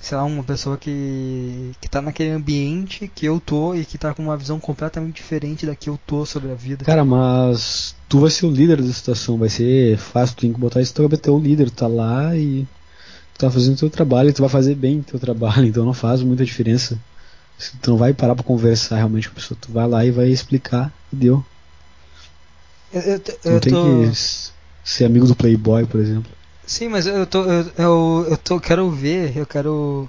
[0.00, 4.14] sei lá, uma pessoa que, que tá naquele ambiente que eu tô e que tá
[4.14, 6.84] com uma visão completamente diferente da que eu tô sobre a vida.
[6.84, 10.60] Cara, mas tu vai ser o líder da situação, vai ser fácil, tu tem que
[10.60, 12.66] botar isso vai ter o líder, tá lá e
[13.34, 15.84] tu tá fazendo o teu trabalho e tu vai fazer bem o teu trabalho, então
[15.84, 16.98] não faz muita diferença.
[17.80, 20.28] Tu não vai parar pra conversar realmente com a pessoa, tu vai lá e vai
[20.28, 21.44] explicar e deu.
[22.94, 23.02] Eu,
[23.44, 23.82] eu, não tem tô...
[23.82, 24.12] que
[24.84, 26.30] ser amigo do Playboy, por exemplo.
[26.64, 30.08] Sim, mas eu tô, eu, eu, eu tô, quero ver, eu quero,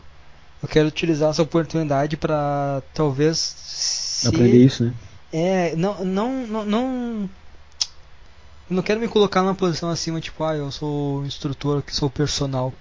[0.62, 4.94] eu quero utilizar essa oportunidade pra talvez se Aprender isso, né?
[5.34, 7.30] É, não, não, não, não.
[8.70, 12.10] Eu não quero me colocar numa posição acima, tipo, ah, eu sou instrutor, que sou
[12.10, 12.74] personal.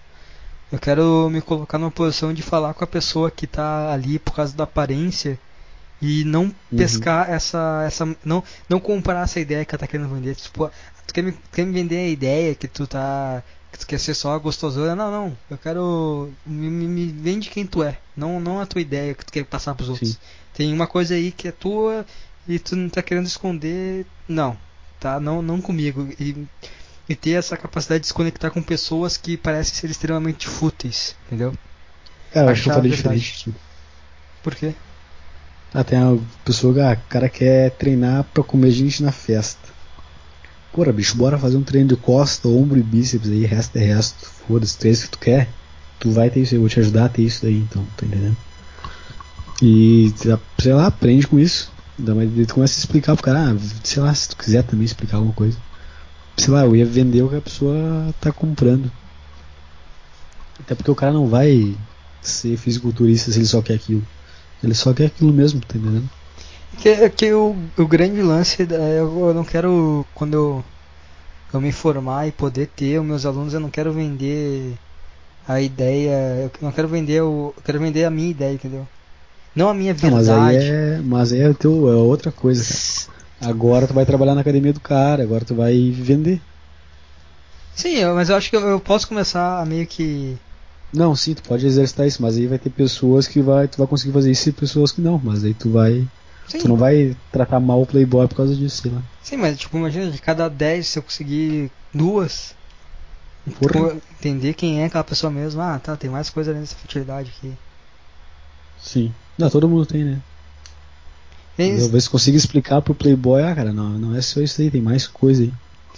[0.70, 4.34] Eu quero me colocar numa posição de falar com a pessoa que tá ali por
[4.34, 5.38] causa da aparência
[6.06, 10.34] e não pescar essa, essa, não, não comprar essa ideia que ela tá querendo vender.
[10.34, 10.70] Tipo, ah,
[11.06, 14.12] tu quer me, quer me vender a ideia que tu tá, que tu quer ser
[14.12, 14.94] só gostosona?
[14.94, 15.38] Não, não.
[15.50, 19.24] Eu quero me, me, me vende quem tu é, não, não a tua ideia que
[19.24, 20.10] tu quer passar pros outros.
[20.10, 20.18] Sim.
[20.52, 22.04] Tem uma coisa aí que é tua
[22.46, 24.58] e tu não tá querendo esconder, não,
[25.00, 25.18] tá?
[25.18, 26.06] Não, não comigo.
[26.20, 26.36] E,
[27.08, 31.54] e ter essa capacidade de se conectar com pessoas que parecem ser extremamente fúteis, entendeu?
[32.30, 33.18] Cara, eu acho que eu falei verdade.
[33.18, 33.58] diferente.
[34.42, 34.74] Por quê?
[35.74, 39.74] Ah, tem uma pessoa que, ah, o cara quer treinar pra comer gente na festa.
[40.72, 44.30] Porra, bicho, bora fazer um treino de costa, ombro e bíceps aí, resto é resto.
[44.46, 45.48] Foda-se, três que tu quer,
[45.98, 48.36] tu vai ter isso eu vou te ajudar a ter isso daí, então, tá entendendo?
[49.60, 50.12] E,
[50.58, 51.72] sei lá, aprende com isso.
[51.98, 55.16] Daí tu começa a explicar pro cara, ah, sei lá, se tu quiser também explicar
[55.16, 55.58] alguma coisa.
[56.36, 58.90] Sei lá, eu ia vender o que a pessoa tá comprando.
[60.60, 61.76] Até porque o cara não vai
[62.22, 64.04] ser fisiculturista se ele só quer aquilo.
[64.64, 66.10] Ele só quer aquilo mesmo, tá entendendo?
[66.80, 70.64] Que, é que o, o grande lance, da- eu, eu não quero, quando eu,
[71.52, 74.78] eu me formar e poder ter os meus alunos, eu não quero vender
[75.46, 76.12] a ideia,
[76.44, 78.88] eu não quero vender o, eu quero vender a minha ideia, entendeu?
[79.54, 80.28] Não a minha Ah, mas verdade.
[80.28, 83.08] aí é, mas aí é, teu, é outra coisa, cara.
[83.40, 86.40] Agora tu vai trabalhar na academia do cara, agora tu vai vender.
[87.74, 90.38] Sim, mas eu acho que eu, eu posso começar a meio que
[90.94, 93.86] Não, sim, tu pode exercitar isso, mas aí vai ter pessoas que vai, tu vai
[93.86, 96.08] conseguir fazer isso e pessoas que não, mas aí tu vai,
[96.46, 99.02] Sim, tu não vai tratar mal o playboy por causa disso, sei lá.
[99.20, 102.54] sim, mas tipo, imagina, de cada 10 se eu conseguir duas,
[103.58, 103.88] Porra.
[103.90, 107.58] tipo, entender quem é aquela pessoa mesmo, ah, tá, tem mais coisa nessa futilidade aqui.
[108.76, 109.12] Sim.
[109.36, 110.22] Não, todo mundo tem, né?
[111.56, 114.82] Tem- Talvez consiga explicar pro playboy, ah, cara, não, não é só isso aí, tem
[114.82, 115.52] mais coisa aí.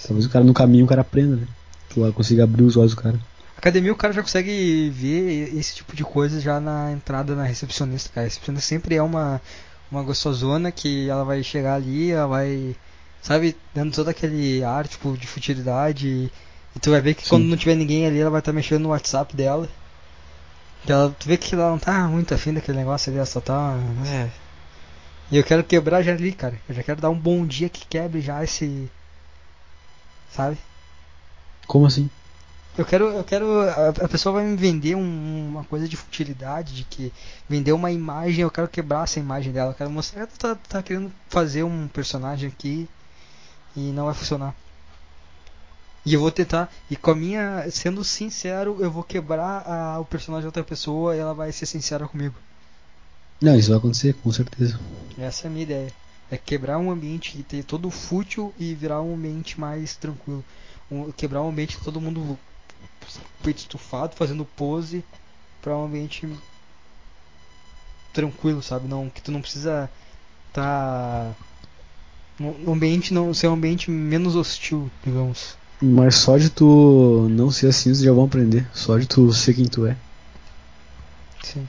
[0.07, 1.47] Talvez o cara no caminho o cara aprenda, né?
[1.89, 3.19] Tu conseguir abrir os olhos do cara.
[3.57, 8.11] Academia o cara já consegue ver esse tipo de coisa já na entrada na recepcionista,
[8.13, 8.27] cara.
[8.27, 9.41] A recepcionista sempre é uma,
[9.91, 12.77] uma gostosona que ela vai chegar ali, ela vai,
[13.23, 16.31] sabe, dando todo aquele ar, tipo, de futilidade.
[16.75, 17.31] E tu vai ver que Sim.
[17.31, 19.69] quando não tiver ninguém ali, ela vai estar mexendo no WhatsApp dela.
[20.85, 23.41] Que ela, tu vê que ela não tá muito afim daquele negócio ali, ela só
[23.41, 23.75] tá.
[24.07, 24.29] É.
[25.31, 26.61] E eu quero quebrar já ali, cara.
[26.69, 28.91] Eu já quero dar um bom dia que quebre já esse.
[30.31, 30.59] Sabe?
[31.67, 32.11] Como assim?
[32.79, 33.47] Eu quero, eu quero.
[34.03, 37.13] A, pessoa vai me vender um- uma coisa de futilidade, de que
[37.49, 39.71] vender uma imagem, eu quero quebrar essa imagem dela.
[39.71, 42.87] Eu quero mostrar que tu tá, tá querendo fazer um personagem aqui
[43.75, 44.55] e não vai funcionar.
[46.05, 50.05] E eu vou tentar, e com a minha, sendo sincero, eu vou quebrar a, o
[50.05, 52.35] personagem de outra pessoa e ela vai ser sincera comigo.
[53.41, 54.79] Não, isso vai acontecer, com certeza.
[55.19, 55.93] Essa é a minha ideia.
[56.31, 60.45] É quebrar um ambiente que tem todo fútil e virar um ambiente mais tranquilo.
[60.91, 62.39] Um, quebrar um ambiente que todo mundo
[63.43, 65.05] peito estufado, fazendo pose
[65.63, 66.29] para um ambiente
[68.13, 68.89] tranquilo, sabe?
[68.89, 69.91] Não que tu não precisa
[70.53, 71.35] tá
[72.39, 75.57] no ambiente não ser um ambiente menos hostil, digamos.
[75.81, 78.67] Mas só de tu não ser assim, eles já vão aprender.
[78.73, 79.97] Só de tu ser quem tu é.
[81.43, 81.69] Sim.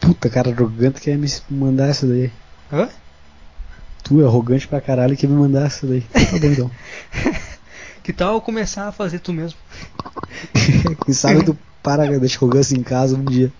[0.00, 2.32] Puta, cara arrogante quer me mandar essa daí.
[2.72, 2.88] Hã?
[4.02, 6.00] Tu é arrogante pra caralho quer me mandar essa daí.
[6.00, 6.70] Tá bom então.
[8.02, 9.58] que tal começar a fazer tu mesmo?
[11.04, 13.52] quem sabe tu para de arrogância em casa um dia.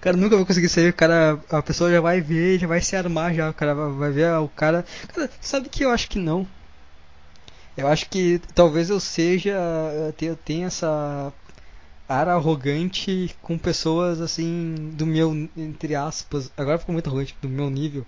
[0.00, 3.34] cara nunca vai conseguir sair, cara, a pessoa já vai ver, já vai se armar
[3.34, 4.84] já, o cara vai ver o cara.
[5.14, 6.46] Cara, sabe que eu acho que não.
[7.76, 9.56] Eu acho que talvez eu seja,
[10.20, 11.32] eu tenha essa
[12.08, 17.70] ar arrogante com pessoas assim do meu, entre aspas, agora ficou muito arrogante, do meu
[17.70, 18.04] nível.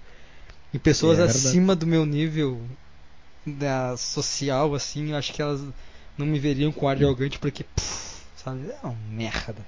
[0.74, 2.60] E pessoas é acima do meu nível
[3.46, 5.60] da social, assim, eu acho que elas
[6.16, 9.64] não me veriam com ar de arrogante porque, pff, sabe, é uma merda.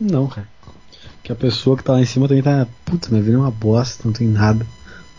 [0.00, 0.48] Não, cara.
[1.22, 2.66] Que a pessoa que tá lá em cima também tá.
[2.84, 4.66] Puta, minha vida é uma bosta, não tem nada.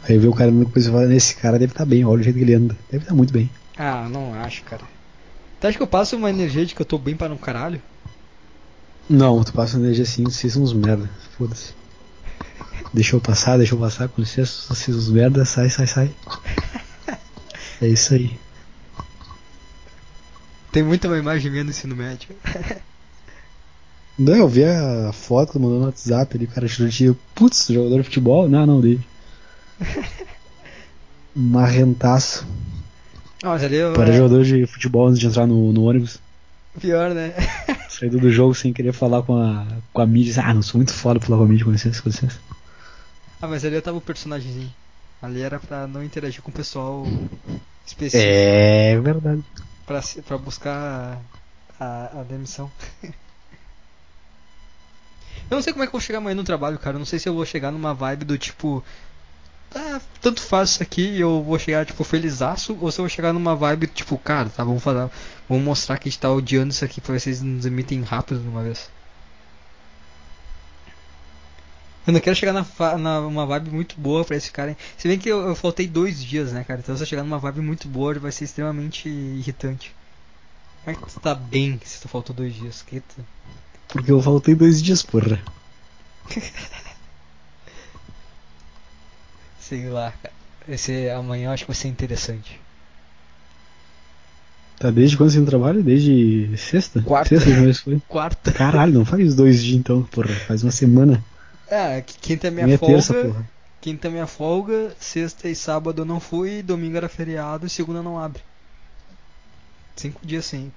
[0.08, 2.20] Aí vê o cara andando coisa e fala, esse cara deve estar tá bem, olha
[2.20, 2.78] o jeito que ele anda.
[2.92, 3.50] Deve estar tá muito bem.
[3.78, 4.84] Ah, não acho, cara.
[5.60, 7.82] Tu acha que eu passo uma energia de que eu tô bem para um caralho?
[9.10, 11.10] Não, tu passa energia assim, vocês são uns merda.
[11.38, 11.74] Foda-se.
[12.94, 16.12] Deixa eu passar, deixa eu passar, com licença, vocês merda, sai, sai, sai.
[17.82, 18.38] é isso aí.
[20.72, 22.30] Tem muita uma imagem minha no ensino médio.
[24.18, 28.04] Não, eu vi a foto, mandou no WhatsApp ali, o cara tirou putz, jogador de
[28.04, 28.48] futebol?
[28.48, 29.02] Não, não, dele.
[31.36, 32.46] Marrentaço.
[33.44, 34.18] Mas ali eu, Para é...
[34.18, 36.20] jogador de futebol antes de entrar no, no ônibus.
[36.80, 37.34] Pior, né?
[38.00, 40.42] Saído do jogo sem querer falar com a, com a mídia.
[40.44, 42.40] Ah, não sou muito foda pra falar com a mídia, com licença, com licença.
[43.42, 44.74] Ah, mas ali eu tava o personagemzinho.
[45.22, 47.06] Ali era pra não interagir com o pessoal
[47.86, 48.24] específico.
[48.26, 49.44] É verdade.
[49.86, 51.22] Pra, pra buscar
[51.80, 52.72] a, a demissão.
[55.50, 56.96] Eu não sei como é que eu vou chegar amanhã no trabalho, cara.
[56.96, 58.84] Eu não sei se eu vou chegar numa vibe do tipo.
[59.76, 63.34] Ah, tanto faz isso aqui eu vou chegar, tipo, felizaço, ou se eu vou chegar
[63.34, 65.12] numa vibe, tipo, cara, tá, vamos falar.
[65.48, 68.48] Vamos mostrar que a gente tá odiando isso aqui pra vocês nos emitem rápido de
[68.48, 68.90] uma vez.
[72.06, 72.66] Eu não quero chegar na,
[72.98, 74.76] na uma vibe muito boa pra eles ficarem.
[74.98, 76.82] Se bem que eu, eu, faltei dois dias, né, cara?
[76.82, 79.96] Então se eu chegar numa vibe muito boa vai ser extremamente irritante.
[80.84, 82.82] Como é que tu tá bem se tu faltou dois dias?
[82.82, 83.26] Que tu...
[83.88, 85.42] Porque eu faltei dois dias, porra.
[89.60, 90.34] Sei lá, cara.
[90.68, 92.60] Esse amanhã eu acho que vai ser interessante.
[94.80, 95.82] Tá desde quando você não trabalha?
[95.82, 97.02] Desde sexta?
[97.02, 97.40] Quarta.
[97.40, 98.02] Sexta foi?
[98.08, 98.52] Quarta.
[98.52, 100.30] Caralho, não faz dois dias então, porra.
[100.30, 101.24] Faz uma semana.
[101.68, 102.94] É, quinta é minha, minha folga.
[102.94, 103.50] Terça, porra.
[103.80, 108.02] Quinta é minha folga, sexta e sábado eu não fui, domingo era feriado e segunda
[108.02, 108.42] não abre.
[109.96, 110.72] Cinco dias sim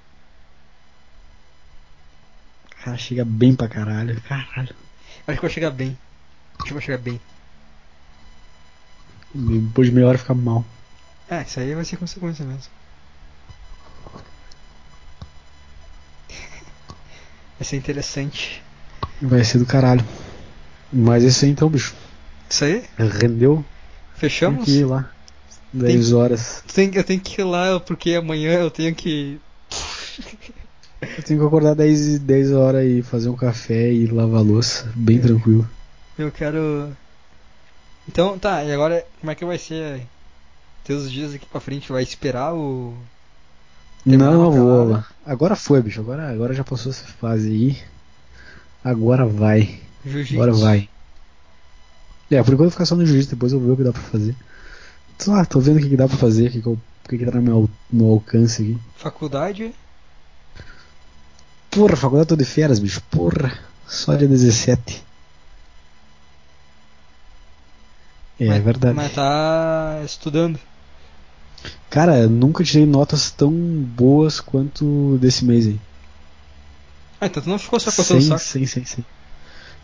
[2.87, 4.21] cara chega bem pra caralho.
[4.23, 4.75] Caralho.
[5.27, 5.99] Acho que vai chegar bem.
[6.55, 7.21] Acho que vai chegar bem.
[9.35, 10.65] Depois de meia hora ficar mal.
[11.29, 12.71] É, isso aí vai ser consequência mesmo.
[17.59, 18.63] Vai ser interessante.
[19.21, 20.05] Vai ser do caralho.
[20.93, 21.95] Mas isso aí então, bicho.
[22.49, 22.85] Isso aí?
[22.99, 23.65] Rendeu?
[24.15, 24.65] Fechamos?
[24.65, 25.11] Tem que ir lá.
[25.73, 26.63] 10 horas.
[26.73, 29.41] Tem, eu tenho que ir lá porque amanhã eu tenho que.
[31.01, 35.21] Eu tenho que acordar 10, 10 horas e fazer um café e lavar louça, bem
[35.21, 35.69] tranquilo.
[36.19, 36.97] Eu quero.
[38.09, 40.01] Então, tá, e agora como é que vai ser
[40.85, 41.93] teus dias aqui pra frente?
[41.93, 42.97] Vai esperar o.
[44.05, 45.05] Terminar não, vou.
[45.25, 46.01] Agora foi, bicho.
[46.01, 47.79] Agora, agora já passou essa fase aí.
[48.85, 49.81] Agora vai.
[50.33, 50.89] Agora vai.
[52.31, 53.85] É, por enquanto eu vou ficar só no jiu-jitsu, depois eu vou ver o que
[53.85, 54.35] dá pra fazer.
[55.19, 57.09] Tô, ah, tô vendo o que, que dá pra fazer, o que, que, eu, o
[57.09, 58.79] que, que tá no meu, meu alcance aqui.
[58.97, 59.73] Faculdade?
[61.71, 63.01] Porra, faculdade tô de férias, bicho.
[63.11, 63.59] Porra.
[63.87, 65.05] Só dia 17.
[68.39, 68.95] É, mas, verdade.
[68.95, 70.59] Mas tá estudando.
[71.91, 75.79] Cara, nunca tirei notas tão boas quanto desse mês aí.
[77.21, 78.41] Ah, então tu não ficou só coçando o saco?
[78.41, 79.05] Sim, sim, sim.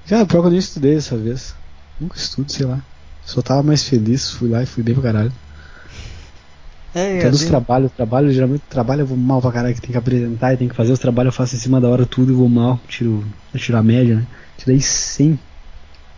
[0.08, 1.54] Cara, pior que eu nem estudei dessa vez.
[2.00, 2.82] Nunca estudo, sei lá.
[3.24, 5.32] Só tava mais feliz, fui lá e fui bem pra caralho.
[6.94, 9.96] É, Até dos trabalhos, trabalho, geralmente trabalho eu vou mal pra caralho, que tem que
[9.96, 12.34] apresentar e tem que fazer os trabalhos, eu faço em cima da hora tudo e
[12.34, 13.24] vou mal, tiro,
[13.56, 14.26] tiro a média, né?
[14.58, 15.38] Tirei 100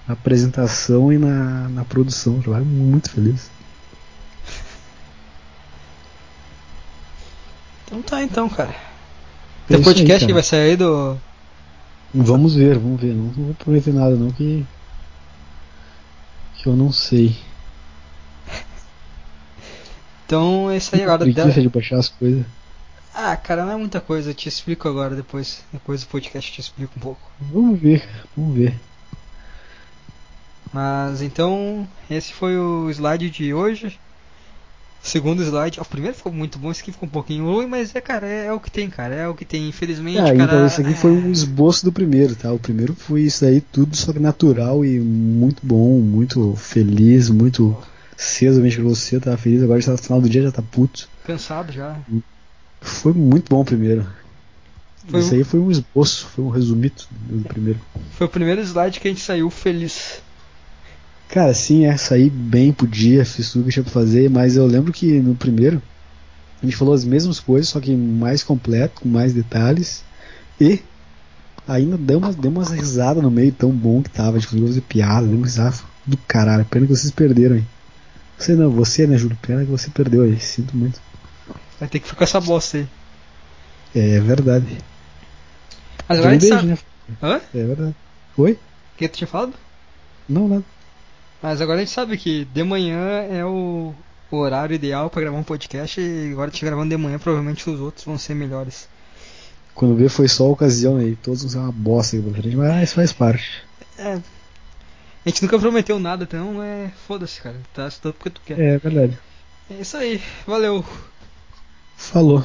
[0.08, 3.50] na apresentação e na, na produção, trabalho muito feliz.
[8.02, 8.70] Tá então, cara.
[8.70, 10.34] É Tem isso aí, podcast que cara.
[10.34, 11.18] vai sair aí do.
[12.12, 13.14] Vamos ver, vamos ver.
[13.14, 14.64] Não, não vou prometer nada não que.
[16.56, 17.36] Que eu não sei.
[20.26, 21.18] Então é isso aí agora.
[21.18, 22.44] Preguiça de baixar as coisas.
[23.14, 24.30] Ah, cara, não é muita coisa.
[24.30, 25.62] Eu te explico agora depois.
[25.72, 27.20] Depois do podcast eu te explico um pouco.
[27.40, 28.24] Vamos ver, cara.
[28.36, 28.74] Vamos ver.
[30.72, 33.98] Mas então, esse foi o slide de hoje.
[35.04, 35.78] Segundo slide.
[35.78, 38.46] O primeiro ficou muito bom, esse aqui ficou um pouquinho ruim, mas é, cara, é,
[38.46, 39.14] é o que tem, cara.
[39.14, 39.68] É o que tem.
[39.68, 40.42] Infelizmente, Ah, cara.
[40.42, 42.50] então esse aqui foi um esboço do primeiro, tá?
[42.50, 47.76] O primeiro foi isso aí, tudo só que natural e muito bom, muito feliz, muito
[48.16, 51.06] cedo, que você tava feliz, agora já tá no final do dia, já tá puto.
[51.26, 51.98] Cansado já.
[52.80, 54.06] Foi muito bom o primeiro.
[55.06, 57.78] Foi Isso um- aí foi um esboço, foi um resumito do primeiro.
[58.12, 60.22] Foi o primeiro slide que a gente saiu feliz.
[61.34, 64.64] Cara, sim, é, saí bem pro dia, fiz tudo que tinha pra fazer, mas eu
[64.68, 65.82] lembro que no primeiro
[66.62, 70.04] a gente falou as mesmas coisas, só que mais completo, com mais detalhes,
[70.60, 70.78] e
[71.66, 74.68] ainda deu umas, deu umas risadas no meio tão bom que tava, a gente conseguiu
[74.68, 75.74] fazer piada, deu uma risada
[76.06, 77.64] do caralho, pena que vocês perderam aí.
[78.38, 79.36] Você não, você né, Júlio?
[79.42, 81.00] Pena que você perdeu aí, sinto muito.
[81.80, 82.86] Vai ter que ficar com essa bosta aí.
[83.92, 84.78] É verdade.
[86.08, 86.68] Mas agora a um gente beijo, sabe.
[86.68, 86.78] né?
[87.20, 87.40] Hã?
[87.52, 87.94] É verdade.
[88.36, 88.52] Oi?
[88.52, 89.54] O que tu tinha falado?
[90.28, 90.73] Não, nada.
[91.44, 92.96] Mas agora a gente sabe que de manhã
[93.30, 93.92] é o,
[94.30, 97.68] o horário ideal pra gravar um podcast e agora a gente gravando de manhã, provavelmente
[97.68, 98.88] os outros vão ser melhores.
[99.74, 102.56] Quando vê foi só a ocasião aí, todos vão ser uma bosta aqui pra frente,
[102.56, 103.62] mas ah, isso faz parte.
[103.98, 104.14] É.
[104.14, 106.90] A gente nunca prometeu nada, então é.
[107.06, 107.56] Foda-se, cara.
[107.74, 108.58] Tá estudando porque tu quer.
[108.58, 109.18] É verdade.
[109.70, 110.22] É isso aí.
[110.46, 110.82] Valeu.
[111.94, 112.42] Falou.